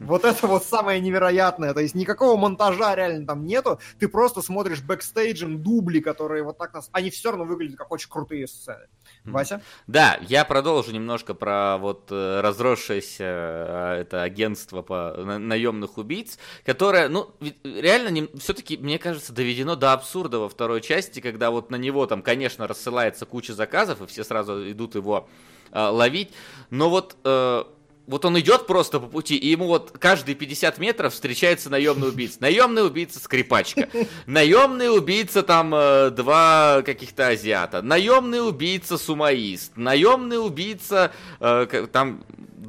[0.00, 1.72] Вот это вот самое невероятное.
[1.74, 3.78] То есть никакого монтажа реально там нету.
[3.98, 6.88] Ты просто смотришь бэкстейджем дубли, которые вот так нас...
[6.92, 8.86] Они все равно выглядят как очень крутые сцены.
[9.24, 9.62] Вася?
[9.86, 16.38] Да, я продолжу немножко про вот э, разросшееся э, это агентство по на- наемных убийц,
[16.64, 17.30] которое, ну,
[17.64, 22.06] реально не, все-таки, мне кажется, доведено до абсурда во второй части, когда вот на него
[22.06, 25.28] там, конечно, рассылается куча заказов, и все сразу идут его
[25.72, 26.32] э, ловить,
[26.70, 27.64] но вот э,
[28.06, 32.36] вот он идет просто по пути, и ему вот каждые 50 метров встречается наемный убийца.
[32.40, 33.88] Наемный убийца скрипачка.
[34.26, 37.80] Наемный убийца там э, два каких-то азиата.
[37.80, 39.76] Наемный убийца сумаист.
[39.76, 42.24] Наемный убийца э, там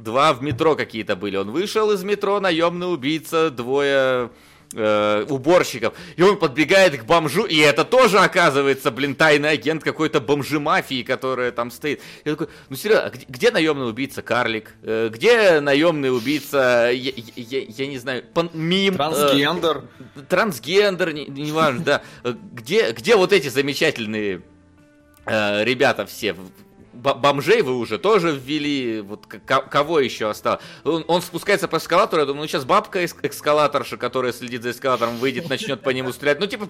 [0.06, 1.36] два в метро какие-то были.
[1.36, 4.30] Он вышел из метро, наемный убийца, двое
[4.76, 5.94] э, уборщиков.
[6.16, 11.50] И он подбегает к бомжу, и это тоже оказывается, блин, тайный агент какой-то бомжи-мафии, которая
[11.50, 12.00] там стоит.
[12.24, 14.72] Я такой, ну серьезно, а где, где наемный убийца Карлик?
[14.82, 18.94] Э, где наемный убийца, я, я- я не знаю, пан- мим?
[18.94, 19.82] э, Трансгендер.
[20.28, 22.02] трансгендер, не- неважно, да.
[22.24, 24.42] Э, Где, где вот эти замечательные
[25.26, 26.36] ребята все?
[26.96, 30.60] Бомжей вы уже тоже ввели, вот кого еще осталось?
[30.84, 34.70] Он, он спускается по эскалатору, я думаю, ну сейчас бабка эс- эскалаторша, которая следит за
[34.70, 36.40] эскалатором, выйдет, начнет по нему стрелять.
[36.40, 36.66] Ну, типа,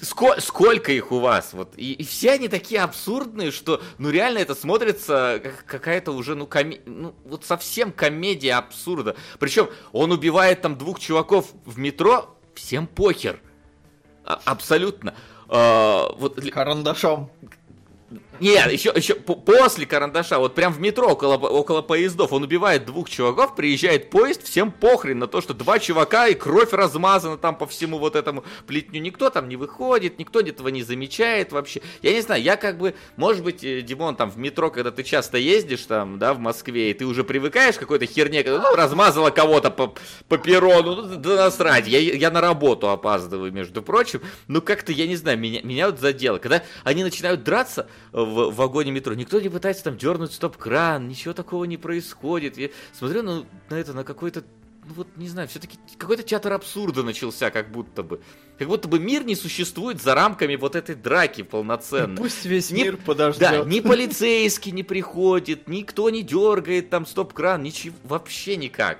[0.00, 1.52] ско- сколько их у вас?
[1.52, 1.74] Вот.
[1.76, 6.46] И, и все они такие абсурдные, что, ну, реально это смотрится как какая-то уже, ну,
[6.46, 9.16] коме- ну, вот совсем комедия абсурда.
[9.38, 13.40] Причем он убивает там двух чуваков в метро, всем похер.
[14.24, 15.14] А- абсолютно.
[15.48, 17.30] А, вот Карандашом.
[18.40, 22.84] Нет, еще, еще по- после карандаша, вот прям в метро около, около поездов, он убивает
[22.84, 27.56] двух чуваков, приезжает поезд, всем похрен на то, что два чувака и кровь размазана там
[27.56, 29.00] по всему вот этому плетню.
[29.00, 31.82] Никто там не выходит, никто этого не замечает вообще.
[32.02, 35.02] Я не знаю, я как бы, может быть, э, Димон, там в метро, когда ты
[35.02, 38.74] часто ездишь там, да, в Москве, и ты уже привыкаешь к какой-то херне, когда, ну,
[38.74, 39.94] размазала кого-то по,
[40.28, 45.06] по перрону, ну, да насрать, я, я на работу опаздываю, между прочим, ну, как-то, я
[45.06, 46.38] не знаю, меня, меня вот задело.
[46.38, 47.88] Когда они начинают драться
[48.26, 52.58] в вагоне метро, никто не пытается там дернуть стоп-кран, ничего такого не происходит.
[52.58, 54.44] Я смотрю на, на это, на какой-то
[54.86, 58.20] ну вот, не знаю, все-таки какой-то театр абсурда начался, как будто бы.
[58.56, 62.16] Как будто бы мир не существует за рамками вот этой драки полноценной.
[62.16, 63.40] Пусть весь Не- мир подождет.
[63.40, 68.98] Да, ни полицейский не приходит, никто не дергает там стоп-кран, ничего, вообще никак.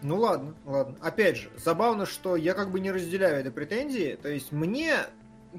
[0.00, 0.96] Ну ладно, ладно.
[1.00, 4.18] Опять же, забавно, что я как бы не разделяю этой претензии.
[4.20, 4.96] То есть мне...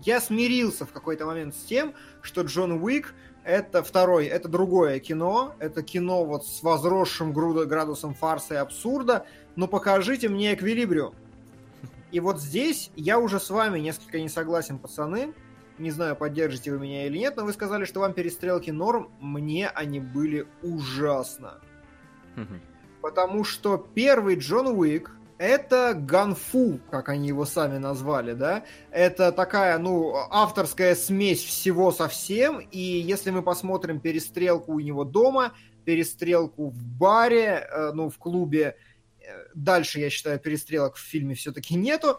[0.03, 3.13] Я смирился в какой-то момент с тем, что Джон Уик
[3.45, 9.67] это второй, это другое кино, это кино вот с возросшим градусом фарса и абсурда, но
[9.67, 11.13] покажите мне эквилибриум.
[12.11, 15.33] И вот здесь я уже с вами несколько не согласен, пацаны.
[15.77, 19.11] Не знаю, поддержите вы меня или нет, но вы сказали, что вам перестрелки норм.
[19.19, 21.59] Мне они были ужасно.
[23.01, 28.63] Потому что первый Джон Уик это ганфу, как они его сами назвали, да?
[28.91, 32.59] Это такая, ну, авторская смесь всего со всем.
[32.59, 35.53] И если мы посмотрим перестрелку у него дома,
[35.83, 38.77] перестрелку в баре, э, ну, в клубе,
[39.19, 42.17] э, дальше, я считаю, перестрелок в фильме все-таки нету,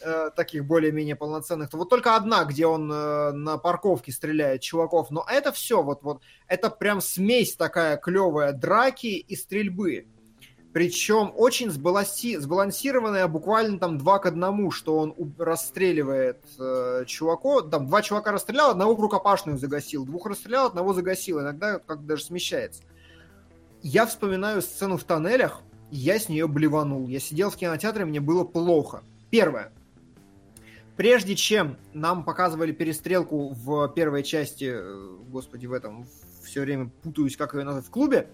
[0.00, 1.70] э, таких более-менее полноценных.
[1.70, 5.10] То вот только одна, где он э, на парковке стреляет чуваков.
[5.10, 10.06] Но это все, вот, вот, это прям смесь такая клевая драки и стрельбы.
[10.72, 17.70] Причем очень сбаланси- сбалансированная, буквально там два к одному, что он расстреливает э, чуваков.
[17.70, 21.40] Там два чувака расстрелял, одного в рукопашную загасил, двух расстрелял, одного загасил.
[21.40, 22.82] Иногда как даже смещается.
[23.82, 27.08] Я вспоминаю сцену в тоннелях, я с нее блеванул.
[27.08, 29.02] Я сидел в кинотеатре, мне было плохо.
[29.30, 29.72] Первое.
[30.96, 36.06] Прежде чем нам показывали перестрелку в первой части, э, господи, в этом
[36.42, 38.28] все время путаюсь, как ее назвать, в клубе,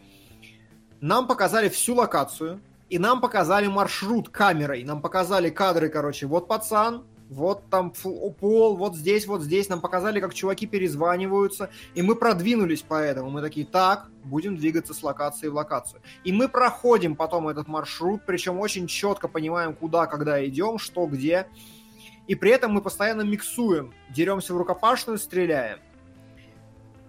[1.04, 4.84] нам показали всю локацию, и нам показали маршрут камерой.
[4.84, 9.68] Нам показали кадры, короче, вот пацан, вот там пол, вот здесь, вот здесь.
[9.68, 13.28] Нам показали, как чуваки перезваниваются, и мы продвинулись по этому.
[13.28, 16.00] Мы такие, так, будем двигаться с локации в локацию.
[16.24, 21.48] И мы проходим потом этот маршрут, причем очень четко понимаем, куда, когда идем, что, где.
[22.28, 23.92] И при этом мы постоянно миксуем.
[24.08, 25.80] Деремся в рукопашную, стреляем.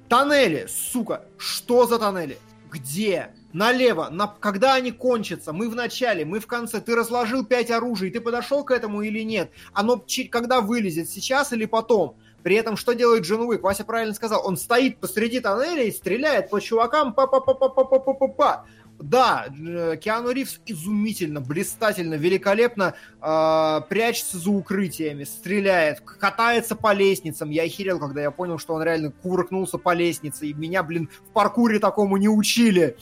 [0.09, 2.38] Тоннели, сука, что за тоннели?
[2.69, 3.31] Где?
[3.56, 4.27] Налево, на...
[4.27, 5.53] когда они кончатся?
[5.53, 6.82] Мы в начале, мы в конце.
[6.82, 9.49] Ты разложил пять оружий, ты подошел к этому или нет?
[9.72, 12.18] Оно когда вылезет, сейчас или потом?
[12.44, 13.64] При этом что делает Джон Уик?
[13.64, 18.65] Вася правильно сказал, он стоит посреди тоннеля и стреляет по чувакам па-па-па-па-па-па-па-па.
[18.99, 27.49] Да, э, Киану Ривз изумительно, блистательно, великолепно э, прячется за укрытиями, стреляет, катается по лестницам.
[27.49, 31.32] Я охерел, когда я понял, что он реально кувыркнулся по лестнице, и меня, блин, в
[31.32, 32.98] паркуре такому не учили.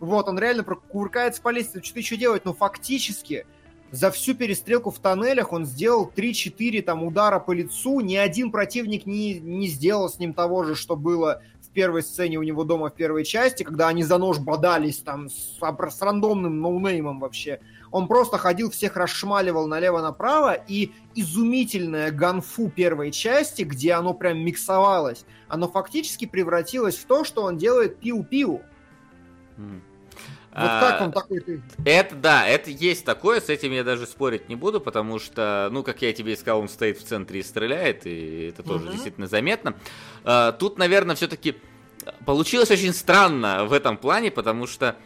[0.00, 3.46] Вот, он реально прокуркается по лестнице, что-то еще делать, но фактически
[3.90, 9.04] за всю перестрелку в тоннелях он сделал 3-4 там удара по лицу, ни один противник
[9.04, 12.88] не, не сделал с ним того же, что было в первой сцене у него дома
[12.88, 17.60] в первой части, когда они за нож бодались там с, с рандомным ноунеймом вообще.
[17.90, 25.24] Он просто ходил, всех расшмаливал налево-направо, и изумительное ганфу первой части, где оно прям миксовалось,
[25.48, 28.62] оно фактически превратилось в то, что он делает пиу-пиу.
[29.58, 29.82] М.
[30.52, 31.62] Вот А, как он такой ты?
[31.84, 35.82] Это да, это есть такое, с этим я даже спорить не буду, потому что, ну,
[35.84, 38.92] как я тебе и сказал, он стоит в центре и стреляет, и это тоже Мгм.
[38.92, 39.74] действительно заметно.
[40.24, 41.56] А, Тут, наверное, все-таки
[42.26, 44.96] получилось очень странно в этом плане, потому что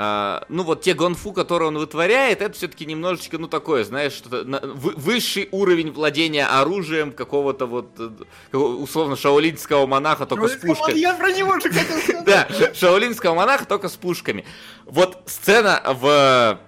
[0.00, 4.92] а, ну вот те гонфу, которые он вытворяет, это все-таки немножечко, ну такое, знаешь, вы-
[4.94, 11.00] высший уровень владения оружием какого-то вот э, условно шаолинского монаха только с пушкой.
[11.00, 12.24] Я про него же хотел сказать.
[12.24, 14.44] Да, шаолинского монаха только с пушками.
[14.84, 16.60] Вот сцена в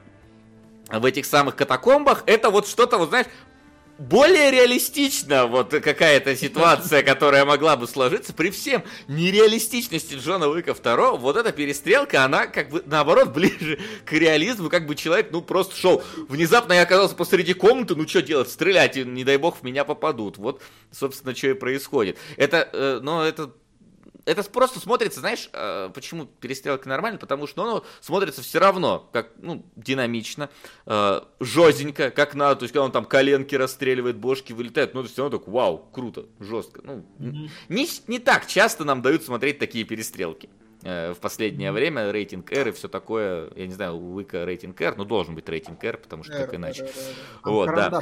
[0.92, 3.28] в этих самых катакомбах, это вот что-то, вот знаешь,
[4.00, 11.12] более реалистично вот какая-то ситуация, которая могла бы сложиться при всем нереалистичности Джона Уика 2,
[11.12, 15.76] вот эта перестрелка, она как бы наоборот ближе к реализму, как бы человек, ну просто
[15.76, 19.84] шел, внезапно я оказался посреди комнаты, ну что делать, стрелять, не дай бог в меня
[19.84, 22.16] попадут, вот, собственно, что и происходит.
[22.38, 23.50] Это, э, но это
[24.24, 27.18] это просто смотрится, знаешь, э, почему перестрелка нормально?
[27.18, 30.50] Потому что оно смотрится все равно, как, ну, динамично,
[30.86, 32.56] э, жестенько, как надо.
[32.60, 35.78] То есть, когда он там коленки расстреливает, бошки вылетают, ну, это все равно так, вау,
[35.92, 36.80] круто, жестко.
[36.84, 40.48] Ну, не, не так часто нам дают смотреть такие перестрелки.
[40.82, 44.80] э, В последнее время рейтинг R и все такое, я не знаю, у Вика рейтинг
[44.80, 46.90] R, но должен быть рейтинг R, потому что как иначе.
[47.44, 48.00] Вот, да.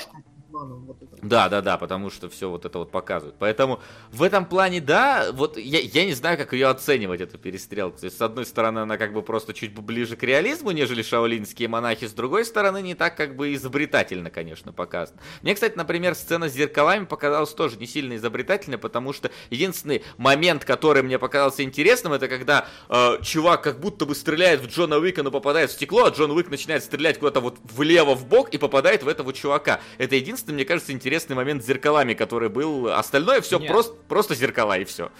[0.58, 1.16] Планом, вот это.
[1.22, 3.36] Да, да, да, потому что все вот это вот показывает.
[3.38, 3.80] Поэтому
[4.10, 7.98] в этом плане, да, вот я, я не знаю, как ее оценивать, эту перестрелку.
[7.98, 11.68] То есть, с одной стороны, она как бы просто чуть ближе к реализму, нежели шаолинские
[11.68, 15.20] монахи, с другой стороны, не так как бы изобретательно, конечно, показано.
[15.42, 20.64] Мне, кстати, например, сцена с зеркалами показалась тоже не сильно изобретательной, потому что единственный момент,
[20.64, 25.22] который мне показался интересным, это когда э, чувак как будто бы стреляет в Джона Уика,
[25.22, 28.58] но попадает в стекло, а Джон Уик начинает стрелять куда-то вот влево в бок и
[28.58, 29.80] попадает в этого чувака.
[29.98, 32.88] Это единственный, мне кажется, интересный момент с зеркалами, который был.
[32.88, 33.70] Остальное все Нет.
[33.70, 35.10] просто, просто зеркала и все.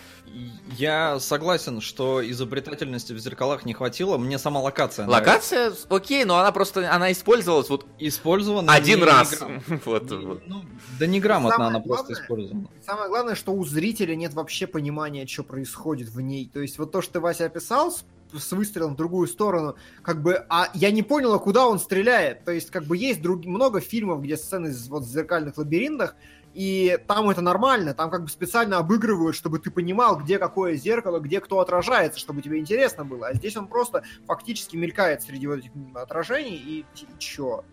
[0.77, 4.19] Я согласен, что изобретательности в зеркалах не хватило.
[4.19, 5.31] Мне сама локация нравится.
[5.31, 9.39] Локация, окей, но она просто, она использовалась вот использована один не- раз.
[9.85, 10.43] Вот, Не- вот.
[10.47, 10.65] ну,
[10.99, 12.69] да неграмотно Самое она просто использована.
[12.85, 16.51] Самое главное, что у зрителя нет вообще понимания, что происходит в ней.
[16.53, 17.95] То есть вот то, что ты, Вася, описал
[18.33, 22.45] с, выстрелом в другую сторону, как бы, а я не понял, а куда он стреляет.
[22.45, 26.15] То есть как бы есть друг, много фильмов, где сцены вот в зеркальных лабиринтах,
[26.55, 31.21] и там это нормально, там как бы специально обыгрывают, чтобы ты понимал, где какое зеркало,
[31.21, 33.29] где кто отражается, чтобы тебе интересно было.
[33.29, 37.65] А здесь он просто фактически мелькает среди вот этих отражений, и, и чё?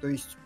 [0.00, 0.36] То есть...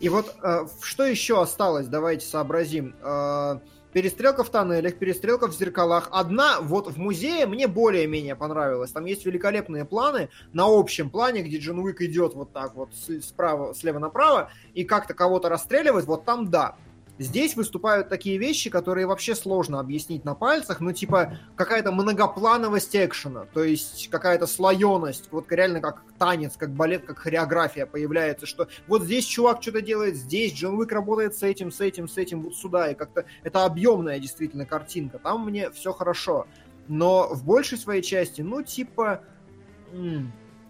[0.00, 2.96] И вот э, что еще осталось, давайте сообразим.
[3.02, 3.60] Э,
[3.92, 6.08] перестрелка в тоннелях, перестрелка в зеркалах.
[6.12, 8.92] Одна вот в музее мне более-менее понравилась.
[8.92, 12.90] Там есть великолепные планы на общем плане, где Джон Уик идет вот так вот
[13.22, 16.06] справа, слева направо и как-то кого-то расстреливает.
[16.06, 16.76] Вот там да.
[17.20, 23.44] Здесь выступают такие вещи, которые вообще сложно объяснить на пальцах, ну, типа, какая-то многоплановость экшена,
[23.52, 29.02] то есть какая-то слоеность, вот реально как танец, как балет, как хореография появляется, что вот
[29.02, 32.56] здесь чувак что-то делает, здесь Джон Уик работает с этим, с этим, с этим, вот
[32.56, 36.46] сюда, и как-то это объемная действительно картинка, там мне все хорошо,
[36.88, 39.24] но в большей своей части, ну, типа,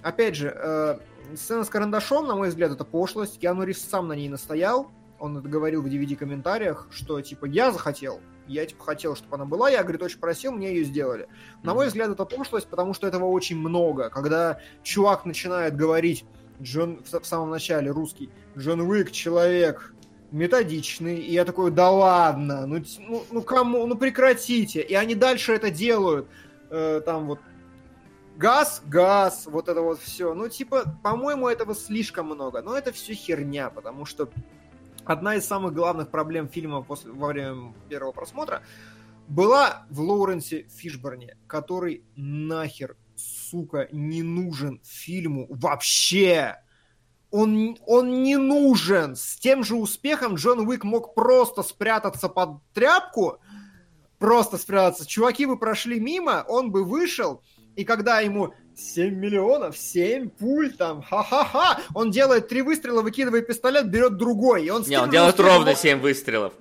[0.02, 0.98] опять же, э,
[1.36, 4.90] сцена с карандашом, на мой взгляд, это пошлость, Киану Ривз сам на ней настоял,
[5.20, 9.70] он это говорил в DVD-комментариях, что, типа, я захотел, я, типа, хотел, чтобы она была,
[9.70, 11.28] я, говорит, очень просил, мне ее сделали.
[11.62, 14.10] На мой взгляд, это пошлость, потому что этого очень много.
[14.10, 16.24] Когда чувак начинает говорить,
[16.60, 19.94] Джон, в, в самом начале, русский, Джон Уик человек
[20.30, 24.80] методичный, и я такой, да ладно, ну, ну, ну кому, ну прекратите.
[24.80, 26.28] И они дальше это делают.
[26.70, 27.40] Э, там вот
[28.36, 30.34] газ, газ, вот это вот все.
[30.34, 32.62] Ну, типа, по-моему, этого слишком много.
[32.62, 34.30] Но это все херня, потому что
[35.04, 38.62] одна из самых главных проблем фильма после, во время первого просмотра
[39.28, 46.56] была в Лоуренсе Фишборне, который нахер, сука, не нужен фильму вообще.
[47.30, 49.14] Он, он не нужен.
[49.14, 53.38] С тем же успехом Джон Уик мог просто спрятаться под тряпку,
[54.18, 55.06] просто спрятаться.
[55.06, 57.42] Чуваки бы прошли мимо, он бы вышел,
[57.76, 63.88] и когда ему 7 миллионов, 7 пуль там, ха-ха-ха, он делает три выстрела, выкидывает пистолет,
[63.90, 66.52] берет другой, и он Не, он делает успехом ровно мог- 7 выстрелов.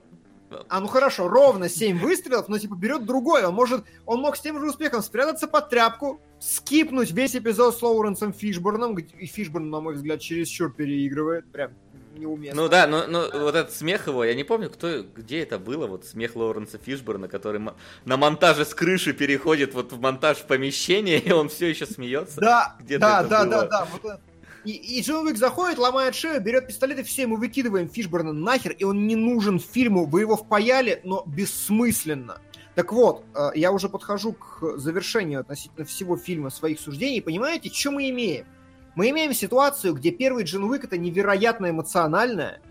[0.68, 3.46] А ну хорошо, ровно 7 выстрелов, но типа берет другой.
[3.46, 7.82] Он может, он мог с тем же успехом спрятаться под тряпку, скипнуть весь эпизод с
[7.84, 11.72] Лоуренсом Фишборном, и Фишборн, на мой взгляд, чересчур переигрывает, прям
[12.20, 12.62] неуместно.
[12.62, 15.88] Ну да, но, но вот этот смех его, я не помню, кто, где это было,
[15.88, 17.62] вот смех Лоуренса Фишборна, который
[18.06, 22.40] на монтаже с крыши переходит вот в монтаж в помещение, и он все еще смеется.
[22.40, 24.22] Да, Где-то да, да, да, да, это.
[24.66, 28.72] И, и Джон Уик заходит, ломает шею, берет пистолет, и все, мы выкидываем Фишборна нахер,
[28.72, 32.41] и он не нужен фильму, вы его впаяли, но бессмысленно.
[32.76, 37.22] Так вот, э, я уже подхожу к завершению относительно всего фильма своих суждений.
[37.22, 38.46] Понимаете, что мы имеем?
[38.95, 42.61] Мы имеем ситуацию, где первый Джон Уик это невероятно эмоциональное,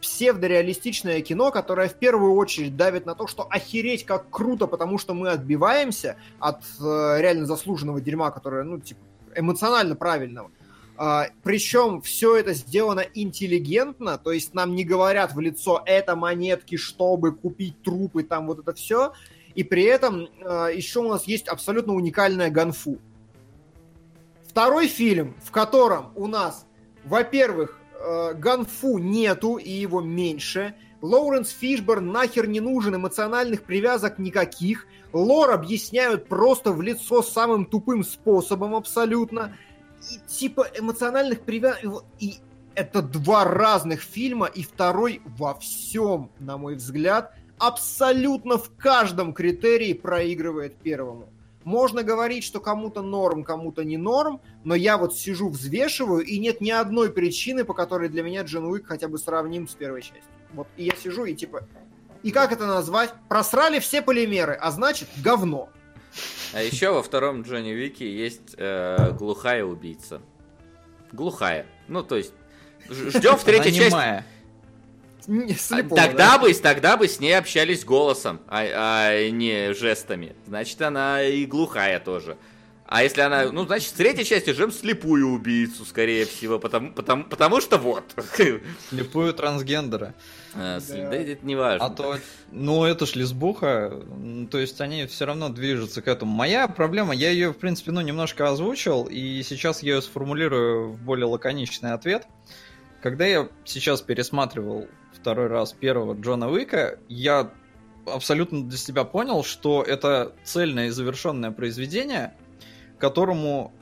[0.00, 5.14] псевдореалистичное кино, которое в первую очередь давит на то, что охереть как круто, потому что
[5.14, 9.00] мы отбиваемся от э, реально заслуженного дерьма, которое, ну, типа,
[9.34, 10.50] эмоционально правильного.
[10.98, 16.76] А, причем все это сделано интеллигентно, то есть нам не говорят в лицо это монетки,
[16.76, 19.12] чтобы купить трупы, там вот это все.
[19.54, 22.98] И при этом а, еще у нас есть абсолютно уникальная ганфу.
[24.56, 26.64] Второй фильм, в котором у нас,
[27.04, 30.74] во-первых, э, ганфу нету и его меньше.
[31.02, 34.86] Лоуренс Фишборн нахер не нужен, эмоциональных привязок никаких.
[35.12, 39.54] Лор объясняют просто в лицо самым тупым способом абсолютно.
[40.10, 42.04] И типа эмоциональных привязок...
[42.18, 42.36] И
[42.74, 49.92] это два разных фильма, и второй во всем, на мой взгляд, абсолютно в каждом критерии
[49.92, 51.28] проигрывает первому.
[51.66, 56.60] Можно говорить, что кому-то норм, кому-то не норм, но я вот сижу, взвешиваю, и нет
[56.60, 60.22] ни одной причины, по которой для меня Джон Уик хотя бы сравним с первой частью.
[60.52, 61.66] Вот, и я сижу, и типа...
[62.22, 63.12] И как это назвать?
[63.28, 65.68] Просрали все полимеры, а значит, говно.
[66.52, 70.22] А еще во втором Джонни Уике есть э, глухая убийца.
[71.10, 71.66] Глухая.
[71.88, 72.32] Ну, то есть,
[72.88, 74.24] ждем в третьей части.
[75.46, 76.38] Не- А, слепого, Тогда да?
[76.38, 80.34] бы, тогда бы с ней общались голосом, а, а не жестами.
[80.46, 82.36] Значит, она и глухая тоже.
[82.88, 87.24] А если она, ну, значит, в третьей части ждем слепую убийцу, скорее всего, потому, потому,
[87.24, 88.04] потому что вот.
[88.90, 90.14] Слепую трансгендера.
[90.54, 91.10] А, Да.
[91.10, 91.84] Да это не важно.
[91.86, 92.18] А то,
[92.52, 93.92] ну это ж лесбуха,
[94.52, 96.30] то есть они все равно движутся к этому.
[96.32, 101.02] Моя проблема, я ее, в принципе, ну немножко озвучил, и сейчас я ее сформулирую в
[101.02, 102.28] более лаконичный ответ.
[103.02, 104.86] Когда я сейчас пересматривал
[105.20, 107.50] второй раз первого Джона Уика, я
[108.06, 112.34] абсолютно для себя понял, что это цельное и завершенное произведение,
[112.98, 113.72] которому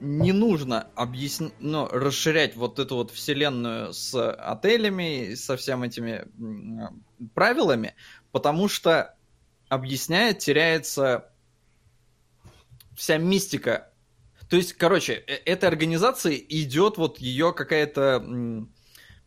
[0.00, 6.26] не нужно объяснять, ну, расширять вот эту вот вселенную с отелями, и со всеми этими
[7.34, 7.94] правилами,
[8.32, 9.14] потому что
[9.68, 11.30] объясняет, теряется
[12.96, 13.92] вся мистика.
[14.48, 18.66] То есть, короче, э- этой организации идет вот ее какая-то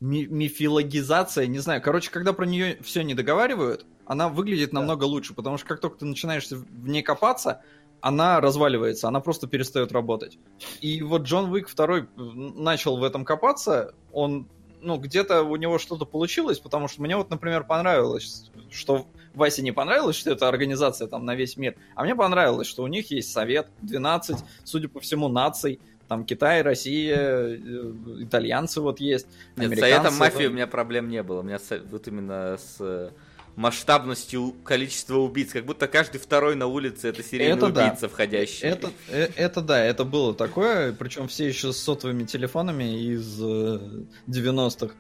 [0.04, 1.82] ми- мифологизация, не знаю.
[1.82, 6.00] Короче, когда про нее все не договаривают, она выглядит намного лучше, потому что как только
[6.00, 7.62] ты начинаешь в ней копаться,
[8.02, 10.38] она разваливается, она просто перестает работать.
[10.82, 14.50] И вот Джон Уик второй начал в этом копаться, он,
[14.82, 19.72] ну, где-то у него что-то получилось, потому что мне вот, например, понравилось, что Васе не
[19.72, 23.32] понравилось, что это организация там на весь мир, а мне понравилось, что у них есть
[23.32, 25.80] совет, 12, судя по всему, наций,
[26.14, 29.26] там Китай, Россия, э, итальянцы вот есть,
[29.56, 29.96] Нет, с американцы.
[29.96, 31.40] советом мафии у меня проблем не было.
[31.40, 31.58] У меня
[31.90, 33.10] вот именно с э,
[33.56, 35.52] масштабностью количества убийц.
[35.54, 37.88] Как будто каждый второй на улице это серийный Это да.
[37.88, 38.68] убийца входящий.
[38.68, 43.80] Это, э, это да, это было такое, причем все еще с сотовыми телефонами из э,
[44.28, 44.94] 90-х.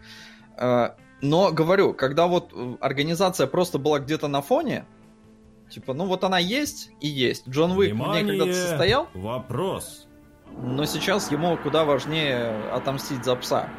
[0.58, 4.86] Э, но говорю, когда вот организация просто была где-то на фоне,
[5.70, 7.48] типа, ну вот она есть и есть.
[7.48, 10.03] Джон Уик в ней когда-то состоял, Вопрос.
[10.58, 13.70] Но сейчас ему куда важнее отомстить за пса.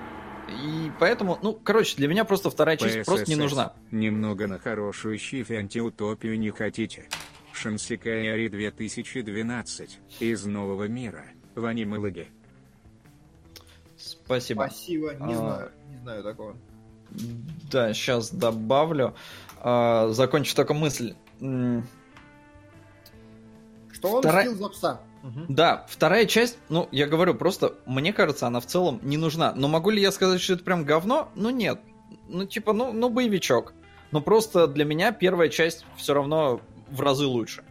[0.49, 3.73] И поэтому, ну, короче, для меня просто вторая часть просто не нужна.
[3.91, 7.09] Немного на хорошую щиф антиутопию не хотите.
[7.53, 10.01] Шансикаэри 2012.
[10.21, 11.25] Из нового мира.
[11.55, 12.29] В аниме-лыге.
[13.97, 14.67] Спасибо.
[14.69, 15.37] Спасибо, не А.
[15.37, 16.57] знаю, не знаю такого.
[17.71, 19.15] Да, сейчас добавлю.
[19.61, 21.15] А, закончу только мысль.
[21.39, 21.83] Что
[24.03, 25.01] он мстил за пса.
[25.49, 29.55] Да, вторая часть, ну, я говорю, просто, мне кажется, она в целом не нужна.
[29.55, 31.31] Но могу ли я сказать, что это прям говно?
[31.35, 31.81] Ну, нет.
[32.29, 33.73] Ну, типа, ну, ну боевичок.
[34.11, 36.61] Но просто для меня первая часть все равно
[36.91, 37.65] в разы лучше.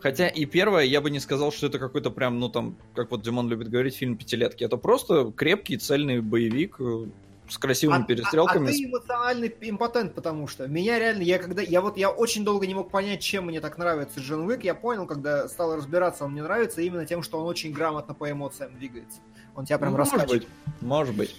[0.00, 3.22] Хотя и первая, я бы не сказал, что это какой-то прям, ну, там, как вот
[3.22, 4.64] Димон любит говорить, фильм пятилетки.
[4.64, 7.06] Это просто крепкий, цельный боевик э,
[7.52, 8.66] с красивыми А- перестрелками.
[8.66, 12.44] А, а ты эмоциональный импотент, потому что меня реально, я когда, я вот, я очень
[12.44, 14.64] долго не мог понять, чем мне так нравится Джон Уик.
[14.64, 18.30] Я понял, когда стал разбираться, он мне нравится именно тем, что он очень грамотно по
[18.30, 19.20] эмоциям двигается.
[19.54, 20.42] Он тебя прям Ну, может раскачивает.
[20.44, 21.36] быть, может быть.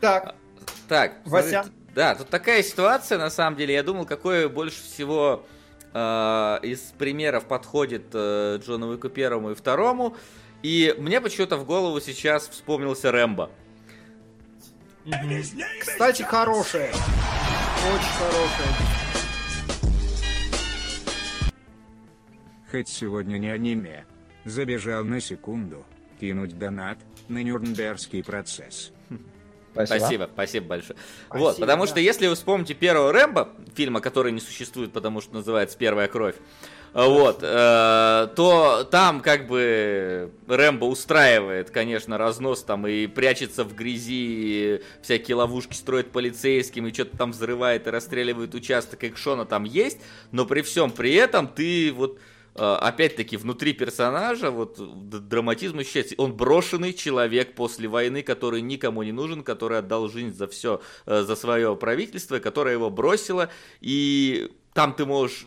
[0.00, 0.34] Так,
[0.88, 1.62] Так, Вася?
[1.62, 3.74] смотрите, Да, тут такая ситуация, на самом деле.
[3.74, 5.44] Я думал, какое больше всего
[5.92, 10.16] э, из примеров подходит э, Джону Уику первому и второму.
[10.62, 13.50] И мне почему-то в голову сейчас вспомнился Рэмбо.
[15.80, 16.90] Кстати, хорошая.
[16.90, 18.68] Очень хорошая.
[22.70, 24.04] Хоть сегодня не аниме.
[24.44, 25.84] Забежал на секунду.
[26.20, 28.92] Кинуть донат на Нюрнбергский процесс.
[29.72, 30.98] Спасибо, спасибо большое.
[31.26, 31.90] Спасибо, вот, потому да.
[31.90, 36.34] что если вы вспомните первого Рэмбо, фильма, который не существует, потому что называется «Первая кровь»,
[36.92, 44.10] вот, э, то там как бы Рэмбо устраивает, конечно, разнос там и прячется в грязи,
[44.10, 49.98] и всякие ловушки строит полицейским, и что-то там взрывает и расстреливает участок, экшона там есть,
[50.32, 52.18] но при всем при этом ты вот
[52.56, 54.76] э, опять-таки внутри персонажа вот
[55.28, 56.16] драматизм ощущается.
[56.18, 61.22] Он брошенный человек после войны, который никому не нужен, который отдал жизнь за все, э,
[61.22, 63.48] за свое правительство, которое его бросило.
[63.80, 65.46] И там ты можешь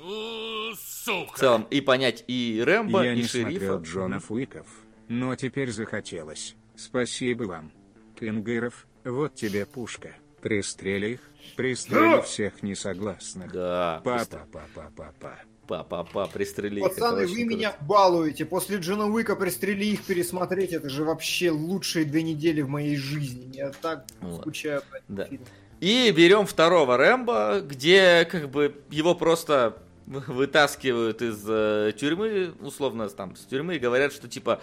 [1.05, 3.49] в целом и понять и Рэмбо, Я и не шерифа.
[3.49, 4.67] смотрел Джонов Уиков,
[5.07, 6.55] но теперь захотелось.
[6.75, 7.71] Спасибо вам.
[8.19, 10.15] Кенгыров, вот тебе пушка.
[10.41, 11.19] Пристрели их,
[11.55, 13.51] пристрели всех несогласных.
[13.53, 15.39] Да, Па-па-па-па-па-па.
[15.67, 17.45] па-па-па, пристрели их, Пацаны, вы круто.
[17.45, 18.45] меня балуете.
[18.45, 20.73] После Джона Уика пристрели их пересмотреть.
[20.73, 23.51] Это же вообще лучшие две недели в моей жизни.
[23.55, 24.41] Я так Вот.
[24.41, 25.25] скучаю по этому Да.
[25.25, 25.45] фильму.
[25.79, 33.35] И берем второго Рэмбо, где как бы его просто вытаскивают из э, тюрьмы, условно там
[33.35, 34.61] с тюрьмы, и говорят, что типа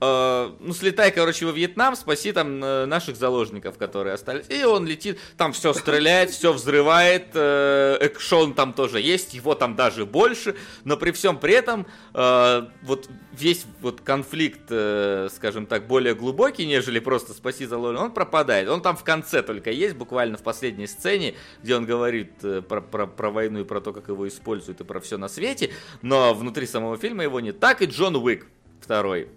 [0.00, 4.46] э, ну слетай, короче, во Вьетнам, спаси там э, наших заложников, которые остались.
[4.48, 9.76] И он летит, там все стреляет, все взрывает, э, экшон там тоже есть, его там
[9.76, 16.66] даже больше, но при всем при этом вот весь вот конфликт, скажем так, более глубокий,
[16.66, 18.68] нежели просто спаси заложников, он пропадает.
[18.68, 22.32] Он там в конце только есть, буквально в последней сцене, где он говорит
[22.68, 25.72] про, про, про войну и про то, как его используют и про все на свете,
[26.02, 27.60] но внутри самого фильма его нет.
[27.60, 28.46] Так и Джон Уик
[28.80, 29.28] второй.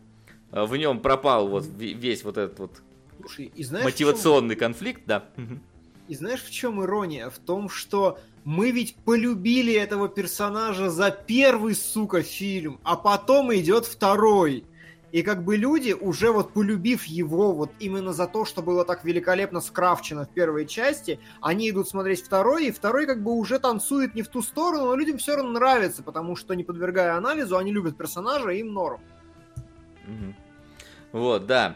[0.54, 2.72] Э, В нем пропал вот ве- весь вот этот вот
[3.20, 5.26] Слушай, и знаешь, мотивационный конфликт, да.
[5.36, 5.62] Чем-
[6.08, 7.30] и знаешь, в чем ирония?
[7.30, 13.86] В том, что мы ведь полюбили этого персонажа за первый, сука, фильм, а потом идет
[13.86, 14.66] второй.
[15.14, 19.06] И как бы люди, уже вот полюбив его вот именно за то, что было так
[19.06, 24.16] великолепно скрафчено в первой части, они идут смотреть второй, и второй как бы уже танцует
[24.16, 27.72] не в ту сторону, но людям все равно нравится, потому что, не подвергая анализу, они
[27.72, 29.00] любят персонажа, и им норм.
[30.08, 30.36] Мгм.
[31.14, 31.76] Вот, да.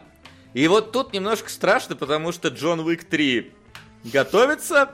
[0.52, 3.52] И вот тут немножко страшно, потому что Джон Уик 3
[4.12, 4.90] готовится,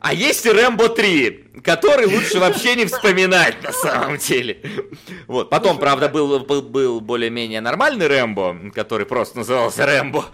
[0.00, 4.60] а есть и Рэмбо 3, который лучше вообще не вспоминать на самом деле.
[5.26, 10.24] Вот, потом, правда, был, был, был более-менее нормальный Рэмбо, который просто назывался Рэмбо.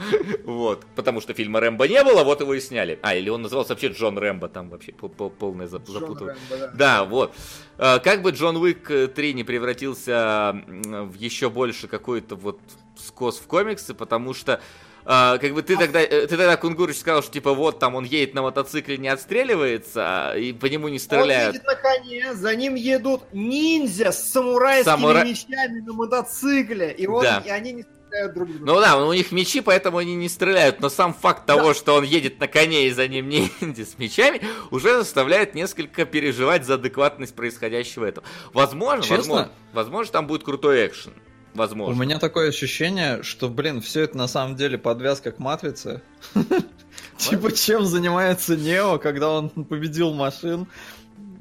[0.45, 2.99] Вот, потому что фильма Рэмбо не было, вот его и сняли.
[3.03, 6.27] А, или он назывался вообще Джон Рэмбо, там вообще пол- пол- полное зап- Джон запутал.
[6.29, 6.71] Рэмбо, да.
[6.75, 7.35] Да, вот.
[7.79, 12.61] Э, Как бы Джон Уик э, 3 не превратился в еще больше какой-то вот
[12.99, 14.61] скос в комиксы, потому что
[15.05, 18.05] э, как бы ты тогда, э, ты тогда Кунгурыч сказал, что типа вот там он
[18.05, 21.55] едет на мотоцикле, не отстреливается, а, и по нему не Он стреляют.
[21.55, 27.23] едет на коне, за ним едут ниндзя с самурайскими Самура- мечами на мотоцикле, и, он,
[27.23, 27.43] Да.
[27.45, 28.65] и они не стреляют друг друга.
[28.65, 32.05] Ну да, у них мечи, поэтому они не стреляют, но сам факт того, что он
[32.05, 34.41] едет на коне и за ним ниндзя с мечами,
[34.71, 38.27] уже заставляет несколько переживать за адекватность происходящего этого.
[38.53, 39.17] Возможно, Честно?
[39.17, 41.13] возможно, возможно, там будет крутой экшен.
[41.57, 41.95] Возможно.
[41.95, 46.03] У меня такое ощущение, что, блин, все это на самом деле подвязка к матрице.
[47.17, 50.69] Типа, чем занимается Нео, когда он победил машин?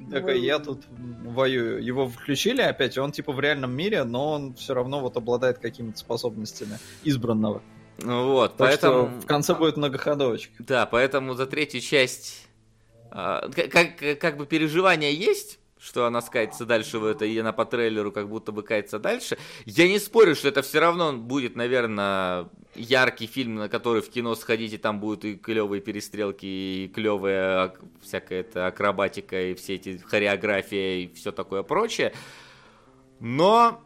[0.09, 0.83] Такой, я тут
[1.23, 1.83] воюю.
[1.83, 5.57] Его включили опять, и он типа в реальном мире, но он все равно вот обладает
[5.57, 7.61] какими-то способностями избранного.
[7.97, 9.09] Ну вот, Так поэтому...
[9.09, 10.63] что в конце будет многоходовочка.
[10.63, 12.47] Да, поэтому за третью часть
[13.09, 17.65] как, как, как бы переживания есть, что она скатится дальше в это, и она по
[17.65, 19.38] трейлеру как будто бы катится дальше.
[19.65, 24.35] Я не спорю, что это все равно будет, наверное, яркий фильм, на который в кино
[24.35, 29.76] сходить, и там будут и клевые перестрелки, и клевая ак- всякая эта акробатика, и все
[29.76, 32.14] эти хореография, и все такое прочее.
[33.19, 33.81] Но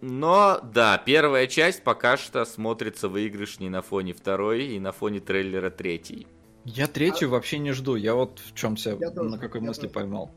[0.00, 5.70] но, да, первая часть пока что смотрится выигрышней на фоне второй и на фоне трейлера
[5.70, 6.26] третьей.
[6.66, 7.94] Я третью вообще не жду.
[7.96, 9.94] Я вот в чем себя, Я тоже, на какой я мысли тоже.
[9.94, 10.30] поймал.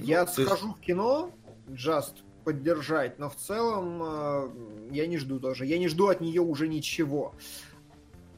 [0.00, 1.30] Я то есть- схожу в кино,
[1.68, 2.14] just
[2.44, 4.48] поддержать, но в целом э,
[4.90, 5.64] я не жду тоже.
[5.64, 7.34] Я не жду от нее уже ничего.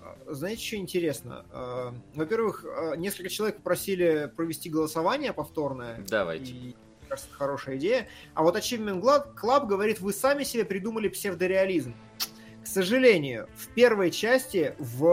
[0.03, 1.47] Э, Знаете, что интересно?
[1.53, 6.05] Э, Во-первых, э, несколько человек попросили провести голосование повторное.
[6.09, 6.53] Давайте.
[6.53, 6.75] И, мне
[7.09, 8.09] кажется, это хорошая идея.
[8.35, 9.01] А вот Achievement
[9.35, 11.95] Club говорит, вы сами себе придумали псевдореализм.
[12.63, 15.07] К сожалению, в первой части в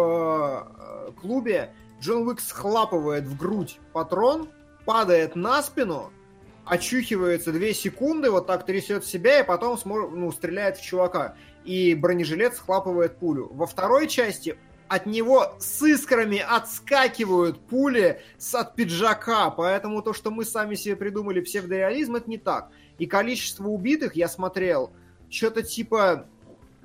[1.08, 4.50] э, клубе Джон Уик схлапывает в грудь патрон,
[4.86, 6.12] падает на спину,
[6.72, 11.36] очухивается две секунды, вот так трясет себя и потом смор- ну, стреляет в чувака.
[11.66, 13.50] И бронежилет схлапывает пулю.
[13.52, 14.58] Во второй части
[14.88, 20.96] от него с искрами отскакивают пули с от пиджака, поэтому то, что мы сами себе
[20.96, 22.70] придумали псевдореализм, это не так.
[23.00, 24.94] И количество убитых, я смотрел,
[25.30, 26.26] что-то типа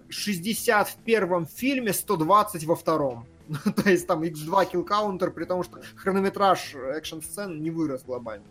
[0.09, 3.29] 60 в первом фильме, 120 во втором.
[3.77, 8.47] То есть там x2 kill counter, при том, что хронометраж экшн-сцен не вырос глобально.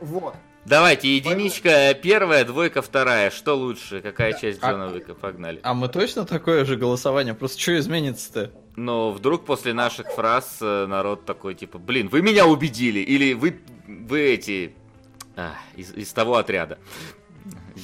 [0.00, 0.34] Вот.
[0.66, 3.30] Давайте, единичка первая, двойка вторая.
[3.30, 4.00] Что лучше?
[4.02, 5.14] Какая часть А- Джона Уика?
[5.14, 5.58] Погнали.
[5.62, 7.34] А мы точно такое же голосование?
[7.34, 8.52] Просто что изменится-то?
[8.76, 13.58] Но вдруг после наших фраз э, народ такой, типа, блин, вы меня убедили, или вы,
[13.88, 14.74] вы эти,
[15.34, 16.78] а, из, из того отряда.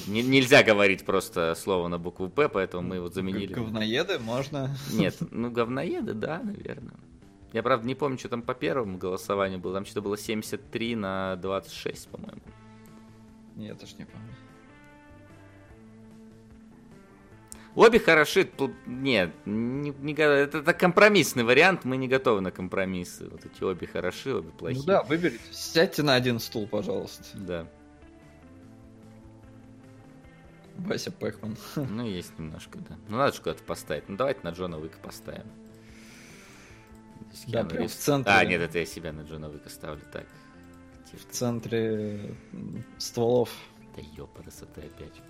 [0.05, 3.53] Не- нельзя говорить просто слово на букву П, поэтому мы его заменили.
[3.53, 4.77] Говноеды можно.
[4.93, 6.93] Нет, ну говноеды, да, наверное.
[7.53, 9.75] Я, правда, не помню, что там по первому голосованию было.
[9.75, 12.41] Там что-то было 73 на 26, по-моему.
[13.55, 14.27] Я тоже не помню.
[17.77, 18.49] Обе хороши.
[18.87, 21.85] Нет, не, не это, это компромиссный вариант.
[21.85, 23.29] Мы не готовы на компромиссы.
[23.29, 24.81] Вот эти обе хороши, обе плохие.
[24.81, 25.39] Ну да, выберите.
[25.51, 27.23] Сядьте на один стул, пожалуйста.
[27.35, 27.67] Да.
[30.77, 31.55] Вася Пэкман.
[31.75, 32.97] Ну, есть немножко, да.
[33.07, 34.09] Ну, надо же куда-то поставить.
[34.09, 35.45] Ну, давайте на Джона Уика поставим.
[37.47, 37.93] Да, прям Ривз.
[37.93, 38.33] в центре.
[38.33, 40.01] А, нет, это я себя на Джона Уика ставлю.
[40.11, 40.25] Так.
[41.05, 41.33] Тише В ты.
[41.33, 42.35] центре
[42.97, 43.49] стволов.
[43.95, 45.21] Да ёпарас, это опять.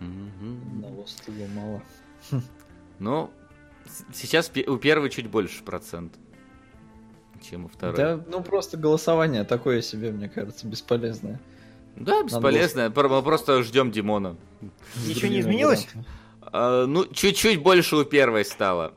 [0.00, 1.82] Одного стула мало.
[2.98, 3.30] Ну,
[4.14, 6.14] сейчас у первой чуть больше процент,
[7.42, 7.96] чем у второй.
[7.96, 11.40] Да, ну просто голосование такое себе, мне кажется, бесполезное.
[11.96, 12.90] Да, бесполезно.
[12.90, 14.36] Пр- Мы просто ждем Димона.
[15.06, 15.88] Ничего не изменилось?
[16.42, 18.94] А, ну, чуть-чуть больше у первой стало.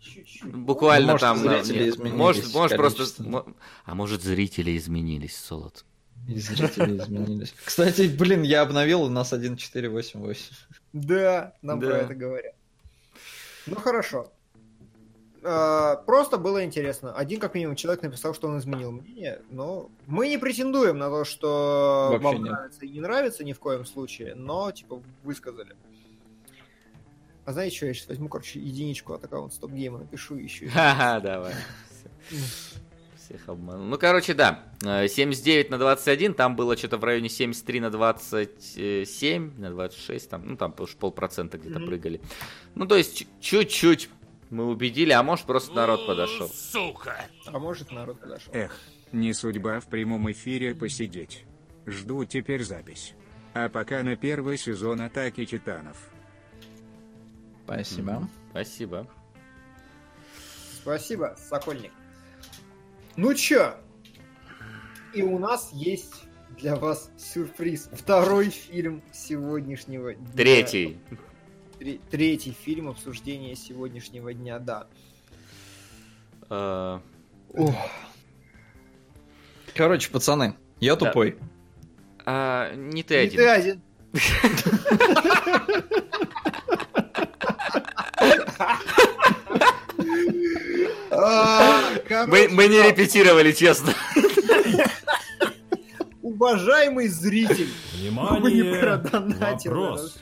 [0.00, 0.44] Чуть-чуть.
[0.54, 1.44] Буквально может, там.
[1.44, 3.44] на- зрители нет, изменились может, может просто.
[3.84, 5.84] А может, зрители изменились, Солод.
[6.28, 7.52] И зрители изменились.
[7.64, 10.36] Кстати, блин, я обновил, у нас 1.488.
[10.92, 11.86] Да, нам Да.
[11.88, 12.54] про это говорят.
[13.66, 14.32] Ну хорошо.
[15.42, 17.12] А, Просто было интересно.
[17.14, 21.24] Один, как минимум, человек написал, что он изменил мнение, но мы не претендуем на то,
[21.24, 22.52] что Вообще вам нет.
[22.52, 25.74] нравится и не нравится ни в коем случае, но, типа, высказали.
[27.46, 30.68] А знаете что, я сейчас возьму, короче, единичку от аккаунта Стоп Гейма, напишу еще.
[30.68, 31.54] Ха-ха, давай.
[33.16, 33.86] Всех обманул.
[33.86, 34.64] Ну, короче, да.
[34.84, 40.46] э, 79 на 21, там было что-то в районе 73 на 27, на 26, там,
[40.46, 42.20] ну, там уж полпроцента где-то прыгали.
[42.74, 44.10] Ну, то есть, чуть-чуть
[44.50, 46.50] мы убедили, а может, просто народ подошел.
[47.46, 48.52] А может, народ подошел.
[48.52, 48.76] Эх,
[49.12, 51.44] не судьба в прямом эфире посидеть.
[51.86, 53.14] Жду теперь запись.
[53.54, 55.96] А пока на первый сезон Атаки Титанов.
[57.64, 58.28] Спасибо.
[58.50, 59.06] Спасибо.
[60.82, 61.92] Спасибо, Сокольник.
[63.16, 63.76] Ну чё?
[65.14, 66.24] И у нас есть
[66.58, 67.88] для вас сюрприз.
[67.92, 70.26] Второй фильм сегодняшнего дня.
[70.36, 70.98] Третий.
[71.80, 74.86] Тре- Третий фильм обсуждения сегодняшнего дня, да.
[76.50, 76.98] Э,
[79.74, 81.06] Короче, пацаны, я Да.
[81.06, 81.38] тупой.
[82.26, 83.36] а, не ты один.
[83.38, 83.82] ты один.
[91.10, 91.80] А,
[92.26, 93.92] Мы, не репетировали, честно.
[96.22, 98.74] Уважаемый зритель, вы не Внимание!
[98.80, 100.16] продонатил на Вопрос.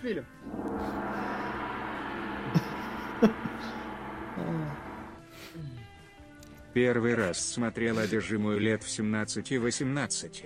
[6.75, 10.45] Первый раз смотрел одержимую лет в 17 и 18.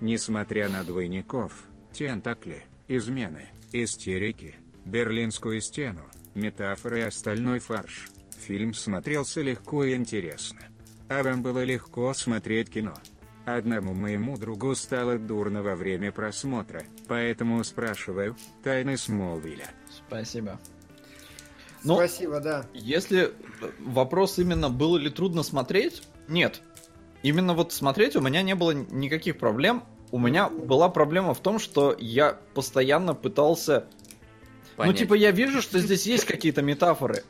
[0.00, 6.02] Несмотря на двойников, тентакли, измены, истерики, берлинскую стену,
[6.34, 10.60] метафоры и остальной фарш, фильм смотрелся легко и интересно.
[11.08, 12.94] А вам было легко смотреть кино?
[13.44, 19.68] Одному моему другу стало дурно во время просмотра, поэтому спрашиваю, тайны Смолвиля.
[19.90, 20.58] Спасибо.
[21.84, 22.66] Ну, Спасибо, да.
[22.72, 23.32] Если
[23.78, 26.62] вопрос именно было ли трудно смотреть, нет.
[27.22, 29.84] Именно вот смотреть у меня не было никаких проблем.
[30.10, 33.86] У меня была проблема в том, что я постоянно пытался...
[34.76, 34.92] Понять.
[34.92, 37.22] Ну, типа, я вижу, что здесь есть какие-то метафоры,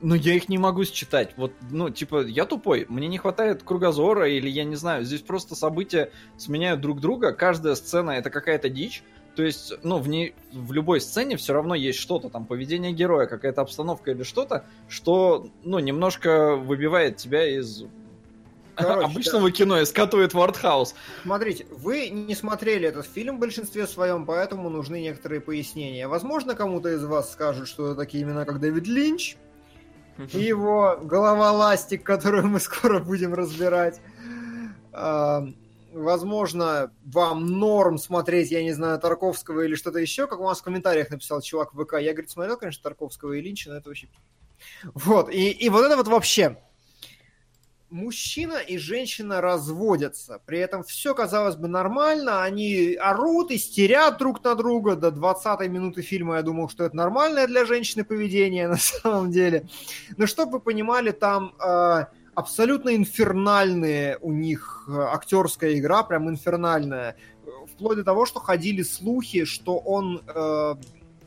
[0.00, 1.34] но я их не могу считать.
[1.36, 5.54] Вот, ну, типа, я тупой, мне не хватает кругозора, или я не знаю, здесь просто
[5.54, 9.02] события сменяют друг друга, каждая сцена это какая-то дичь.
[9.36, 13.26] То есть, ну, в, ней, в любой сцене все равно есть что-то, там, поведение героя,
[13.26, 17.84] какая-то обстановка или что-то, что, ну, немножко выбивает тебя из
[18.76, 20.94] Короче, обычного кино и скатывает в артхаус.
[21.22, 26.08] Смотрите, вы не смотрели этот фильм в большинстве своем, поэтому нужны некоторые пояснения.
[26.08, 29.36] Возможно, кому-то из вас скажут, что это такие имена, как Дэвид Линч
[30.32, 34.00] и его голова ластик, которую мы скоро будем разбирать.
[35.96, 40.62] Возможно, вам норм смотреть, я не знаю, Тарковского или что-то еще, как у нас в
[40.62, 41.94] комментариях написал чувак в ВК.
[41.94, 44.08] Я, говорит, смотрел, конечно, Тарковского и Линча, но это вообще...
[44.94, 46.58] Вот, и, и вот это вот вообще
[47.90, 50.40] мужчина и женщина разводятся.
[50.44, 52.42] При этом все, казалось бы, нормально.
[52.42, 54.96] Они орут, истерят друг на друга.
[54.96, 59.68] До 20 минуты фильма я думал, что это нормальное для женщины поведение на самом деле.
[60.16, 62.06] Но чтобы вы понимали, там э,
[62.36, 67.16] абсолютно инфернальные у них э, актерская игра, прям инфернальная.
[67.72, 70.22] Вплоть до того, что ходили слухи, что он...
[70.28, 70.74] Э,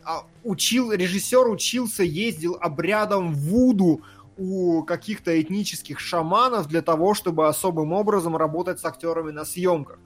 [0.05, 4.01] а, учил, режиссер учился, ездил обрядом Вуду
[4.37, 9.99] у каких-то этнических шаманов для того, чтобы особым образом работать с актерами на съемках.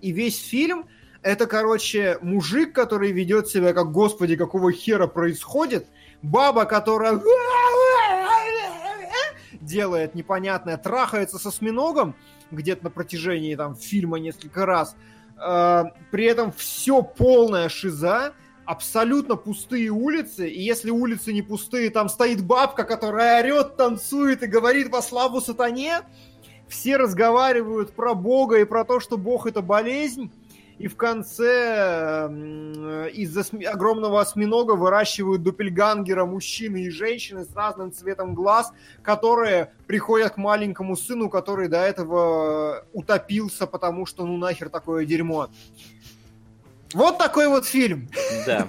[0.00, 0.86] И весь фильм
[1.22, 5.86] это, короче, мужик, который ведет себя как, господи, какого хера происходит,
[6.22, 7.20] баба, которая
[9.66, 12.14] делает непонятное, трахается со осьминогом
[12.50, 14.96] где-то на протяжении там фильма несколько раз.
[15.36, 18.32] Э, при этом все полная шиза,
[18.64, 24.46] абсолютно пустые улицы, и если улицы не пустые, там стоит бабка, которая орет, танцует и
[24.46, 26.00] говорит во славу сатане,
[26.68, 30.32] все разговаривают про Бога и про то, что Бог это болезнь,
[30.78, 32.28] и в конце
[33.14, 38.72] из-за огромного осьминога выращивают дупельгангера мужчины и женщины с разным цветом глаз,
[39.02, 45.48] которые приходят к маленькому сыну, который до этого утопился, потому что ну нахер такое дерьмо.
[46.92, 48.08] Вот такой вот фильм.
[48.46, 48.68] Да.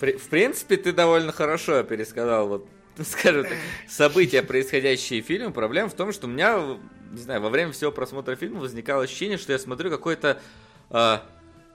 [0.00, 2.66] В принципе, ты довольно хорошо пересказал вот
[3.04, 5.50] скажем так, события, происходящие в фильме.
[5.50, 6.78] Проблема в том, что у меня,
[7.12, 10.40] не знаю, во время всего просмотра фильма возникало ощущение, что я смотрю какой-то
[10.90, 11.18] э,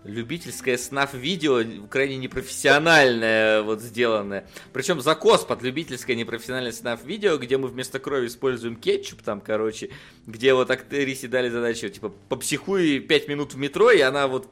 [0.03, 4.47] любительское снаф-видео, крайне непрофессиональное вот сделанное.
[4.73, 9.91] Причем закос под любительское непрофессиональное снаф-видео, где мы вместо крови используем кетчуп там, короче,
[10.25, 14.47] где вот актрисе дали задачу, типа, попсихуй 5 минут в метро, и она вот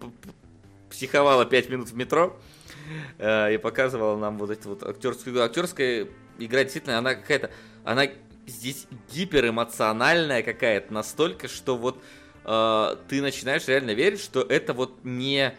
[0.89, 2.37] психовала 5 минут в метро
[3.17, 5.43] э, и показывала нам вот эти вот актерскую игру.
[5.43, 6.07] Актерская
[6.37, 7.49] игра действительно, она какая-то,
[7.83, 8.07] она
[8.47, 12.01] здесь гиперэмоциональная какая-то, настолько, что вот
[12.43, 15.55] э, ты начинаешь реально верить, что это вот не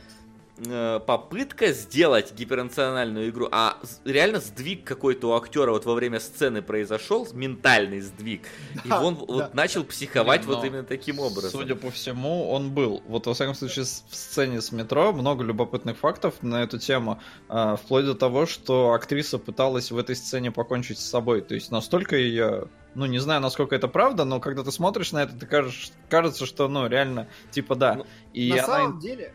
[1.07, 7.29] попытка сделать гипернациональную игру, а реально сдвиг какой-то у актера вот во время сцены произошел,
[7.33, 8.43] ментальный сдвиг,
[8.75, 11.51] да, и он да, вот начал психовать Блин, вот именно таким образом.
[11.51, 13.03] Судя по всему, он был.
[13.07, 17.77] Вот во всяком случае в сцене с метро много любопытных фактов на эту тему, э,
[17.83, 22.17] вплоть до того, что актриса пыталась в этой сцене покончить с собой, то есть настолько
[22.17, 25.91] ее ну, не знаю, насколько это правда, но когда ты смотришь на это, ты кажешь,
[26.09, 27.97] кажется, что, ну, реально, типа, да.
[27.97, 28.67] Ну, и на она...
[28.67, 29.35] самом деле,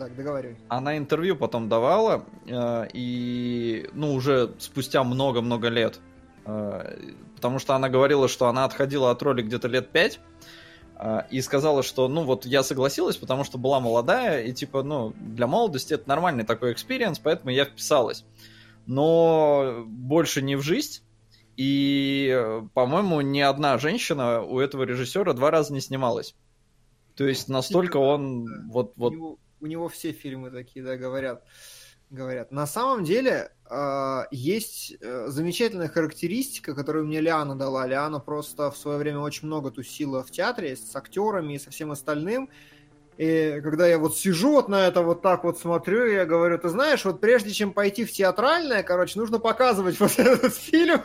[0.00, 0.56] так, договаривай.
[0.68, 6.00] Она интервью потом давала, э, и, ну, уже спустя много-много лет,
[6.46, 6.96] э,
[7.36, 10.20] потому что она говорила, что она отходила от роли где-то лет пять,
[10.96, 15.12] э, и сказала, что, ну, вот я согласилась, потому что была молодая, и, типа, ну,
[15.20, 18.24] для молодости это нормальный такой experience, поэтому я вписалась.
[18.86, 21.02] Но больше не в жизнь,
[21.56, 26.34] и, по-моему, ни одна женщина у этого режиссера два раза не снималась.
[27.16, 28.52] То есть настолько он да.
[28.68, 29.12] вот вот.
[29.60, 31.44] У него все фильмы такие, да, говорят.
[32.10, 32.50] Говорят.
[32.50, 37.86] На самом деле э, есть э, замечательная характеристика, которую мне Лиана дала.
[37.86, 41.92] Лиана просто в свое время очень много тусила в театре с актерами и со всем
[41.92, 42.50] остальным.
[43.16, 46.68] И когда я вот сижу вот на это вот так вот смотрю, я говорю, ты
[46.68, 51.02] знаешь, вот прежде чем пойти в театральное, короче, нужно показывать вот этот фильм.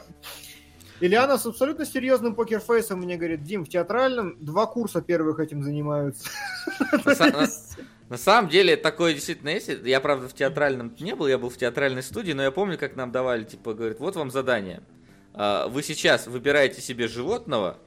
[1.02, 6.30] Ильяна с абсолютно серьезным покерфейсом мне говорит, Дим, в театральном два курса первых этим занимаются.
[8.10, 9.70] На, самом деле, такое действительно есть.
[9.84, 12.96] Я, правда, в театральном не был, я был в театральной студии, но я помню, как
[12.96, 14.84] нам давали, типа, говорит, вот вам задание.
[15.34, 17.78] А, вы сейчас выбираете себе животного,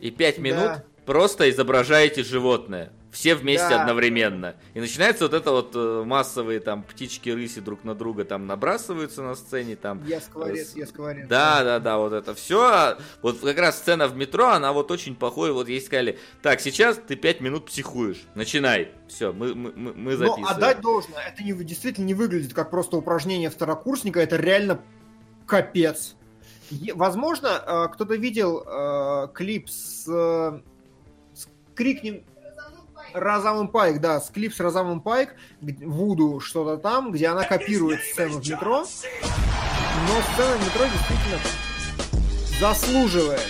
[0.00, 2.92] и пять минут просто изображаете животное.
[3.10, 3.82] Все вместе да.
[3.82, 4.54] одновременно.
[4.74, 9.34] И начинается вот это вот э, массовые там птички-рыси друг на друга там набрасываются на
[9.34, 9.74] сцене.
[9.74, 11.26] Там, я скворец, я скворец.
[11.28, 12.96] Да, да, да, вот это все.
[13.22, 15.52] Вот как раз сцена в метро, она вот очень похожа.
[15.52, 18.22] Вот ей сказали, так, сейчас ты пять минут психуешь.
[18.36, 18.92] Начинай.
[19.08, 20.44] Все, мы, мы, мы записываем.
[20.44, 24.80] Но отдать должное, это не, действительно не выглядит как просто упражнение второкурсника, это реально
[25.46, 26.14] капец.
[26.94, 32.22] Возможно, э, кто-то видел э, клип с, с крикнем
[33.14, 38.40] Розамон Пайк, да, с клип с Розамон Пайк, Вуду что-то там, где она копирует сцену
[38.40, 38.80] в метро.
[38.80, 41.38] Но сцена в метро действительно
[42.60, 43.48] заслуживает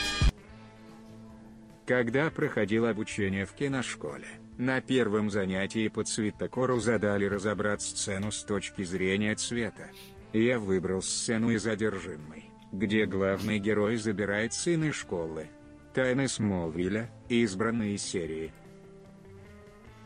[1.86, 8.82] Когда проходил обучение в киношколе, на первом занятии по цветокору задали разобрать сцену с точки
[8.82, 9.88] зрения цвета.
[10.32, 15.48] Я выбрал сцену из «Одержимой», где главный герой забирает сына из школы.
[15.94, 18.52] «Тайны Смолвиля», избранные серии.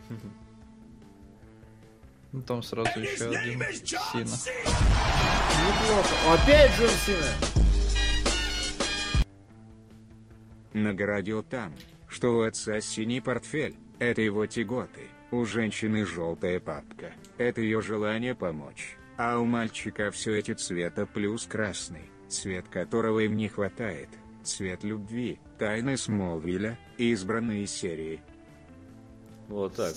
[2.33, 4.25] Ну, Там сразу еще один Сина.
[5.63, 6.15] Неплохо.
[6.35, 7.65] Опять Джон Сина.
[10.73, 11.73] Нагородил там,
[12.09, 18.35] что у отца синий портфель, это его тяготы, у женщины желтая папка, это ее желание
[18.35, 24.09] помочь, а у мальчика все эти цвета плюс красный, цвет которого им не хватает,
[24.43, 28.21] цвет любви, тайны Смолвиля, избранные серии.
[29.49, 29.95] Вот так.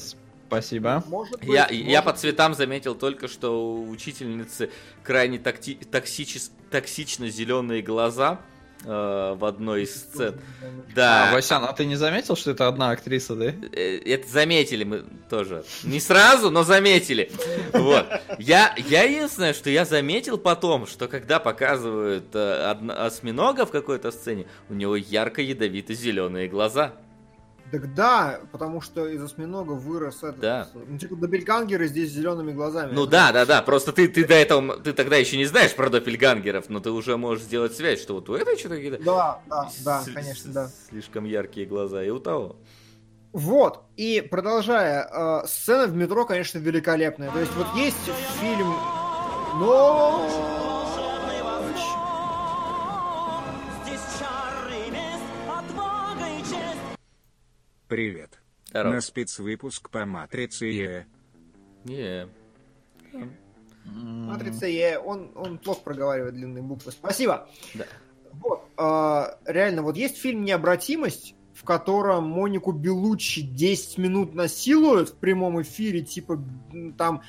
[0.48, 1.04] Спасибо.
[1.08, 4.70] Может быть, Я, я может по цветам заметил только, что у учительницы
[5.04, 8.40] крайне такти, токсичес- токсично-зеленые глаза
[8.86, 10.40] э, в одной из сцен.
[10.96, 13.48] Да, А, Васян, а ты не заметил, что это одна актриса, да?
[13.74, 15.66] э, это заметили мы тоже.
[15.84, 17.30] Не сразу, но заметили.
[17.74, 18.06] Вот.
[18.40, 24.46] Я, я единственное, что я заметил потом, что когда показывают э, осьминога в какой-то сцене,
[24.70, 26.94] у него ярко-ядовито-зеленые глаза.
[27.72, 30.40] Так да, потому что из осьминога вырос этот...
[30.40, 30.70] Да.
[30.74, 32.94] Ну, типа допельгангеры здесь с зелеными глазами.
[32.94, 33.62] Ну да, да, да.
[33.62, 37.18] Просто ты, ты до этого, ты тогда еще не знаешь про допельгангеров, но ты уже
[37.18, 40.72] можешь сделать связь, что вот у этой что-то какие-то Да, да, да, конечно, да.
[40.90, 42.56] Слишком яркие глаза, и у того.
[43.34, 45.08] Вот, и продолжая,
[45.44, 47.30] э, сцена в метро, конечно, великолепная.
[47.32, 47.98] То есть вот есть
[48.40, 48.74] фильм...
[49.60, 50.77] Но...
[57.88, 58.42] Привет.
[58.70, 58.96] Здорово.
[58.96, 61.08] На спецвыпуск по матрице Е.
[61.86, 62.28] Не.
[63.86, 66.92] Матрица Е, он, он плохо проговаривает длинные буквы.
[66.92, 67.50] Спасибо.
[67.74, 67.86] Да.
[68.34, 75.16] Вот, а, реально, вот есть фильм «Необратимость», в котором Монику Белуччи 10 минут насилуют в
[75.16, 76.44] прямом эфире, типа
[76.98, 77.24] там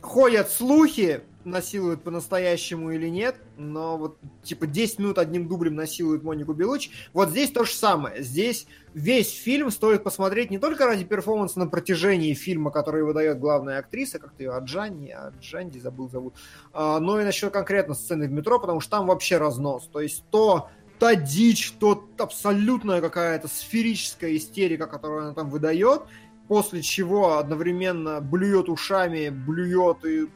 [0.00, 6.52] ходят слухи, насилуют по-настоящему или нет, но вот типа 10 минут одним дублем насилуют Монику
[6.52, 6.90] Белуччи.
[7.12, 8.22] Вот здесь то же самое.
[8.22, 13.78] Здесь весь фильм стоит посмотреть не только ради перформанса на протяжении фильма, который выдает главная
[13.78, 16.34] актриса, как-то ее Аджанни, Аджанди, забыл зовут,
[16.72, 19.88] а, но и насчет конкретно сцены в метро, потому что там вообще разнос.
[19.92, 20.68] То есть то
[20.98, 26.02] та дичь, то абсолютная какая-то сферическая истерика, которую она там выдает,
[26.48, 30.28] после чего одновременно блюет ушами, блюет и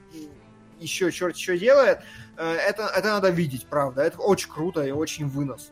[0.80, 2.00] еще черт что делает,
[2.36, 4.02] э, это, это надо видеть, правда.
[4.02, 5.70] Это очень круто и очень вынос.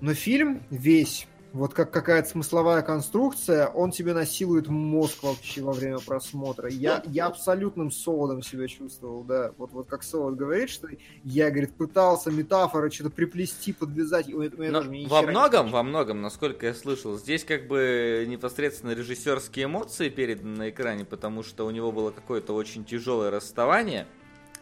[0.00, 5.98] Но фильм весь, вот как какая-то смысловая конструкция, он тебе насилует мозг вообще во время
[5.98, 6.68] просмотра.
[6.70, 9.52] Я, я абсолютным солодом себя чувствовал, да.
[9.58, 10.88] Вот, вот как солод говорит, что
[11.24, 14.28] я, говорит, пытался метафоры что-то приплести, подвязать.
[14.32, 19.64] у меня- Но во многом, во многом, насколько я слышал, здесь как бы непосредственно режиссерские
[19.64, 24.06] эмоции переданы на экране, потому что у него было какое-то очень тяжелое расставание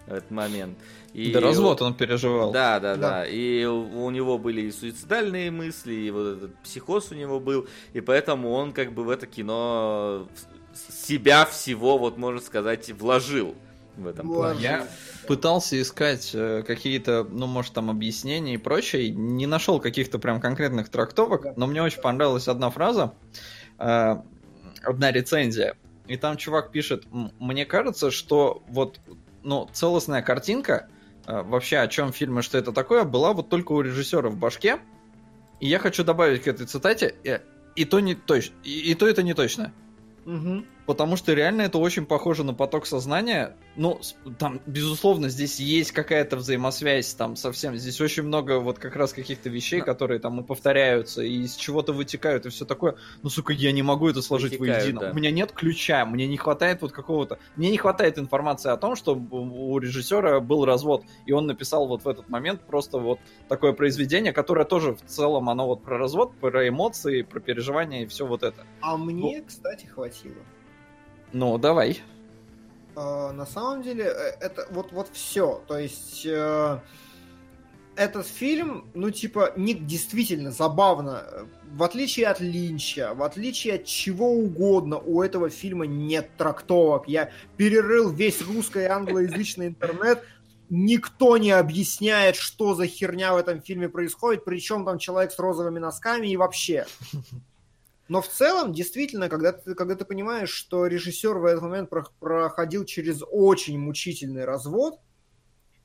[0.09, 0.78] в этот момент.
[1.12, 2.52] И Да развод он переживал.
[2.52, 3.26] Да, да, да, Да.
[3.26, 8.01] И у него были и суицидальные мысли, и вот этот психоз у него был, и
[8.01, 10.28] поэтому он как бы в это кино
[10.90, 13.55] себя всего, вот можно сказать, вложил
[13.97, 14.60] в этом плане.
[14.60, 14.86] Я
[15.26, 20.89] пытался искать э, какие-то, ну, может, там объяснения и прочее, не нашел каких-то прям конкретных
[20.89, 23.12] трактовок, но мне очень понравилась одна фраза,
[23.78, 24.16] э,
[24.85, 25.76] одна рецензия.
[26.06, 29.01] И там чувак пишет, «М, мне кажется, что вот,
[29.43, 30.89] ну, целостная картинка,
[31.27, 34.36] э, вообще о чем фильм и что это такое, была вот только у режиссера в
[34.36, 34.78] башке.
[35.60, 37.40] И я хочу добавить к этой цитате, э,
[37.74, 39.73] и то не точно, и, и то это не точно.
[40.24, 40.66] Мгм.
[40.89, 43.55] Потому что реально это очень похоже на поток сознания.
[43.77, 44.01] Ну,
[44.39, 47.77] там, безусловно, здесь есть какая-то взаимосвязь там совсем.
[47.77, 49.85] Здесь очень много вот как раз каких-то вещей, Да.
[49.85, 52.94] которые там и повторяются, и из чего-то вытекают, и все такое.
[53.23, 55.01] Ну, сука, я не могу это сложить Вытекают, воедино.
[55.02, 55.10] да.
[55.10, 57.39] У меня нет ключа, мне не хватает вот какого-то...
[57.56, 61.86] Мне не хватает информации о том, что у у режиссера был развод, и он написал
[61.86, 65.98] вот в этот момент просто вот такое произведение, которое тоже в целом, оно вот про
[65.98, 68.65] развод, про эмоции, про переживания и все вот это.
[68.81, 70.36] А мне, кстати, хватило.
[71.33, 72.01] Ну, давай.
[72.97, 75.63] А, на самом деле, э, это вот, вот все.
[75.69, 76.81] То есть, э,
[77.97, 81.25] этот фильм, ну, типа, не действительно забавно.
[81.73, 87.09] В отличие от Линча, в отличие от чего угодно, у этого фильма нет трактовок.
[87.09, 90.25] Я перерыл весь русско- и англоязычный интернет.
[90.71, 95.79] Никто не объясняет, что за херня в этом фильме происходит, причем там человек с розовыми
[95.79, 96.87] носками и вообще.
[98.09, 102.06] Но в целом, действительно, когда ты, когда ты понимаешь, что режиссер в этот момент про-
[102.20, 105.01] проходил через очень мучительный развод,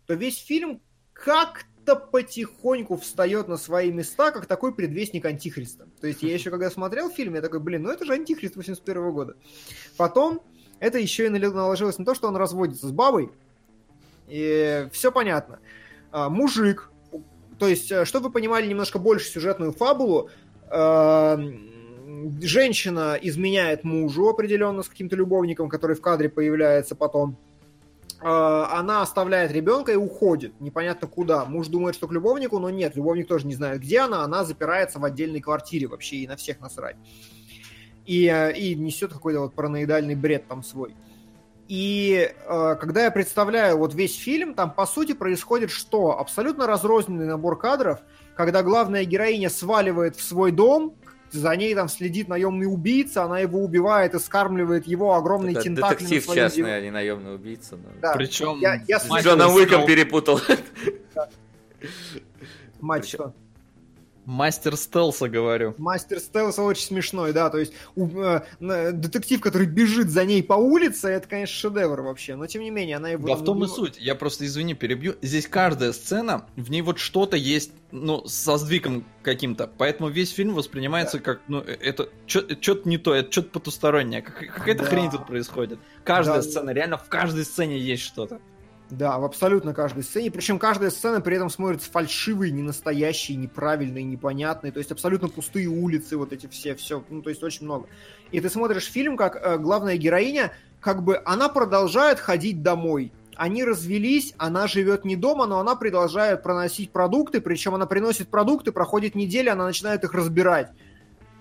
[0.05, 0.81] то весь фильм
[1.83, 5.87] будто потихоньку встает на свои места, как такой предвестник Антихриста.
[5.99, 9.11] То есть я еще когда смотрел фильм, я такой, блин, ну это же Антихрист 81
[9.11, 9.35] года.
[9.97, 10.41] Потом
[10.79, 13.31] это еще и наложилось на то, что он разводится с бабой,
[14.27, 15.59] и все понятно.
[16.11, 16.89] А, мужик,
[17.59, 20.29] то есть, э, чтобы вы понимали немножко больше сюжетную фабулу,
[20.69, 21.37] э,
[22.41, 27.37] женщина изменяет мужу определенно с каким-то любовником, который в кадре появляется потом.
[28.21, 30.59] Э, Она оставляет ребенка и уходит.
[30.59, 31.45] Непонятно куда.
[31.45, 34.23] Муж думает, что к любовнику, но нет, любовник тоже не знает, где она.
[34.23, 36.95] Она запирается в отдельной квартире вообще и на всех насрать.
[38.05, 40.95] И, э, и несет какой-то вот параноидальный бред там свой.
[41.67, 46.19] И э, когда я представляю вот весь фильм, там по сути происходит что?
[46.19, 47.99] Абсолютно разрозненный набор кадров,
[48.35, 50.95] когда главная героиня сваливает в свой дом,
[51.34, 56.05] за ней там следит наемный убийца, она его убивает и скармливает его огромной Это тентакли
[56.05, 57.76] детектив частный, а не наемный убийца.
[57.76, 58.14] но- Да.
[58.14, 60.39] Причем Я- я С Джоном Уиком перепутал.
[62.80, 63.34] Мать Причем- что?
[64.25, 65.75] Мастер стелса, говорю.
[65.77, 70.41] Мастер стелса очень смешной, да, то есть у- э, на- детектив, который бежит за ней
[70.43, 73.27] по улице, это, конечно, шедевр вообще, но тем не менее она его...
[73.27, 73.97] Да в том и суть.
[73.99, 75.15] Я просто, извини, перебью.
[75.21, 79.69] Здесь каждая сцена, в ней вот что-то есть, ну, со сдвигом каким-то.
[79.77, 84.21] Поэтому весь фильм воспринимается как, ну, э, это что-то не то, это что-то потустороннее.
[84.21, 84.89] как- Какая-то Да.
[84.89, 85.79] хрень тут происходит.
[86.03, 86.43] Каждая Да.
[86.43, 88.39] сцена, реально в каждой сцене есть что-то.
[88.98, 90.30] Да, в абсолютно каждой сцене.
[90.30, 94.70] Причем каждая сцена при этом смотрится фальшивой, ненастоящей, неправильной, непонятной.
[94.70, 97.03] То есть абсолютно пустые улицы, вот эти все, все.
[97.10, 97.88] Ну, то есть очень много.
[98.32, 103.11] И ты смотришь фильм, как э, главная героиня, как бы она продолжает ходить домой.
[103.36, 108.72] Они развелись, она живет не дома, но она продолжает проносить продукты, причем она приносит продукты,
[108.72, 110.70] проходит неделя, она начинает их разбирать.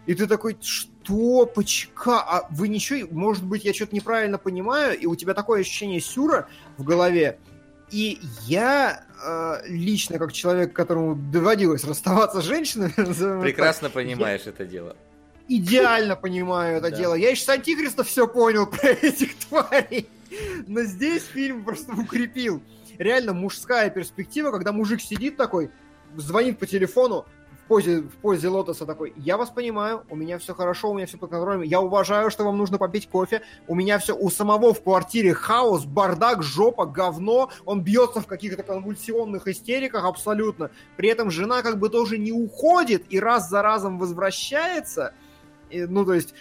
[0.07, 5.07] И ты такой, что, почка, а вы ничего, может быть, я что-то неправильно понимаю, и
[5.07, 7.39] у тебя такое ощущение сюра в голове.
[7.91, 12.93] И я э, лично, как человек, которому доводилось расставаться с женщинами,
[13.43, 14.97] Прекрасно понимаешь это дело.
[15.49, 16.97] идеально понимаю это Да.
[16.97, 17.15] дело.
[17.15, 20.09] Я еще с Антихриста все понял про этих тварей.
[20.67, 22.63] Но здесь фильм просто укрепил.
[22.99, 25.71] Реально мужская перспектива, когда мужик сидит такой,
[26.17, 27.27] звонит по телефону,
[27.65, 31.07] в позе, в позе лотоса такой, я вас понимаю, у меня все хорошо, у меня
[31.07, 34.75] все под контролем, я уважаю, что вам нужно попить кофе, у меня все, у самого
[34.75, 41.31] в квартире хаос, бардак, жопа, говно, он бьется в каких-то конвульсионных истериках абсолютно, при этом
[41.31, 45.15] жена как бы тоже не уходит и раз за разом возвращается,
[45.71, 46.35] ну, то есть,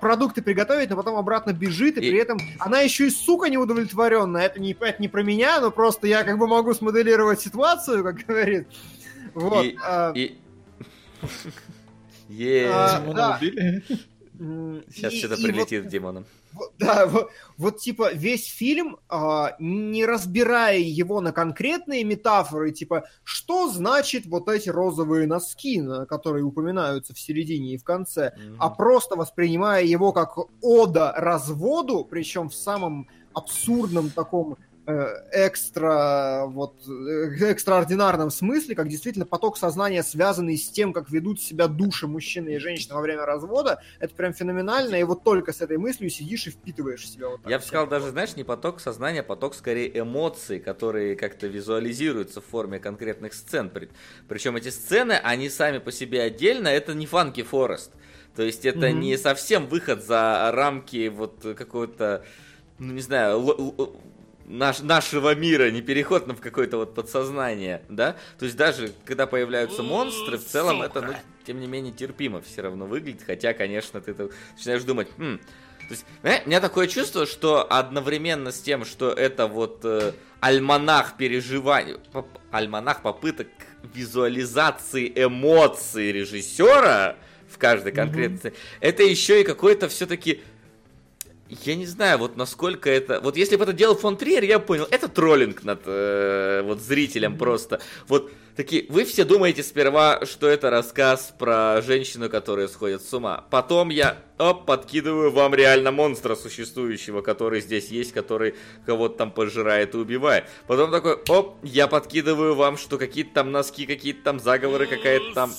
[0.00, 4.42] продукты приготовить, но потом обратно бежит, и, И- при этом она еще и сука неудовлетворенная.
[4.42, 8.16] Это не, это не про меня, но просто я как бы могу смоделировать ситуацию, как
[8.26, 8.68] говорит.
[9.32, 9.64] Вот.
[9.64, 10.38] И- а, И...
[12.30, 13.84] А, Димона убили?
[14.90, 16.24] Сейчас что-то прилетит демоном.
[16.78, 23.68] Да, вот, вот типа весь фильм, а, не разбирая его на конкретные метафоры, типа, что
[23.68, 29.84] значит вот эти розовые носки, которые упоминаются в середине и в конце, а просто воспринимая
[29.84, 34.56] его как ода разводу, причем в самом абсурдном таком
[34.86, 41.68] экстра, вот, э, экстраординарном смысле, как действительно поток сознания, связанный с тем, как ведут себя
[41.68, 45.78] души мужчины и женщины во время развода, это прям феноменально, и вот только с этой
[45.78, 47.50] мыслью сидишь и впитываешь себя вот так.
[47.50, 52.40] Я бы сказал, даже, знаешь, не поток сознания, а поток скорее эмоций, которые как-то визуализируются
[52.40, 53.70] в форме конкретных сцен.
[53.70, 53.88] При-
[54.28, 57.92] Причем эти сцены, они сами по себе отдельно, это не Фанки Форест.
[58.36, 59.00] То есть это Мгм.
[59.00, 62.24] не совсем выход за рамки вот какого-то,
[62.78, 63.96] ну не знаю, л- л-
[64.46, 68.16] наш- нашего мира, не переход на в какое-то вот подсознание, да?
[68.38, 71.12] То есть даже когда появляются монстры, в целом это, ну,
[71.46, 74.14] тем не менее, терпимо все равно выглядит, хотя, конечно, ты
[74.56, 79.46] начинаешь думать, «Хм, то есть, у меня такое чувство, что одновременно с тем, что это
[79.46, 83.48] вот э, альманах переживаний, поп- альманах попыток
[83.92, 87.16] визуализации эмоций режиссера
[87.48, 90.42] в каждой конкретной, сцене, это еще и какой-то все-таки
[91.62, 93.20] я не знаю, вот насколько это...
[93.20, 96.80] Вот если бы это делал фон Триер, я бы понял, это троллинг над э, вот
[96.80, 97.80] зрителем просто.
[98.08, 103.44] Вот такие, вы все думаете сперва, что это рассказ про женщину, которая сходит с ума.
[103.50, 108.54] Потом я, оп, подкидываю вам реально монстра существующего, который здесь есть, который
[108.86, 110.44] кого-то там пожирает и убивает.
[110.66, 115.50] Потом такой, оп, я подкидываю вам, что какие-то там носки, какие-то там заговоры, какая-то там...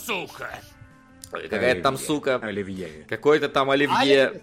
[1.31, 2.35] Какая-то там Оливье, сука.
[2.38, 3.05] Оливье.
[3.09, 4.41] Какой-то там Оливье.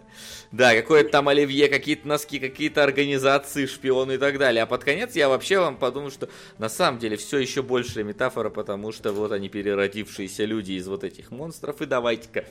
[0.52, 4.62] Да, какое-то там Оливье, какие-то носки, какие-то организации, шпионы и так далее.
[4.62, 8.50] А под конец я вообще вам подумал, что на самом деле все еще большая метафора,
[8.50, 11.80] потому что вот они переродившиеся люди из вот этих монстров.
[11.80, 12.44] И давайте-ка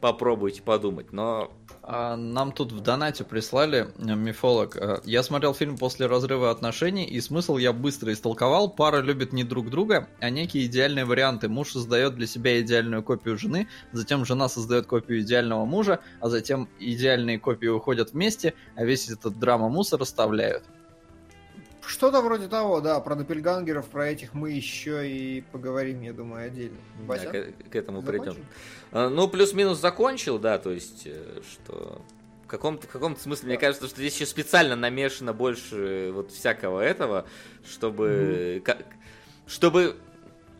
[0.00, 1.12] попробуйте подумать.
[1.12, 1.52] Но
[1.88, 4.76] Нам тут в донате прислали э, мифолог.
[4.76, 8.68] э, Я смотрел фильм после разрыва отношений, и смысл я быстро истолковал.
[8.68, 11.48] Пара любит не друг друга, а некие идеальные варианты.
[11.48, 16.68] Муж создает для себя идеальную копию жены, затем жена создает копию идеального мужа, а затем
[16.78, 20.64] идеальные копии уходят вместе, а весь этот драма мусор оставляют.
[21.88, 26.76] Что-то вроде того, да, про допельгангеров, про этих мы еще и поговорим, я думаю, отдельно.
[27.00, 28.32] Да, Вася, к, к этому закончил?
[28.34, 28.46] придем.
[28.92, 32.02] А, Ну, плюс-минус закончил, да, то есть, э, что
[32.44, 36.80] в каком-то, в каком-то смысле, мне кажется, что здесь еще специально намешано больше вот всякого
[36.80, 37.26] этого,
[37.66, 38.78] чтобы, ка-
[39.46, 39.96] чтобы ма-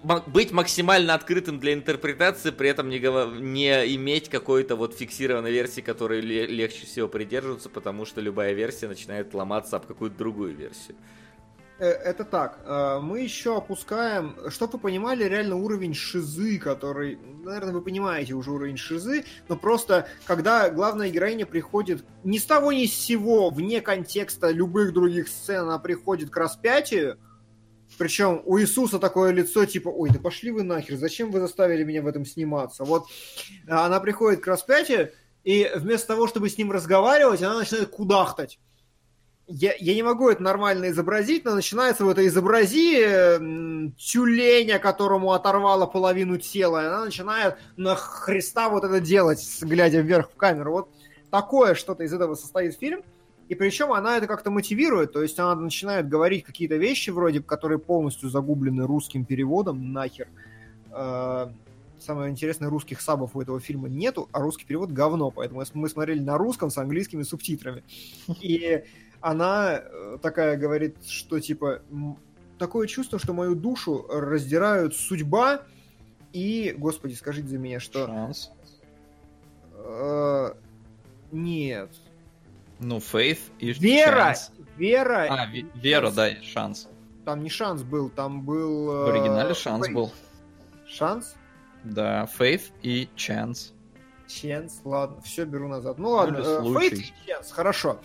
[0.03, 2.99] быть максимально открытым для интерпретации, при этом не,
[3.41, 8.89] не иметь какой-то вот фиксированной версии, которой ле- легче всего придерживаться, потому что любая версия
[8.89, 10.97] начинает ломаться об какую-то другую версию.
[11.79, 12.61] Э, Это так.
[12.65, 18.51] Э, Мы еще опускаем, чтобы вы понимали реально уровень шизы, который, наверное, вы понимаете уже
[18.51, 23.81] уровень шизы, но просто когда главная героиня приходит ни с того ни с сего, вне
[23.81, 27.19] контекста любых других сцен, она приходит к распятию,
[27.99, 32.03] причем у Иисуса такое лицо типа, ой, да пошли вы нахер, зачем вы заставили меня
[32.03, 32.85] в этом сниматься?
[32.85, 33.07] Вот
[33.66, 35.12] э, она приходит к распятию,
[35.45, 38.59] и вместо того, чтобы с ним разговаривать, она начинает кудахтать
[39.49, 45.33] я, я не могу это нормально изобразить, но начинается вот это изобрази м, тюленя, которому
[45.33, 50.73] оторвало половину тела, и она начинает на Христа вот это делать, глядя вверх в камеру.
[50.73, 50.91] Вот
[51.31, 53.03] такое что-то из этого состоит фильм.
[53.49, 57.79] И причем она это как-то мотивирует, то есть она начинает говорить какие-то вещи вроде, которые
[57.79, 60.29] полностью загублены русским переводом, нахер.
[60.91, 61.49] Э,
[62.01, 66.20] Самое интересное, русских сабов у этого фильма нету, а русский перевод говно, поэтому мы смотрели
[66.20, 67.83] на русском с английскими субтитрами.
[68.41, 68.85] И
[69.20, 71.83] она э, такая говорит, что типа
[72.59, 75.62] такое чувство, что мою душу раздирают судьба
[76.33, 78.53] и, господи, скажите за меня, что Шанс.
[79.75, 80.53] э,
[81.33, 81.91] нет,
[82.81, 84.51] Ну, Faith и Вера, Chance.
[84.77, 86.89] Вера, А, ве- Вера, да, и шанс.
[87.25, 89.93] там не шанс был, там был В э, оригинале шанс Faith.
[89.93, 90.13] был.
[90.87, 91.35] шанс,
[91.85, 93.73] Да, Faith и Chance.
[94.27, 95.99] Ченс, ладно, все беру назад.
[95.99, 96.81] Ну ладно, или э.
[96.81, 97.99] Фейт и Ченс, хорошо.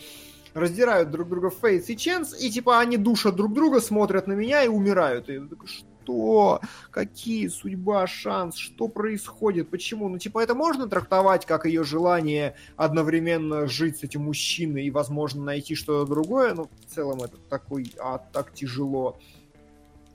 [0.54, 4.64] Раздирают друг друга Фейт и Ченс, и типа они душат друг друга, смотрят на меня
[4.64, 5.28] и умирают.
[5.30, 5.68] И я такой,
[6.04, 6.62] что?
[6.92, 7.48] Какие?
[7.48, 8.58] Судьба, шанс?
[8.58, 9.70] Что происходит?
[9.70, 10.10] Почему?
[10.10, 15.44] Ну, типа, это можно трактовать как ее желание одновременно жить с этим мужчиной и, возможно,
[15.44, 19.18] найти что-то другое, но в целом это такой, а, так тяжело,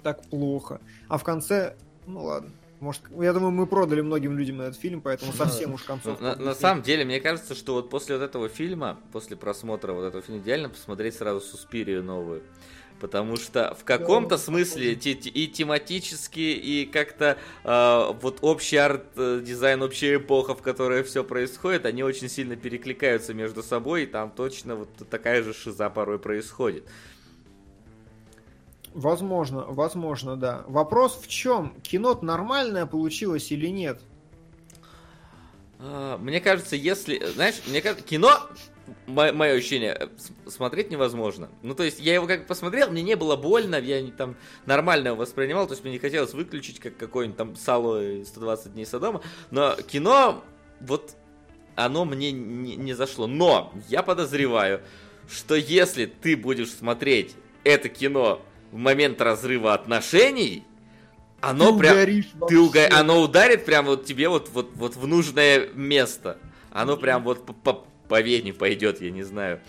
[0.03, 0.81] так плохо.
[1.09, 2.51] А в конце, ну ладно.
[2.81, 6.21] Может, я думаю, мы продали многим людям этот фильм, поэтому совсем уж концов.
[6.21, 10.05] На, на самом деле, мне кажется, что вот после вот этого фильма, после просмотра вот
[10.05, 12.45] этого фильма, идеально посмотреть сразу Суспирию новую.
[13.01, 19.83] Потому что в каком-то Да, смысле те- и тематически, и как-то э, вот общий арт-дизайн,
[19.83, 24.75] общая эпоха, в которой все происходит, они очень сильно перекликаются между собой, и там точно
[24.75, 26.85] вот такая же шиза порой происходит.
[28.95, 30.65] Возможно, возможно, да.
[30.67, 31.75] Вопрос в чем?
[31.83, 34.01] Кино нормальное получилось или нет?
[35.79, 38.41] А, Мне кажется, если, знаешь, мне кажется, кино,
[39.07, 40.09] мое ощущение, э,
[40.49, 41.49] смотреть невозможно.
[41.63, 44.37] Ну, то есть, я его как посмотрел, мне не было больно, я не, там
[44.67, 48.75] нормально его воспринимал, то есть, мне не хотелось выключить, как какой-нибудь там Сало и 120
[48.75, 50.45] дней Содома, но кино,
[50.81, 51.17] вот,
[51.77, 53.27] оно мне не, не зашло.
[53.27, 54.83] Но я подозреваю,
[55.31, 57.35] что если ты будешь смотреть
[57.65, 58.43] это кино
[58.73, 60.65] в момент разрыва отношений,
[61.41, 61.93] оно Ты прям...
[61.93, 62.89] угоришь Ты уга...
[62.93, 66.39] Оно ударит прям вот тебе вот, вот, вот в нужное место.
[66.71, 69.61] Оно прям вот по, по, по вене пойдет, я не знаю.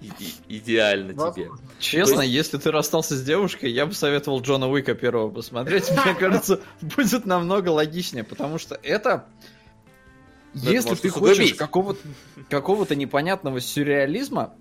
[0.00, 1.50] И- и- идеально тебе.
[1.80, 5.90] Честно, То есть- если ты расстался с девушкой, я бы советовал Джона Уика первого посмотреть.
[5.90, 9.26] Мне кажется, будет намного логичнее, потому что это...
[10.54, 12.00] Если ты хочешь какого-то
[12.48, 14.54] какого-то непонятного сюрреализма,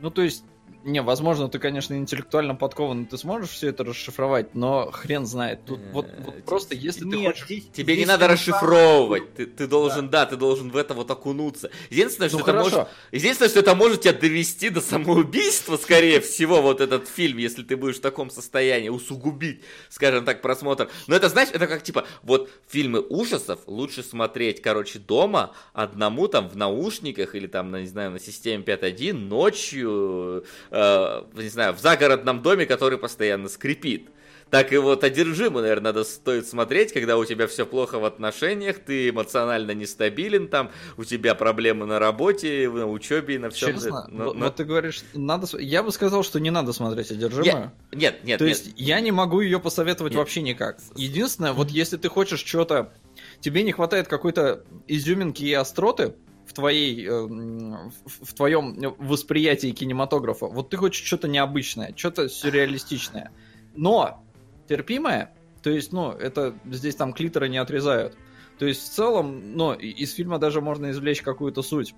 [0.00, 0.42] ну то есть,
[0.84, 5.64] не, возможно, ты, конечно, интеллектуально подкован, ты сможешь все это расшифровать, но хрен знает.
[5.64, 7.44] Тут вот, вот Э, просто если ты Нет, хочешь...
[7.46, 9.34] здесь- Тебе не здесь надо фильм расшифровывать.
[9.34, 10.26] Ты, ты должен, да.
[10.26, 11.70] ты должен в это вот окунуться.
[11.90, 12.88] Единственное, что Ну это хорошо, может.
[13.12, 17.76] Единственное, что это может тебя довести до самоубийства, скорее всего, вот этот фильм, если ты
[17.76, 20.88] будешь в таком состоянии, усугубить, скажем так, просмотр.
[21.06, 26.48] Но это, знаешь, это как типа, вот фильмы ужасов лучше смотреть, короче, дома, одному там
[26.48, 30.44] в наушниках или там, на, не знаю, на системе 5.1 ночью,
[30.74, 34.08] э, не знаю, в загородном доме, который постоянно скрипит.
[34.50, 38.78] Так и вот одержимо, наверное, надо стоит смотреть, когда у тебя все плохо в отношениях,
[38.78, 43.74] ты эмоционально нестабилен, там у тебя проблемы на работе, на учебе и на всем.
[43.74, 45.48] честно, Но- но- вот ты говоришь, надо...
[45.58, 47.72] Я бы сказал, что не надо смотреть «Одержимую».
[47.90, 48.58] Нет, нет, То нет.
[48.58, 50.18] есть я не могу ее посоветовать Нет.
[50.18, 50.78] вообще никак.
[50.94, 52.92] Единственное, вот если ты хочешь что-то,
[53.40, 56.14] тебе не хватает какой-то изюминки и остроты,
[56.46, 60.46] в твоей, э, м, в, твоем восприятии кинематографа.
[60.46, 63.32] Вот ты хочешь что-то необычное, что-то сюрреалистичное.
[63.74, 64.24] Но
[64.68, 68.16] терпимое, то есть, ну, это здесь там клиторы не отрезают.
[68.58, 71.94] То есть, в целом, ну, из фильма даже можно извлечь какую-то суть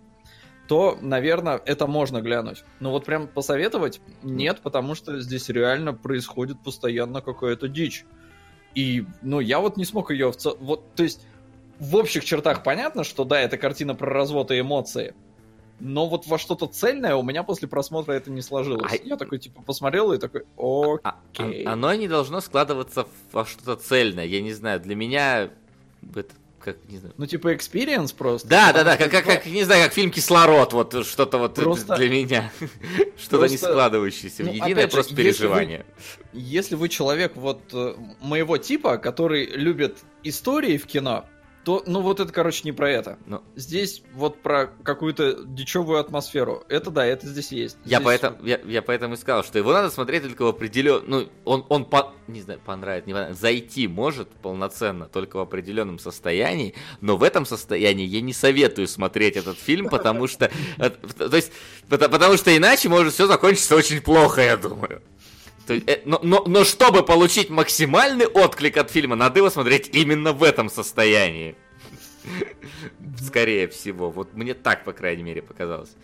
[0.66, 2.64] то, наверное, это можно глянуть.
[2.80, 8.04] Но вот прям посоветовать нет, потому что здесь реально происходит постоянно какая-то дичь.
[8.74, 10.56] И, ну, я вот не смог ее в цел...
[10.60, 11.26] Вот, то есть,
[11.78, 15.14] в общих чертах понятно, что да, это картина про развод и эмоции.
[15.78, 18.90] Но вот во что-то цельное у меня после просмотра это не сложилось.
[18.90, 21.64] А- Я такой, типа, посмотрел и такой, А- окей.
[21.64, 24.24] а- оно не должно складываться во что-то цельное.
[24.24, 25.50] Я не знаю, для меня
[26.14, 27.14] это как не знаю.
[27.18, 28.48] Ну, типа, experience просто.
[28.48, 31.94] Да, да, да, как, как, как, не знаю, как фильм Кислород, вот что-то вот Просто-
[31.96, 32.50] для меня.
[33.18, 34.42] Что-то не Просто- складывающееся.
[34.44, 35.86] ну, Единое опять же, просто если переживание.
[36.32, 41.26] Если вы человек вот э, моего типа, который любит истории в кино,
[41.66, 43.18] то, ну вот это, короче, не про это.
[43.26, 43.42] Ну.
[43.56, 46.62] Здесь вот про какую-то дичевую атмосферу.
[46.68, 47.76] Это да, это здесь есть.
[47.84, 51.04] Я Здесь- поэтому, я, я поэтому и сказал, что его надо смотреть только в определенном...
[51.10, 53.40] Ну, он, он по, не знаю, понравится, не понравится.
[53.42, 59.34] Зайти может полноценно только в определенном состоянии, но в этом состоянии я не советую смотреть
[59.36, 60.48] этот фильм, потому что...
[60.78, 61.50] э, То есть,
[61.90, 65.02] пото- потому что иначе может все закончиться очень плохо, я думаю.
[65.66, 70.32] То э, но, но, но чтобы получить максимальный отклик от фильма, надо его смотреть именно
[70.32, 71.56] в этом состоянии.
[73.20, 74.10] Скорее всего.
[74.10, 75.96] Вот мне так, по крайней мере, показалось.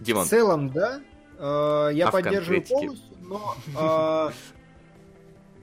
[0.00, 1.00] Димон, В целом, да.
[1.38, 4.32] Э, Я А поддерживаю полностью, но э,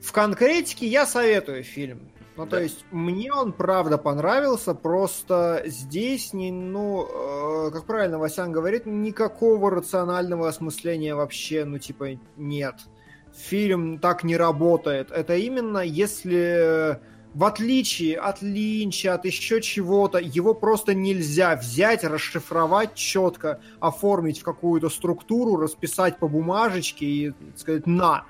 [0.02, 2.08] в конкретике я советую фильм.
[2.36, 2.50] Ну, Да.
[2.50, 8.84] то есть, мне он правда понравился, просто здесь, не, ну, э, как правильно Васян говорит,
[8.86, 12.74] никакого рационального осмысления вообще, ну, типа, нет.
[13.34, 15.10] Фильм так не работает.
[15.10, 17.00] Это именно если,
[17.34, 24.42] в отличие от Линча, от еще чего-то, его просто нельзя взять, расшифровать четко, оформить в
[24.42, 28.24] какую-то структуру, расписать по бумажечке и сказать «на».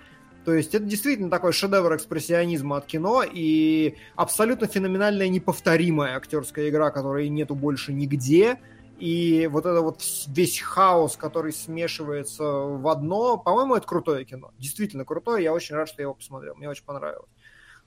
[0.47, 6.93] То есть это действительно такой шедевр экспрессионизма от кино и абсолютно феноменальная неповторимая актерская игра,
[6.93, 8.61] которой нету больше нигде.
[9.01, 14.53] И вот это вот весь хаос, который смешивается в одно, по-моему, это крутое кино.
[14.57, 17.29] Действительно крутое, я очень рад, что я его посмотрел, мне очень понравилось.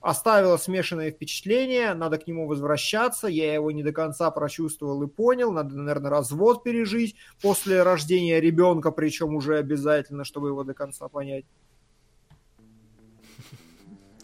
[0.01, 5.53] Оставило смешанное впечатление, надо к нему возвращаться, я его не до конца прочувствовал и понял,
[5.53, 11.45] надо, наверное, развод пережить после рождения ребенка, причем уже обязательно, чтобы его до конца понять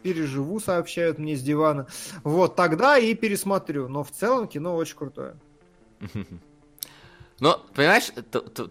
[0.06, 1.88] переживу, сообщают мне с дивана.
[2.24, 3.88] Вот, тогда и пересмотрю.
[3.88, 5.36] Но в целом кино очень крутое.
[7.40, 8.12] Но, понимаешь,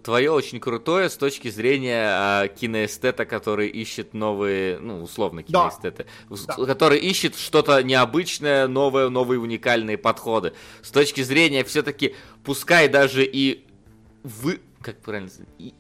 [0.03, 5.69] твое очень крутое с точки зрения а, киноэстета, который ищет новые, ну, условно, Да.
[5.69, 6.65] киноэстеты, Да.
[6.65, 10.55] который ищет что-то необычное, новое, новые уникальные подходы.
[10.83, 13.67] С точки зрения все-таки, пускай даже и
[14.23, 15.31] вы, как правильно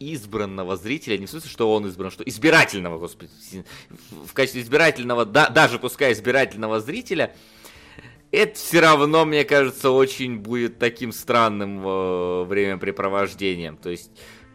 [0.00, 3.30] избранного зрителя, не в смысле, что он избран, что избирательного, господи,
[4.10, 7.36] в качестве избирательного, да, даже пускай избирательного зрителя,
[8.32, 13.76] это все равно, мне кажется, очень будет таким странным э, времяпрепровождением.
[13.76, 14.10] То есть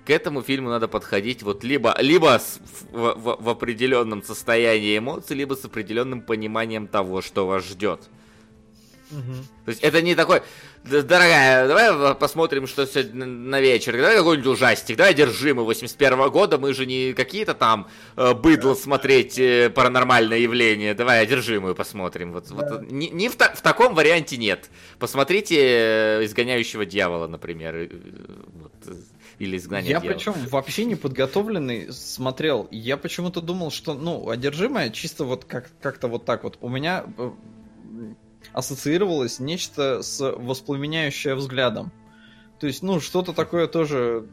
[0.05, 2.59] к этому фильму надо подходить вот либо, либо с-
[2.91, 8.09] в, в- в определенном состоянии эмоций, либо с определенным пониманием того, что вас ждет.
[9.10, 10.41] То есть это не такой,
[10.84, 16.57] «Да, дорогая, давай посмотрим, что сегодня на вечер, давай какой-нибудь ужастик, давай одержимый 81 года,
[16.57, 22.31] мы же не какие-то там э, быдло смотреть э, паранормальное явление, давай одержимую посмотрим.
[22.34, 24.69] Вот, вот не, не в, та- в таком варианте нет.
[24.99, 27.90] Посмотрите э, изгоняющего дьявола, например, э,
[28.61, 28.94] вот, э,
[29.40, 30.18] или изгнание Я дьявола.
[30.18, 32.68] причем вообще не подготовленный смотрел.
[32.72, 36.57] Я почему-то думал, что, ну, одержимое чисто вот как- как-то вот так вот.
[36.61, 37.06] У меня
[38.53, 41.91] ассоциировалось нечто с воспламеняющее взглядом.
[42.59, 44.27] То есть, ну, что-то такое тоже...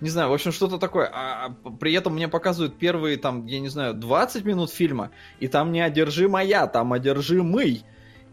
[0.00, 1.10] Не знаю, в общем, что-то такое.
[1.12, 5.10] А а при этом мне показывают первые, там, я не знаю, 20 минут фильма,
[5.40, 7.84] и там не одержимая, там одержимый.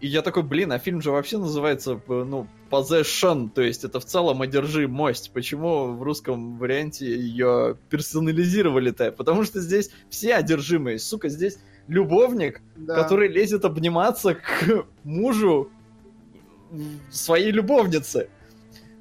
[0.02, 4.06] И я такой, блин, а фильм же вообще называется, ну, Possession, то есть это в
[4.06, 5.32] целом одержимость.
[5.32, 9.12] Почему в русском варианте ее персонализировали-то?
[9.14, 11.00] Потому что здесь все одержимые.
[11.00, 11.58] Сука, здесь
[11.88, 12.96] любовник, Да.
[12.96, 15.70] который лезет обниматься к мужу
[17.10, 18.30] своей любовницы.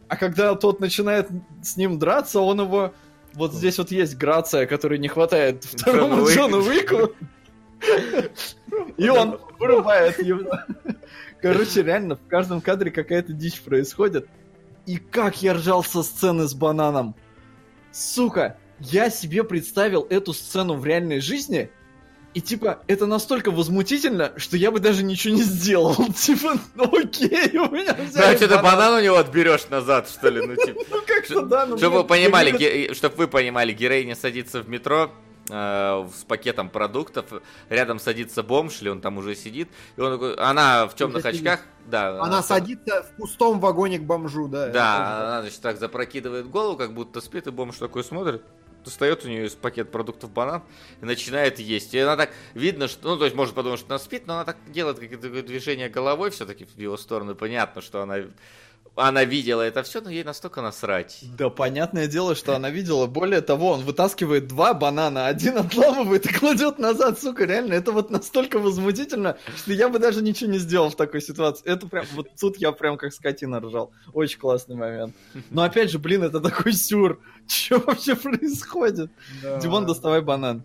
[0.08, 1.28] А когда тот начинает
[1.62, 2.92] с ним драться, он его...
[3.32, 6.26] Вот здесь вот есть грация, которой не хватает второму.
[6.28, 7.12] Джону Уику.
[8.96, 10.50] И он вырубает его.
[11.42, 14.28] Короче, реально, в каждом кадре какая-то дичь происходит.
[14.86, 17.16] И как я ржал со сцены с бананом.
[17.90, 21.70] Сука, я себе представил эту сцену в реальной жизни,
[22.34, 25.94] И типа, это настолько возмутительно, что я бы даже ничего не сделал.
[26.16, 30.08] Типа, ну окей, у меня Ну, а взяли что ты банан у него отберешь назад,
[30.08, 30.44] что ли?
[30.44, 34.68] Ну, типа, Ну как-то да, ну Чтобы вы понимали, чтобы вы понимали, героиня садится в
[34.68, 35.12] метро
[35.48, 37.26] э, с пакетом продуктов,
[37.68, 41.60] рядом садится бомж, или он там уже сидит, и он такой, она в темных очках,
[41.86, 44.68] да, Она садится в пустом вагоне к бомжу, да.
[44.68, 48.42] да, она значит так запрокидывает голову, как будто спит, и бомж такой смотрит,
[48.84, 50.62] достает у нее из пакет продуктов банан
[51.00, 51.94] и начинает есть.
[51.94, 54.44] И она так видно, что, ну, то есть может подумать, что она спит, но она
[54.44, 57.34] так делает какие-то движения головой все-таки в его сторону.
[57.34, 58.18] Понятно, что она,
[58.96, 61.18] она видела это все, но ей настолько насрать.
[61.36, 63.06] Да, понятное дело, что она видела.
[63.06, 68.10] Более того, он вытаскивает два банана, один отламывает и кладет назад, сука, реально, это вот
[68.10, 71.64] настолько возмутительно, что я бы даже ничего не сделал в такой ситуации.
[71.66, 73.90] Это прям, вот тут я прям как скотина ржал.
[74.12, 75.14] Очень классный момент.
[75.50, 77.20] Но опять же, блин, это такой сюр.
[77.48, 79.10] Что вообще происходит?
[79.42, 79.58] Да.
[79.58, 80.62] Димон, доставай банан.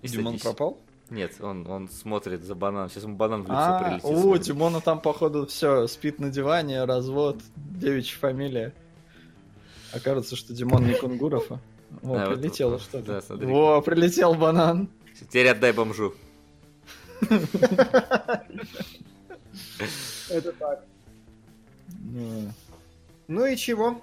[0.00, 0.42] И Димон садись.
[0.42, 0.80] пропал?
[1.10, 2.88] Нет, он, он смотрит за банан.
[2.88, 4.04] Сейчас ему банан в лицо А, прилетит.
[4.04, 4.44] о, смотри.
[4.44, 8.72] Димона там, походу, все, спит на диване, развод, девичья фамилия.
[9.92, 11.50] Окажется, что Димон не Кунгуров.
[11.50, 11.54] а.
[11.54, 11.58] О,
[12.02, 13.14] вот прилетело вот, что-то.
[13.14, 13.46] да, смотри.
[13.48, 14.88] Во, прилетел банан.
[15.18, 16.14] Теперь отдай бомжу.
[20.28, 20.84] Это так.
[22.02, 22.52] Ну,
[23.28, 24.00] Ну и чего?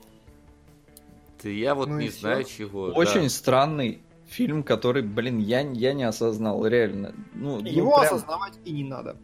[1.42, 2.86] Ты, я вот Ну не знаю чего.
[2.88, 3.30] Очень да.
[3.30, 7.14] странный фильм, который, блин, я, я не осознал, реально.
[7.34, 9.18] Ну, ну, Его прям осознавать и не надо.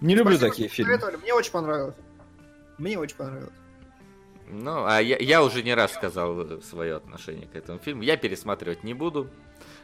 [0.00, 1.00] Не люблю Спасибо, такие фильмы.
[1.22, 1.96] Мне очень понравилось.
[2.78, 3.52] Мне очень понравилось.
[4.50, 8.02] Ну, а я, я уже не раз сказал свое отношение к этому фильму.
[8.02, 9.28] Я пересматривать не буду.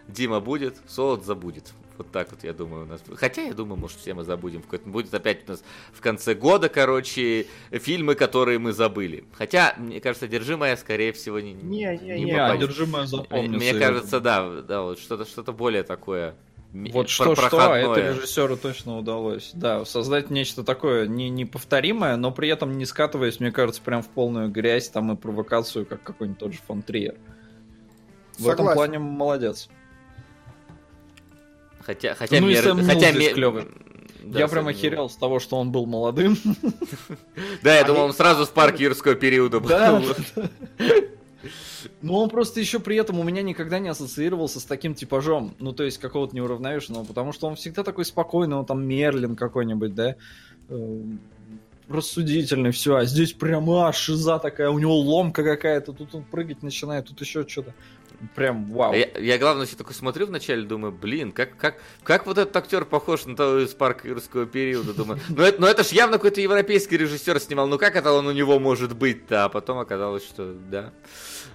[0.09, 1.73] Дима будет, Солод забудет.
[1.97, 3.03] Вот так вот, я думаю, у нас.
[3.15, 4.61] Хотя, я думаю, может, все мы забудем.
[4.61, 9.25] в какой-то- Будет опять у нас в конце года, короче, фильмы, которые мы забыли.
[9.33, 13.59] Хотя, мне кажется, «Одержимая», скорее всего, не, Не, не, Не, не, запомню.
[13.59, 16.35] Мне кажется, да, да, вот что-то что более такое.
[16.75, 17.93] Вот что, что, а проходное.
[17.93, 19.53] это режиссеру точно удалось.
[19.55, 24.09] Да, создать нечто такое не, неповторимое, но при этом не скатываясь, мне кажется, прям в
[24.09, 27.15] полную грязь там и провокацию, как какой-нибудь тот же фон Триер.
[28.39, 29.69] В этом плане молодец.
[31.85, 33.65] Хотя, хотя, Ну мер- Сэм хотя здесь ме- клёвый.
[34.23, 36.37] Да, я прям охерел с того, что он был молодым.
[37.63, 39.71] Да, я думал, он сразу с парк юрского периода был.
[42.01, 45.73] Но он просто еще при этом у меня никогда не ассоциировался с таким типажом, ну
[45.73, 50.17] то есть какого-то неуравновешенного, потому что он всегда такой спокойный, он там Мерлин какой-нибудь, да,
[50.71, 51.03] э,
[51.89, 57.07] рассудительный, все, а здесь прямо шиза такая, у него ломка какая-то, тут он прыгать начинает,
[57.07, 57.75] тут еще что-то.
[58.35, 58.93] Прям вау.
[58.93, 62.57] А Я, я, главное, все такой смотрю вначале, думаю, блин, как, как, как вот этот
[62.57, 65.21] актер похож на того из парка юрского периода, думаю.
[65.29, 68.33] Ну это, ну это ж явно какой-то европейский режиссер снимал, ну как это он у
[68.33, 69.45] него может быть-то?
[69.45, 70.93] А потом оказалось, что да.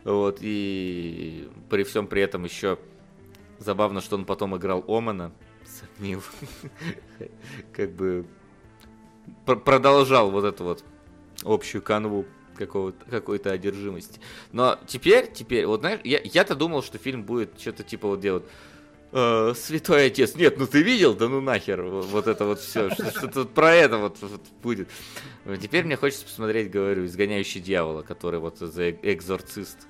[0.03, 2.77] Вот, и при всем при этом еще
[3.57, 5.31] забавно, что он потом играл Омана,
[7.73, 8.25] как бы
[9.45, 10.83] продолжал вот эту вот
[11.43, 12.25] общую канву
[12.55, 14.19] какого-то, какой-то одержимости.
[14.51, 18.43] Но теперь, теперь, вот знаешь, я, я-то думал, что фильм будет что-то типа вот делать.
[19.11, 23.45] «Э, Святой отец, нет, ну ты видел, да ну нахер, вот, это вот все, что-то
[23.45, 24.87] про это вот, вот будет.
[25.59, 29.87] Теперь мне хочется посмотреть, говорю, изгоняющий дьявола, который вот за экзорцист,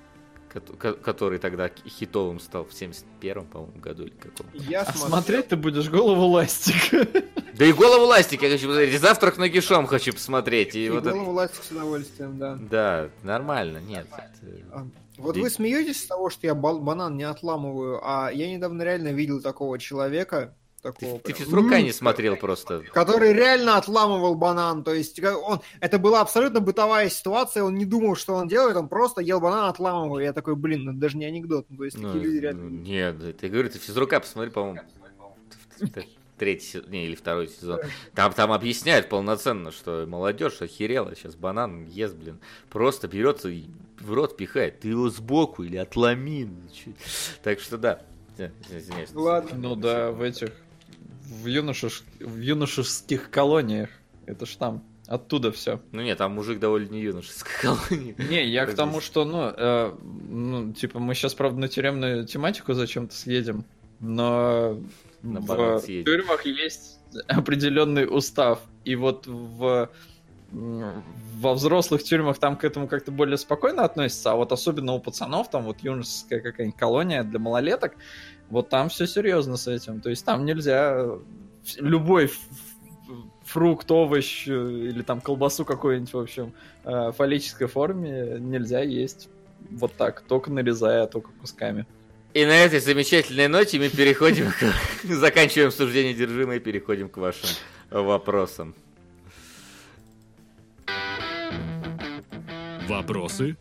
[1.02, 4.46] который тогда хитовым стал в 71-м, по-моему, году или каком.
[4.54, 5.08] Я А смотрел.
[5.08, 7.08] смотреть ты будешь голову ластик.
[7.54, 10.88] Да и голову ластик я хочу посмотреть, и завтрак на гишом хочу посмотреть, и, И
[10.90, 12.56] вот это- голову ластик с удовольствием, да.
[12.70, 14.06] Да, нормально, нет.
[14.16, 14.86] это- А,
[15.18, 19.08] Вот И- вы смеетесь с того, что я банан не отламываю, а я недавно реально
[19.08, 22.82] видел такого человека, такого ты прям, физрука не смотрел просто.
[22.92, 28.16] который реально отламывал банан, то есть он, это была абсолютно бытовая ситуация, он не думал,
[28.16, 31.24] что он делает, он просто ел банан, отламывал, я такой, блин, ну это даже не
[31.24, 32.70] анекдот, ну, то есть Ну, такие люди ну, реально...
[32.70, 34.80] Нет, ты говорю, ты физрука посмотри, по-моему,
[36.38, 37.80] третий сезон, не, или второй сезон.
[38.14, 42.38] Там, там объясняют полноценно, что молодежь охерела, сейчас банан ест, блин,
[42.70, 43.68] просто берет и
[44.00, 44.80] в рот пихает.
[44.80, 46.50] Ты его сбоку или отломи.
[47.42, 48.00] Так что да.
[48.38, 49.10] Э, извиняюсь.
[49.12, 49.50] Ладно.
[49.54, 50.48] Ну да, в этих,
[51.30, 53.88] в, юношеш- в юношеских колониях,
[54.26, 55.80] это ж там, оттуда все.
[55.92, 58.14] Ну нет, там мужик довольно не юношеской колонии.
[58.28, 59.92] Не, я к тому, что, ну, э,
[60.28, 63.64] ну, типа, мы сейчас, правда, на тюремную тематику зачем-то съедем,
[64.00, 64.78] но
[65.22, 66.04] На банан в съедем.
[66.04, 69.88] тюрьмах есть определенный устав, и вот в
[70.52, 75.48] во взрослых тюрьмах там к этому как-то более спокойно относятся, а вот особенно у пацанов,
[75.48, 77.92] там вот юношеская какая-нибудь колония для малолеток,
[78.50, 80.00] вот там все серьезно с этим.
[80.00, 81.06] То есть там нельзя
[81.78, 82.30] любой
[83.44, 86.52] фрукт, овощ э, или там колбасу какую-нибудь, в общем,
[86.84, 89.28] э, в фаллической форме нельзя есть
[89.70, 91.86] вот так, только нарезая, только кусками.
[92.32, 94.72] И на этой замечательной ноте мы переходим к...
[95.04, 97.48] Заканчиваем обсуждение держимой и переходим к вашим
[97.90, 98.74] вопросам.
[102.88, 103.56] Вопросы?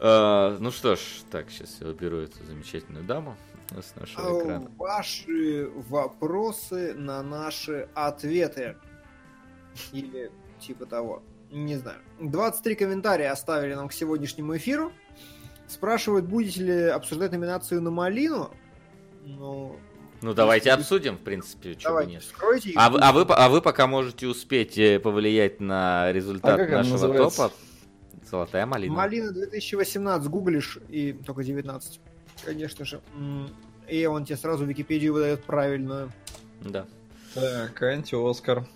[0.00, 1.00] Э, ну что ж,
[1.30, 3.36] так, сейчас я уберу эту замечательную даму
[3.70, 4.70] с нашего А, экрана.
[4.78, 8.76] Ваши вопросы на наши ответы.
[9.92, 11.22] Или типа того.
[11.50, 11.98] Не знаю.
[12.20, 14.92] 23 комментария оставили нам к сегодняшнему эфиру.
[15.68, 18.50] Спрашивают, будете ли обсуждать номинацию на малину.
[19.24, 19.76] Ну,
[20.22, 22.22] Ну давайте обсудим, в принципе, чего давайте, нет.
[22.22, 22.70] вскройте.
[22.70, 26.66] и А вы, а, вы, а вы пока можете успеть э, повлиять на результат А
[26.66, 27.52] нашего топа.
[28.30, 28.94] Золотая малина.
[28.94, 32.00] Малина 2018 гуглишь и только 19.
[32.44, 33.00] Конечно же.
[33.88, 36.12] И он тебе сразу Википедию выдает правильную.
[36.60, 36.86] Да.
[37.34, 38.66] Так, анти-Оскар.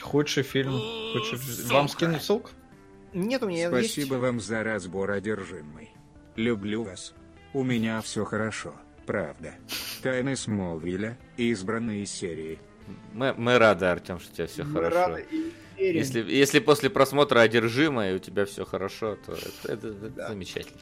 [0.00, 0.72] Худший фильм.
[1.12, 1.38] Худший...
[1.68, 2.50] Вам скинуть ссылку?
[3.12, 4.22] Нет у меня Спасибо есть.
[4.22, 5.90] вам за разбор одержимый.
[6.34, 7.14] Люблю вас.
[7.54, 8.74] У меня все хорошо,
[9.06, 9.54] правда.
[10.02, 12.58] Тайны Смолвиля, избранные серии.
[13.14, 14.96] Мы, мы рады, Артем, что у тебя все Мы хорошо.
[14.96, 15.98] рады и верим.
[15.98, 20.28] Если, если после просмотра одержимое у тебя все хорошо, то это, это- это Да.
[20.28, 20.80] замечательно.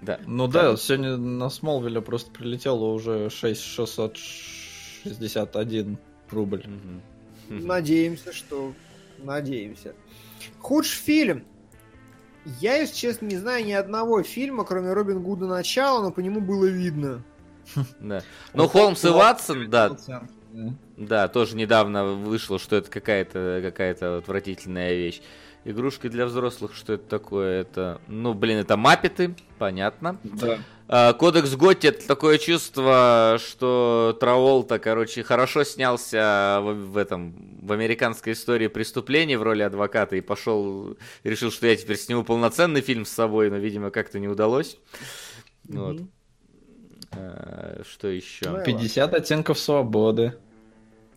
[0.00, 0.20] Да.
[0.26, 5.98] Ну да, сегодня на Смолвиле просто прилетело уже 6661
[6.30, 6.64] рубль.
[6.66, 7.02] Мгм.
[7.66, 8.72] Надеемся, что...
[9.18, 9.94] Надеемся.
[10.60, 11.44] Худший фильм.
[12.60, 16.40] Я, если честно, не знаю ни одного фильма, кроме Робин Гуда начала, но по нему
[16.40, 17.22] было видно.
[18.00, 18.22] Да.
[18.54, 19.96] Ну, Холмс и Ватсон, да,
[20.96, 25.20] да, тоже недавно вышло, что это какая-то какая-то отвратительная вещь.
[25.64, 27.60] Игрушки для взрослых, что это такое?
[27.60, 30.18] Это, ну, блин, это маппеты, понятно.
[30.22, 30.58] Да.
[30.86, 37.72] А, Кодекс Готти это такое чувство, что Траволта, короче, хорошо снялся в, в этом в
[37.72, 43.04] американской истории преступлений в роли адвоката и пошел, решил, что я теперь сниму полноценный фильм
[43.04, 44.78] с собой, но, видимо, как-то не удалось.
[45.64, 45.96] Вот.
[45.96, 46.10] Мгм.
[47.12, 48.48] А, Что еще?
[48.48, 50.34] Ну, 50 оттенков свободы.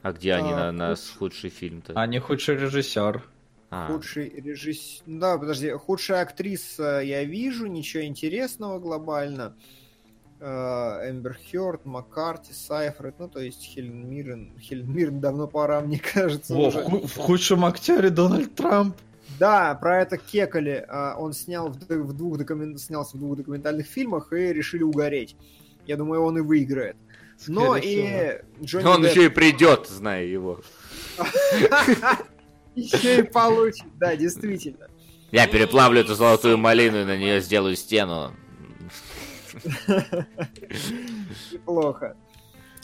[0.02, 2.06] А где они А, на, на худший- худший фильм-то?
[2.08, 3.24] Не худший режиссер.
[3.70, 5.04] А, Худший режиссер...
[5.06, 5.72] Да, подожди.
[5.72, 9.56] Худшая актриса я вижу, ничего интересного глобально.
[10.40, 14.52] Э, Эмбер Хёрд, Маккарти, Сайфред, ну, то есть Хелен Миррен.
[14.60, 16.54] Хелен Миррен давно пора, мне кажется.
[16.56, 17.08] Во, в, уже.
[17.08, 18.96] в худшем актере Дональд Трамп.
[19.40, 20.84] Да, про это кекали.
[20.90, 25.36] А, Он снял в, в двух докумен- снялся в двух документальных фильмах и решили угореть.
[25.86, 26.96] Я думаю, он и выиграет.
[27.48, 30.62] Но и Джонни Он Депп еще и придет, зная его.
[32.76, 34.88] еще и получит, да, действительно.
[35.32, 38.34] Я переплавлю эту золотую малину и на нее сделаю стену.
[41.52, 42.16] Неплохо.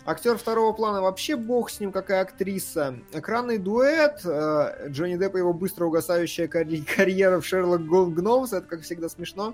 [0.05, 2.95] Актер второго плана вообще бог с ним, какая актриса.
[3.11, 8.53] Экранный дуэт, э, Джонни Депп и его быстро угасающая карь- карьера в Шерлок Гол- Гномс,
[8.53, 9.53] это как всегда смешно.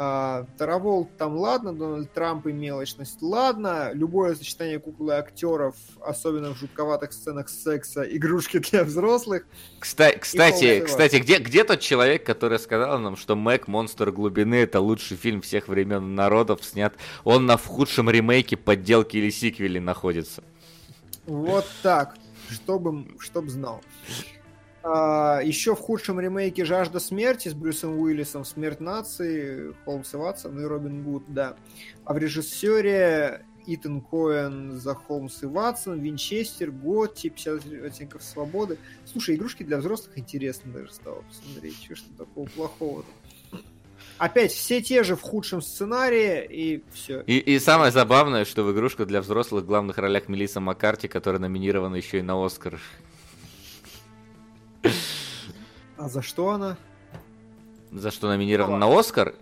[0.00, 6.56] А, Тараволт там ладно, Дональд Трамп и мелочность ладно, любое сочетание куклы актеров, особенно в
[6.56, 9.44] жутковатых сценах секса, игрушки для взрослых.
[9.80, 14.12] Кста- Кстати, Холмс и кстати, где, где тот человек, который сказал нам, что Мэг Монстр
[14.12, 16.94] глубины это лучший фильм всех времен и народов снят?
[17.24, 20.44] Он на в худшем ремейке, подделке или сиквеле находится.
[21.26, 22.14] Вот так,
[22.48, 23.82] чтобы, чтоб знал.
[24.82, 30.60] А, еще в худшем ремейке «Жажда смерти» с Брюсом Уиллисом «Смерть нации», Холмс и Ватсон
[30.60, 31.56] и Робин Гуд, да.
[32.04, 38.78] А в режиссере Итан Коэн за Холмс и Ватсон, Винчестер, Готти, 50 оттенков свободы.
[39.04, 41.76] Слушай, игрушки для взрослых интересно даже стало посмотреть.
[41.84, 43.04] Что ж там такого плохого
[44.16, 47.20] Опять все те же в худшем сценарии, и все.
[47.26, 51.40] И, и самое забавное, что в игрушку для взрослых в главных ролях Мелисса Маккарти, которая
[51.40, 52.80] номинирована еще и на Оскар.
[55.96, 56.76] А за что она?
[57.90, 59.34] За что номинирована на Оскар?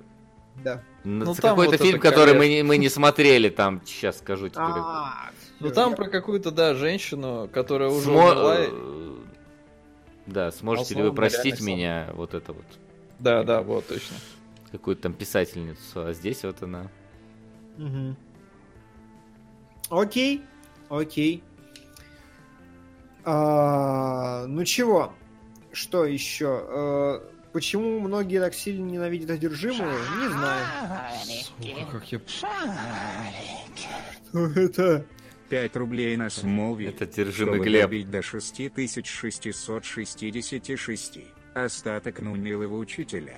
[0.64, 0.82] Да.
[1.04, 4.60] Ну, Ну, какой-то вот фильм, который мы не, мы не смотрели, там, сейчас скажу тебе.
[4.64, 8.54] А, Ну всё, там я- про какую-то, да, женщину, которая уже Смо- умерла.
[8.58, 9.16] э,
[10.26, 12.64] Да, сможете ли вы простить меня, вот это вот,
[13.20, 14.16] Да, да, вот, точно.
[14.72, 16.88] какую-то там писательницу, а здесь вот она.
[19.90, 20.42] Окей,
[20.88, 21.44] окей.
[23.24, 25.12] А, ну чего?
[25.76, 26.64] Что еще?
[26.70, 27.20] Э,
[27.52, 29.90] почему многие так сильно ненавидят одержимую?
[29.92, 30.64] Не знаю.
[31.22, 32.18] Сука, как я...
[32.26, 32.48] Что
[34.58, 35.04] это?
[35.50, 36.88] 5 рублей на Смолвиль.
[36.88, 37.82] Это держимый Глеб.
[37.82, 41.18] добить до 6666.
[41.52, 43.36] Остаток на унылого учителя.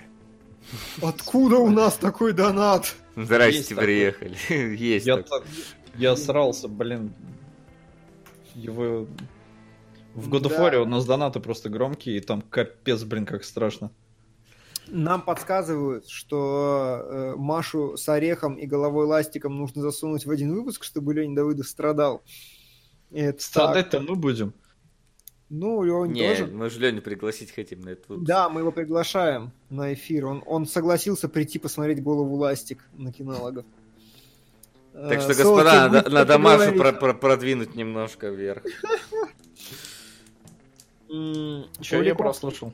[1.02, 2.94] Откуда у нас такой донат?
[3.16, 3.84] Здрасте, Есть такой.
[3.84, 4.36] приехали.
[4.76, 5.42] Есть Я, так-
[5.96, 7.12] я срался, блин.
[8.54, 9.08] Его...
[10.14, 10.70] В God of Да.
[10.70, 13.90] War у нас донаты просто громкие, и там капец, блин, как страшно.
[14.88, 20.82] Нам подсказывают, что э, Машу с орехом и головой ластиком нужно засунуть в один выпуск,
[20.82, 22.22] чтобы Леня Давыдов страдал.
[23.38, 24.54] Страдать-то мы будем.
[25.50, 26.46] Ну, и он Не, тоже.
[26.46, 28.26] мы же Леню пригласить хотим на этот выпуск.
[28.26, 30.26] Да, мы его приглашаем на эфир.
[30.26, 33.64] Он, он согласился прийти посмотреть голову ластик на кинологов.
[34.92, 36.80] Так Э, что, ссылки господа, надо, Машу говорить.
[36.80, 38.62] про- про- продвинуть немножко вверх.
[41.08, 42.72] Че я прослушал?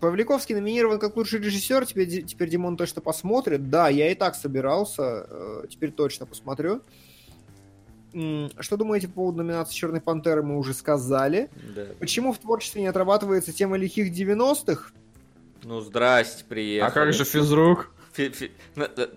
[0.00, 3.70] Павликовский номинирован как лучший режиссер, теперь, теперь Димон точно посмотрит.
[3.70, 6.82] Да, я и так собирался, э, теперь точно посмотрю.
[8.60, 11.50] Что думаете по поводу номинации Черной Пантеры, мы уже сказали.
[11.74, 11.86] Да.
[12.00, 14.90] Почему в творчестве не отрабатывается тема лихих 90-х?
[15.62, 16.88] Ну, здрасте, приехали.
[16.90, 17.90] А как же физрук?
[18.14, 18.50] Фи- фи-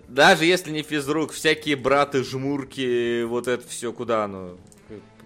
[0.08, 4.56] Даже если не физрук, всякие браты, жмурки, вот это все куда оно?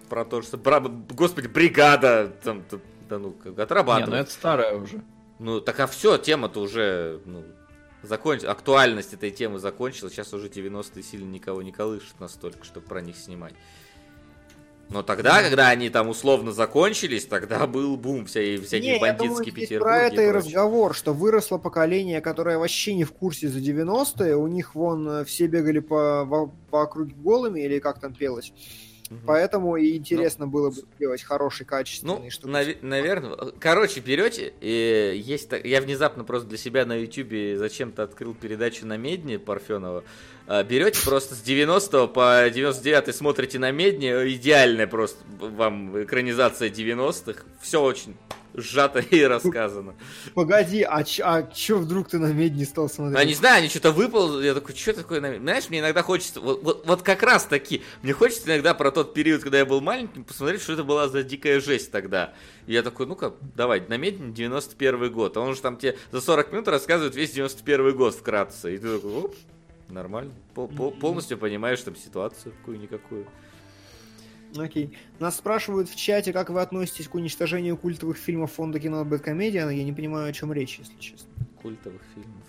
[0.09, 0.57] Про то, что...
[0.57, 2.31] бра- Господи, бригада!
[2.43, 3.55] Там, там, да ну, как
[4.07, 5.03] Не, ну это старая уже.
[5.39, 7.43] Ну, так а все, тема-то уже, ну,
[8.03, 8.51] закончилась.
[8.51, 10.13] Актуальность этой темы закончилась.
[10.13, 13.53] Сейчас уже 90-е сильно никого не колышет настолько, чтобы про них снимать.
[14.89, 19.17] Но тогда, когда они там условно закончились, тогда был бум вся, всякие Не, я думаю,
[19.17, 19.83] бандитские здесь Петербурги.
[19.83, 20.31] про это и прочее.
[20.31, 24.35] разговор, что выросло поколение, которое вообще не в курсе за 90-е.
[24.35, 28.53] У них вон э, все бегали по, во- по округе голыми, или как там пелось.
[29.09, 29.21] Мгм.
[29.27, 32.77] Поэтому и интересно было бы сделать хороший, качественный, Ну, чтобы...
[32.81, 33.35] наверное.
[33.59, 38.97] Короче, берете, и есть я внезапно просто для себя на Ютубе зачем-то открыл передачу на
[38.97, 40.03] Медне Парфенова.
[40.47, 47.43] А, Берете просто с 90 по 99 смотрите на Медне, идеальная просто вам экранизация 90-х.
[47.61, 48.15] Все очень
[48.57, 49.95] сжато и рассказано.
[50.33, 53.19] Погоди, а, ч- а чё вдруг ты на медь не стал смотреть?
[53.19, 55.41] А не знаю, они что-то выпал, я такой, что такое на Медне?
[55.43, 59.13] Знаешь, мне иногда хочется, вот, вот, вот как раз таки, мне хочется иногда про тот
[59.13, 62.33] период, когда я был маленьким, посмотреть, что это была за дикая жесть тогда.
[62.67, 65.37] И я такой, ну-ка, давай, на Медне 91 год.
[65.37, 68.75] А он же там тебе за 40 минут рассказывает весь 91 год вкратце.
[68.75, 69.35] И ты такой, оп,
[69.89, 70.31] нормально.
[70.55, 73.27] Пол- пол- полностью понимаешь там ситуацию какую-никакую.
[74.57, 74.97] Окей.
[75.19, 79.69] Нас спрашивают в чате, как вы относитесь к уничтожению культовых фильмов фонда кино Бэткомедиан.
[79.69, 81.29] Я не понимаю, о чем речь, если честно.
[81.61, 82.43] Культовых фильмов.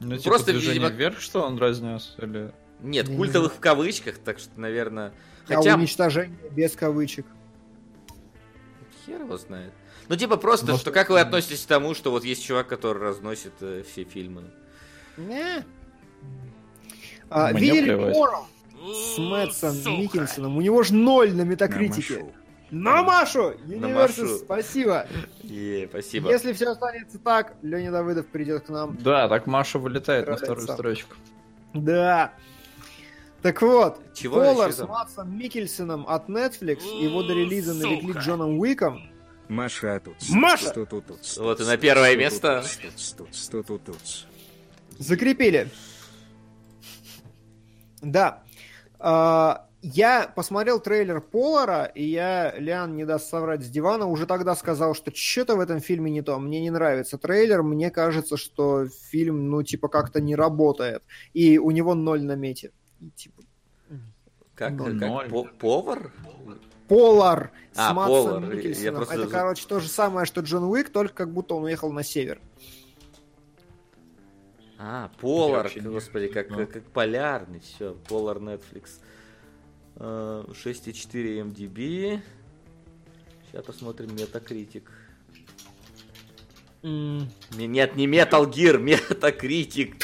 [0.00, 2.14] Ну, типа Просто, движение видимо- вверх, что он разнес?
[2.18, 2.52] Или...
[2.80, 5.12] Нет, Не культовых в кавычках, так что, наверное...
[5.48, 7.26] А Хотя, уничтожение без кавычек.
[9.04, 9.72] Хер его знает.
[10.08, 13.02] Ну, типа, просто, Может, что как вы относитесь к тому, что вот есть чувак, который
[13.02, 14.44] разносит э, все фильмы?
[15.16, 15.64] Не.
[17.28, 18.16] А, Мне видели плевать.
[18.16, 18.46] Морал
[18.80, 20.56] с Мэтсом Миккельсоном?
[20.56, 22.26] У него же ноль на метакритике.
[22.70, 23.42] На Машу!
[23.42, 23.58] Машу.
[23.66, 25.06] Universus, спасибо.
[25.42, 26.30] Е, спасибо.
[26.30, 28.96] Если все останется так, Леня Давыдов придет к нам.
[29.00, 30.76] Да, так Маша вылетает на вторую сам.
[30.76, 31.14] строчку.
[31.74, 32.32] Да.
[33.42, 34.88] Так вот, Чего Полар еще с?
[34.88, 39.02] Матсом Миккельсоном от Netflix, его до релиза нарекли Джоном Уиком.
[39.48, 40.14] Маша тут.
[40.28, 40.70] Маша!
[40.70, 42.62] Тут, тут, тут, Вот и на первое место.
[43.50, 44.26] тут, тут.
[44.98, 45.68] Закрепили.
[48.00, 48.44] Да.
[49.00, 54.54] А, я посмотрел трейлер Полара, и я, Лиан не даст соврать с дивана, уже тогда
[54.54, 56.38] сказал, что что-то в этом фильме не то.
[56.38, 61.02] Мне не нравится трейлер, мне кажется, что фильм, ну, типа, как-то не работает.
[61.32, 62.72] И у него ноль на мете.
[63.00, 63.42] И, типа,
[64.54, 65.28] Как, Ну, как ноль.
[65.30, 66.12] по- повар?
[66.86, 68.54] Полар с А, Матсом Полар.
[68.54, 71.90] Я просто Это, короче, то же самое, что Джон Уик, только как будто он уехал
[71.92, 72.40] на север.
[74.82, 76.56] А, Полар, господи, как, Ну.
[76.56, 79.00] как, как полярный, все, Полар Netflix.
[79.96, 82.20] Э, 6,4 MDB.
[83.50, 84.84] Сейчас посмотрим Metacritic.
[86.82, 87.28] Не-
[87.66, 89.98] Нет, не Metal Gear, Metacritic.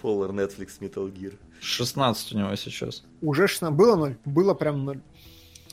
[0.00, 1.36] Polar Netflix Metal Gear.
[1.60, 3.02] 16 у него сейчас.
[3.20, 3.74] Уже 16.
[3.76, 4.16] Было ноль?
[4.24, 5.00] Было прям ноль.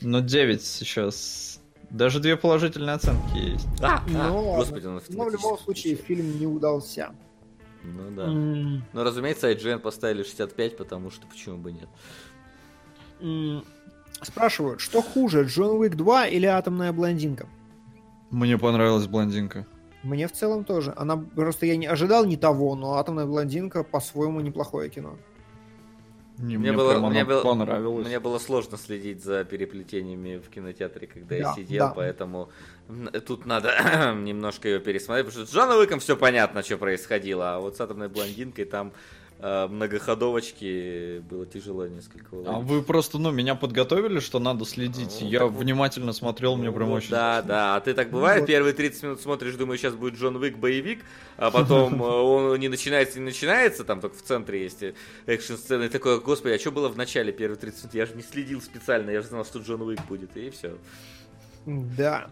[0.00, 1.53] Но 9 сейчас.
[1.94, 3.68] Даже две положительные оценки есть.
[3.80, 7.14] А, а, Но, господи, он но в любом случае фильм не удался.
[7.84, 8.24] Ну да.
[8.24, 11.88] М, Ну, разумеется, IGN поставили 65, потому что почему бы нет.
[13.20, 13.64] м,
[14.22, 17.46] Спрашивают, что хуже, Джон Уик 2 или Атомная блондинка?
[18.30, 19.64] Мне понравилась блондинка.
[20.02, 20.92] Мне в целом тоже.
[20.96, 25.16] Она просто я не ожидал не того, но Атомная блондинка по-своему неплохое кино.
[26.38, 28.06] Не, Мне мне было- мне было- понравилась.
[28.06, 31.92] Мне было сложно следить за переплетениями в кинотеатре, когда я Да, сидел, да.
[31.94, 32.48] поэтому
[33.26, 33.70] тут надо
[34.16, 37.80] немножко ее пересмотреть, потому что с Джоном Уиком все понятно, что происходило, а вот с
[37.80, 38.92] атомной блондинкой там
[39.46, 42.66] а, многоходовочки было тяжело несколько А уловить.
[42.70, 45.18] вы просто, ну, меня подготовили, что надо следить.
[45.20, 47.10] Ну, Я так внимательно смотрел, мне прям Вот, очень...
[47.10, 47.76] Да, да.
[47.76, 48.46] А ты так бывает, вот.
[48.46, 51.04] первые 30 минут смотришь, думаешь, сейчас будет Джон Уик боевик,
[51.36, 54.94] а потом э, он не начинается, не начинается, там только в центре есть э,
[55.26, 55.84] экшн-сцены.
[55.84, 57.94] И такой, господи, а что было в начале первые 30 минут?
[57.94, 60.78] Я же не следил специально, я же знал, что Джон Уик будет, и все.
[61.66, 62.30] Да.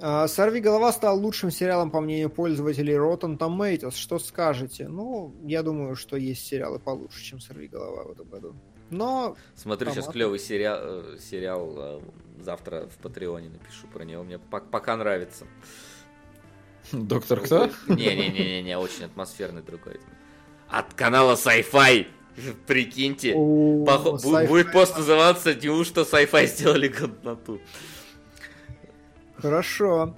[0.00, 3.96] А, «Сорви голова» стал лучшим сериалом, по мнению пользователей Rotten Tomatoes.
[3.96, 4.86] Что скажете?
[4.88, 8.54] Ну, я думаю, что есть сериалы получше, чем «Сорви голова» в этом году.
[8.90, 12.00] Но Смотрю сейчас клевый сериал, э, сериал э,
[12.42, 15.46] завтра в Патреоне напишу про него, мне пок- пока нравится.
[16.92, 17.66] Доктор кто?
[17.88, 20.00] Не-не-не-не, очень атмосферный другой.
[20.68, 22.06] От канала Sci-Fi,
[22.66, 23.34] прикиньте.
[23.36, 27.60] у Похо- бу- sci-fi- Будет пост называться «Неужто Sci-Fi сделали годноту?»
[29.40, 30.14] Хорошо.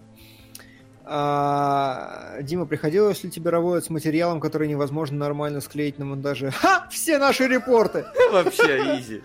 [1.13, 6.51] А, Дима, приходилось ли тебе работать с материалом, который невозможно нормально склеить на монтаже?
[6.53, 6.87] Ха!
[6.89, 8.05] Все наши репорты!
[8.33, 9.23] Вообще, изи.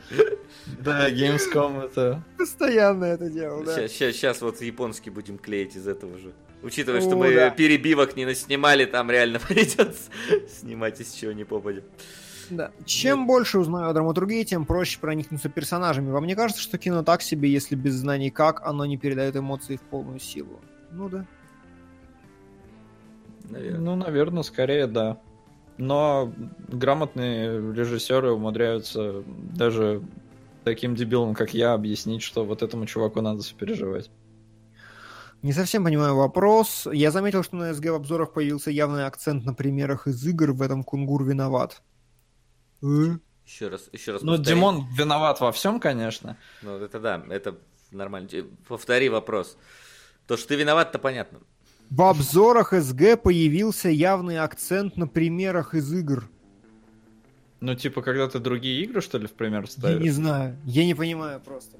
[0.79, 2.23] Да, Gamescom это...
[2.39, 3.87] Постоянно это делал, да.
[3.87, 6.33] Сейчас вот японский будем клеить из этого же.
[6.63, 7.51] Учитывая, что О, мы да.
[7.51, 10.09] перебивок не наснимали, там реально придется
[10.59, 11.83] снимать из чего не попадет.
[12.49, 12.71] Да.
[12.85, 16.11] Чем больше узнаю о драматургии, тем проще проникнуться персонажами.
[16.11, 19.77] Вам не кажется, что кино так себе, если без знаний как, оно не передает эмоции
[19.77, 20.59] в полную силу?
[20.91, 21.25] Ну да.
[23.49, 23.79] Наверное.
[23.79, 25.19] Ну, наверное, скорее да.
[25.77, 26.33] Но
[26.67, 30.01] грамотные режиссеры умудряются даже
[30.63, 34.09] таким дебилам, как я, объяснить, что вот этому чуваку надо сопереживать.
[35.41, 36.87] Не совсем понимаю вопрос.
[36.91, 40.53] Я заметил, что на СГ в обзорах появился явный акцент на примерах из игр.
[40.53, 41.83] В этом Кунгур виноват.
[43.45, 44.55] Еще раз, еще раз Ну, повтори.
[44.55, 46.37] Димон виноват во всем, конечно.
[46.61, 47.57] Ну, это да, это
[47.91, 48.27] нормально.
[48.31, 49.57] Э, Повтори вопрос.
[50.27, 51.39] То, что ты виноват-то понятно.
[51.91, 56.27] В обзорах СГ появился явный акцент на примерах из игр.
[57.61, 60.01] Ну, типа, когда ты другие игры, что ли, в пример Я ставишь?
[60.03, 60.57] не знаю.
[60.65, 61.77] Я не понимаю просто.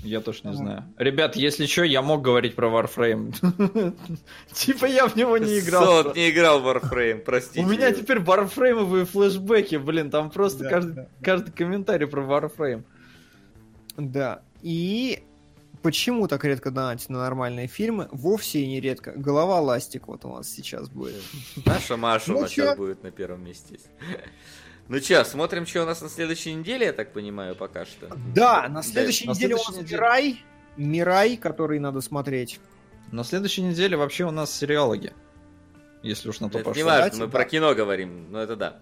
[0.00, 0.56] Я тоже не Ага.
[0.58, 0.84] знаю.
[0.96, 3.94] Ребят, если что, я мог говорить про Warframe.
[4.52, 5.84] Типа я в него не играл.
[5.84, 7.64] Солод не играл в Warframe, простите.
[7.64, 12.84] У меня теперь варфреймовые флешбеки, блин, там просто каждый, каждый комментарий про Warframe.
[13.96, 14.42] Да.
[14.62, 15.24] И
[15.82, 18.08] почему так редко донатить на нормальные фильмы?
[18.12, 19.12] Вовсе и не редко.
[19.16, 21.22] Голова ластик вот у нас сейчас будет.
[21.66, 23.78] Наша Маша у Ну нас сейчас будет на первом месте.
[24.88, 28.08] Ну чё, смотрим, что у нас на следующей неделе, я так понимаю, пока что.
[28.34, 30.00] Да, на следующей на неделе у следующей нас неделе.
[30.00, 30.44] Мирай.
[30.76, 32.58] Мирай, который надо смотреть.
[33.12, 35.12] На следующей неделе вообще у нас сериалоги.
[36.02, 36.84] Если уж на то Это не пошло.
[36.86, 37.32] важно, Кстати, мы да.
[37.32, 38.78] про кино говорим, но это да.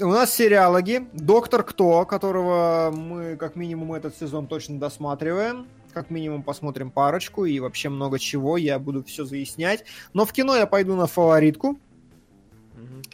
[0.00, 1.08] У нас сериалоги.
[1.12, 5.66] Доктор Кто, которого мы как минимум этот сезон точно досматриваем.
[5.92, 8.56] Как минимум посмотрим парочку и вообще много чего.
[8.56, 9.84] Я буду все заяснять.
[10.12, 11.80] Но в кино я пойду на фаворитку.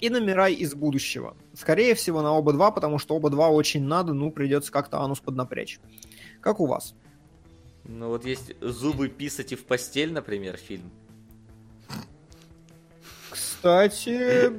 [0.00, 1.36] И на Мирай из будущего.
[1.54, 5.20] Скорее всего на оба два, потому что оба два очень надо, ну придется как-то анус
[5.20, 5.78] поднапрячь.
[6.40, 6.94] Как у вас?
[7.84, 10.90] Ну вот есть «Зубы писать и в постель», например, фильм.
[13.30, 14.52] Кстати,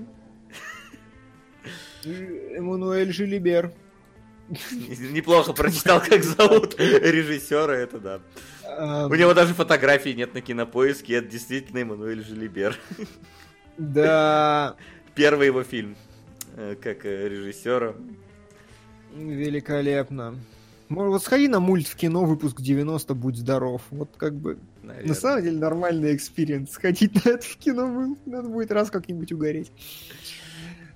[2.05, 3.71] Эммануэль Жилибер.
[4.47, 8.21] Неплохо прочитал, как зовут режиссера, это да.
[8.63, 12.77] Эм, У него даже фотографий нет на кинопоиске, это действительно Эммануэль Желибер.
[13.77, 14.75] Да,
[15.15, 15.95] Первый его фильм
[16.57, 17.95] э, как э, режиссера.
[19.13, 20.35] великолепно.
[20.89, 23.81] Может, вот сходи на мульт в кино, выпуск 90, будь здоров.
[23.89, 25.07] Вот как бы, наверное.
[25.07, 26.71] на самом деле, нормальный experience.
[26.71, 29.71] Сходить на это в кино надо будет раз как-нибудь угореть.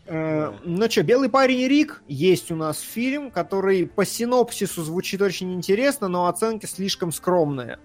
[0.06, 5.54] Э, Ну что, «Белый парень Рик» есть у нас фильм, который по синопсису звучит очень
[5.54, 7.80] интересно, но оценки слишком скромные.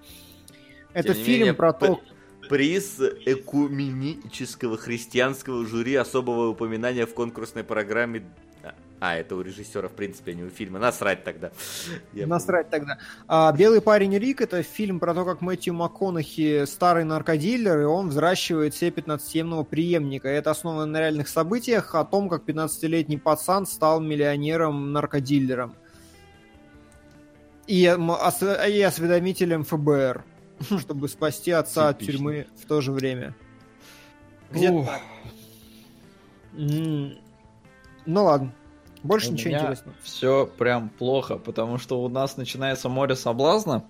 [0.92, 2.00] Это Тем фильм менее, про то,
[2.48, 8.24] Приз экуменического христианского жюри особого упоминания в конкурсной программе.
[9.00, 10.78] А, это у режиссера, в принципе, а не у фильма.
[10.78, 11.50] Насрать тогда.
[12.14, 12.98] Я Насрать тогда.
[13.28, 18.08] А, «Белый парень Рик»— это фильм про то, как Мэтью МакКонахи старый наркодилер, и он
[18.08, 20.28] взращивает себе 15-семного преемника.
[20.28, 25.74] Это основано на реальных событиях о том, как 15-летний пацан стал миллионером-наркодилером.
[27.66, 30.24] И, и осведомителем ФБР,
[30.81, 33.34] чтобы спасти отца от тюрьмы в то же время.
[34.50, 35.02] Где-то так.
[36.52, 37.15] Ну
[38.07, 38.55] ладно.
[39.02, 39.97] Больше У ничего меня интересного.
[40.02, 43.84] все прям плохо, потому что у нас начинается море соблазна,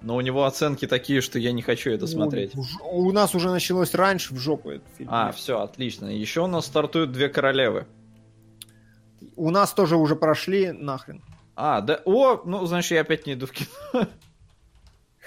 [0.00, 2.52] но у него оценки такие, что я не хочу это смотреть.
[2.54, 5.08] У, у нас уже началось раньше в жопу этот фильм.
[5.12, 6.06] А, все, отлично.
[6.06, 7.86] Еще у нас стартуют две королевы.
[9.34, 11.20] У нас тоже уже прошли нахрен.
[11.56, 14.06] А, да, о, ну, значит, я опять не иду в кино.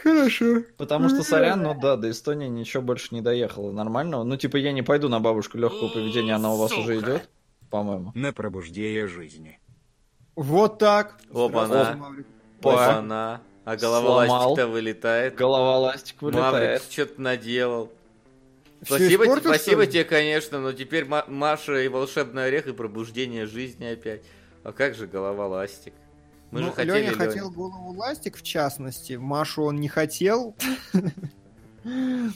[0.04, 0.62] Хорошо.
[0.78, 4.24] Потому что, сорян, ну да, до Эстонии ничего больше не доехало нормального.
[4.24, 7.30] Ну, типа, я не пойду на бабушку легкого поведения, она у вас уже идет.
[7.70, 8.12] по-моему.
[8.16, 9.60] На пробуждение жизни.
[10.36, 11.18] Вот так.
[11.34, 11.96] Опа-на.
[11.96, 12.28] Маврик.
[12.62, 13.42] Опа-на.
[13.66, 14.50] А голова Сломал.
[14.52, 15.36] ластик-то вылетает.
[15.36, 16.84] Голова ластик Маврик, вылетает.
[16.90, 17.92] что-то наделал.
[18.84, 23.86] Спасибо, испортил, спасибо тебе, конечно, но теперь Ма- Маша и волшебный орех и пробуждение жизни
[23.86, 24.22] опять.
[24.64, 25.94] А как же голова ластик?
[26.52, 29.14] Мы Ну, же хотели Леня хотел голову ластик, в частности.
[29.14, 30.56] Машу он не хотел.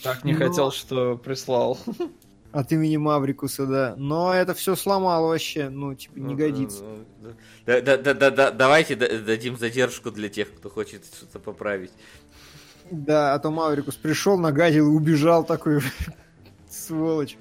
[0.04, 1.78] Так не Но- хотел, что прислал.
[2.52, 3.94] От имени Маврикуса, да.
[3.98, 5.70] Но это все сломал вообще.
[5.70, 6.84] Ну, типа, не Ну, годится.
[6.84, 7.30] ну, ну,
[7.66, 11.92] да- да- да- да- да- Давайте да- дадим задержку для тех, кто хочет что-то поправить.
[12.92, 15.80] Да, а то Маврикус пришел, нагадил и убежал такой.
[16.70, 17.38] Сволочь.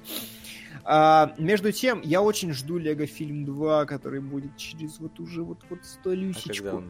[0.83, 5.59] А, между тем, я очень жду Лего Фильм 2, который будет через вот уже вот,
[5.69, 6.83] вот А столюсечку.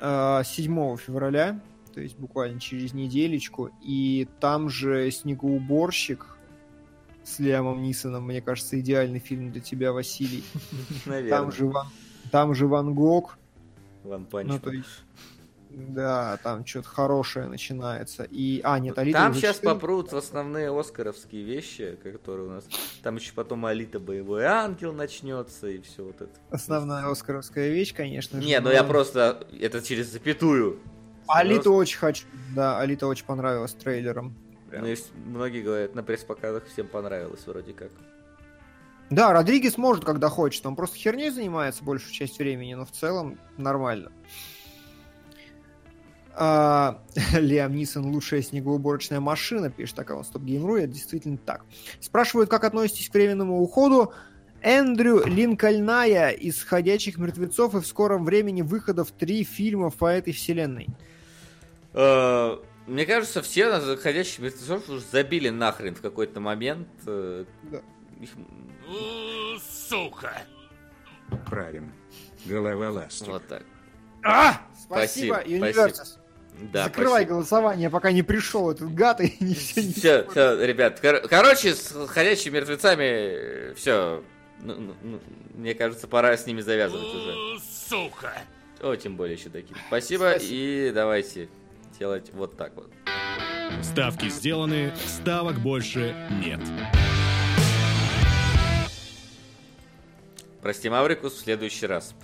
[0.00, 1.60] а, 7 февраля,
[1.92, 6.38] то есть буквально через неделечку, и там же «Снегоуборщик»
[7.24, 10.44] с Лиамом Нисоном, мне кажется, идеальный фильм для тебя, Василий.
[11.06, 11.30] Наверное.
[11.30, 11.86] Там же Ван,
[12.30, 13.38] там же Ван Гог,
[14.04, 15.04] Ван Панч ну, то есть,
[15.78, 18.24] да, там что-то хорошее начинается.
[18.24, 19.62] И, а, нет, Алита Там сейчас 14.
[19.62, 22.64] попрут основные оскаровские вещи, которые у нас.
[23.02, 26.32] Там еще потом Алита Боевой Ангел начнется и все вот это.
[26.50, 28.46] Основная оскаровская вещь, конечно же.
[28.46, 30.80] Не, ну но- я просто это через запятую.
[31.28, 32.26] Алиту очень хочу.
[32.56, 34.34] Да, Алита очень понравилась трейлером.
[34.70, 34.82] Прям.
[34.82, 37.90] Ну, есть- многие говорят, на пресс-показах всем понравилось вроде как.
[39.10, 40.66] Да, Родригес может, когда хочет.
[40.66, 44.12] Он просто херней занимается большую часть времени, но в целом нормально.
[46.40, 47.02] А,
[47.32, 51.64] Лиам Нисон лучшая снегоуборочная машина, пишет аккаунт Стоп Геймру, это действительно так.
[52.00, 54.12] Спрашивают, как относитесь к временному уходу.
[54.62, 60.86] Эндрю Линкольная из «Ходячих мертвецов» и в скором времени выходов три фильма по этой вселенной.
[61.92, 66.88] Э, Мне кажется, все на заходящих мертвецов уже забили нахрен в какой-то момент.
[67.06, 67.80] э, Да.
[68.20, 68.30] их-
[69.88, 70.32] Сука!
[71.46, 71.92] Правим.
[72.46, 73.28] Голова ластик.
[73.28, 73.62] Вот так.
[74.24, 74.60] А!
[74.80, 76.17] Спасибо, Спасибо, Universus.
[76.60, 77.34] Да, Закрывай спасибо.
[77.34, 80.98] голосование, пока не пришел этот гад и не все не Все, все, ребят.
[81.00, 84.22] кор- короче, с ходячими мертвецами все.
[85.54, 87.60] мне кажется, пора с ними завязывать уже.
[87.88, 88.32] Сука!
[88.80, 89.76] О, тем более еще такие.
[89.88, 90.52] Спасибо, Спасибо.
[90.52, 91.48] и давайте
[91.98, 92.90] делать вот так вот.
[93.82, 96.14] Ставки сделаны, ставок больше
[96.44, 96.60] нет.
[100.62, 102.14] Прости, Маврикус, в следующий раз.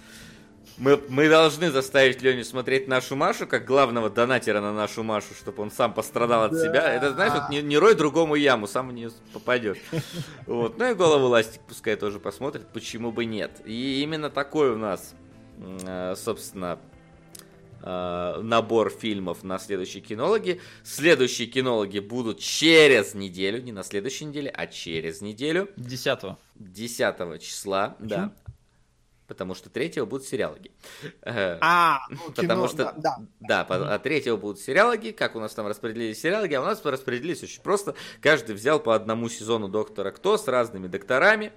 [0.77, 5.63] Мы, мы должны заставить Леню смотреть нашу Машу, как главного донатера на нашу Машу, чтобы
[5.63, 6.93] он сам пострадал от себя.
[6.93, 9.79] Это, знаешь, вот не, не рой другому яму, сам в нее попадешь.
[10.47, 10.79] Вот.
[10.79, 13.63] Ну и голову ластик пускай тоже посмотрит, почему бы нет.
[13.65, 15.15] И именно такой у нас,
[15.59, 16.79] э, собственно,
[17.83, 20.61] э, набор фильмов на следующие кинологи.
[20.83, 25.69] Следующие кинологи будут через неделю, не на следующей неделе, а через неделю.
[25.77, 28.33] 10 10 числа, да.
[29.27, 30.71] Потому что третьего будут сериалоги.
[31.23, 33.17] Э, А, ну, Потому кино, что, да, да.
[33.41, 35.13] да, по- а третьего будут сериалоги.
[35.13, 36.55] Как у нас там распределились сериалоги?
[36.55, 37.95] А у нас распределились очень просто.
[38.21, 41.53] Каждый взял по одному сезону Доктора Кто с разными докторами.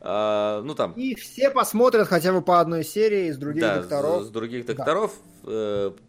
[0.00, 4.22] А, ну там, И все посмотрят хотя бы по одной серии из других да, докторов.
[4.22, 4.74] С, с других Да.
[4.74, 5.12] докторов.
[5.44, 6.00] э, пл-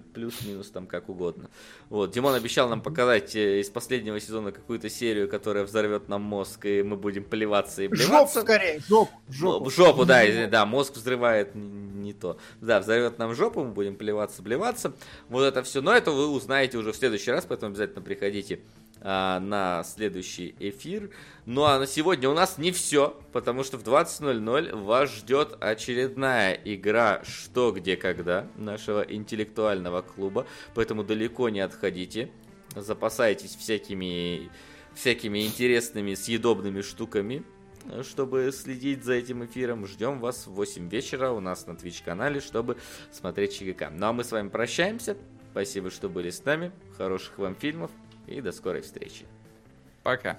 [0.00, 1.50] плюс-минус там как угодно.
[1.88, 6.64] Вот, Димон обещал нам показать э, из последнего сезона какую-то серию, которая взорвет нам мозг,
[6.66, 8.40] и мы будем плеваться и Жопу блеваться.
[8.42, 9.70] скорее, жопу, Жопу, жопу.
[9.70, 12.38] жопу да, извини, да, мозг взрывает не то.
[12.60, 14.92] Да, взорвет нам жопу, мы будем плеваться, блеваться.
[15.28, 15.80] Вот это все.
[15.82, 18.60] Но это вы узнаете уже в следующий раз, поэтому обязательно приходите
[19.04, 21.10] а, на следующий эфир.
[21.44, 26.52] Ну а на сегодня у нас не все, потому что в 20.00 вас ждет очередная
[26.52, 32.30] игра «Что, где, когда» нашего интеллектуального клуба, поэтому далеко не отходите.
[32.76, 34.48] Запасайтесь всякими,
[34.94, 37.42] всякими интересными съедобными штуками,
[38.02, 39.84] чтобы следить за этим эфиром.
[39.84, 42.76] Ждем вас в 8 вечера у нас на Twitch канале, чтобы
[43.10, 43.90] смотреть ЧГК.
[43.90, 45.16] Ну а мы с вами прощаемся.
[45.50, 46.70] Спасибо, что были с нами.
[46.96, 47.90] Хороших вам фильмов
[48.26, 49.26] и до скорой встречи.
[50.02, 50.38] Пока.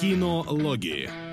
[0.00, 1.27] Кинологии.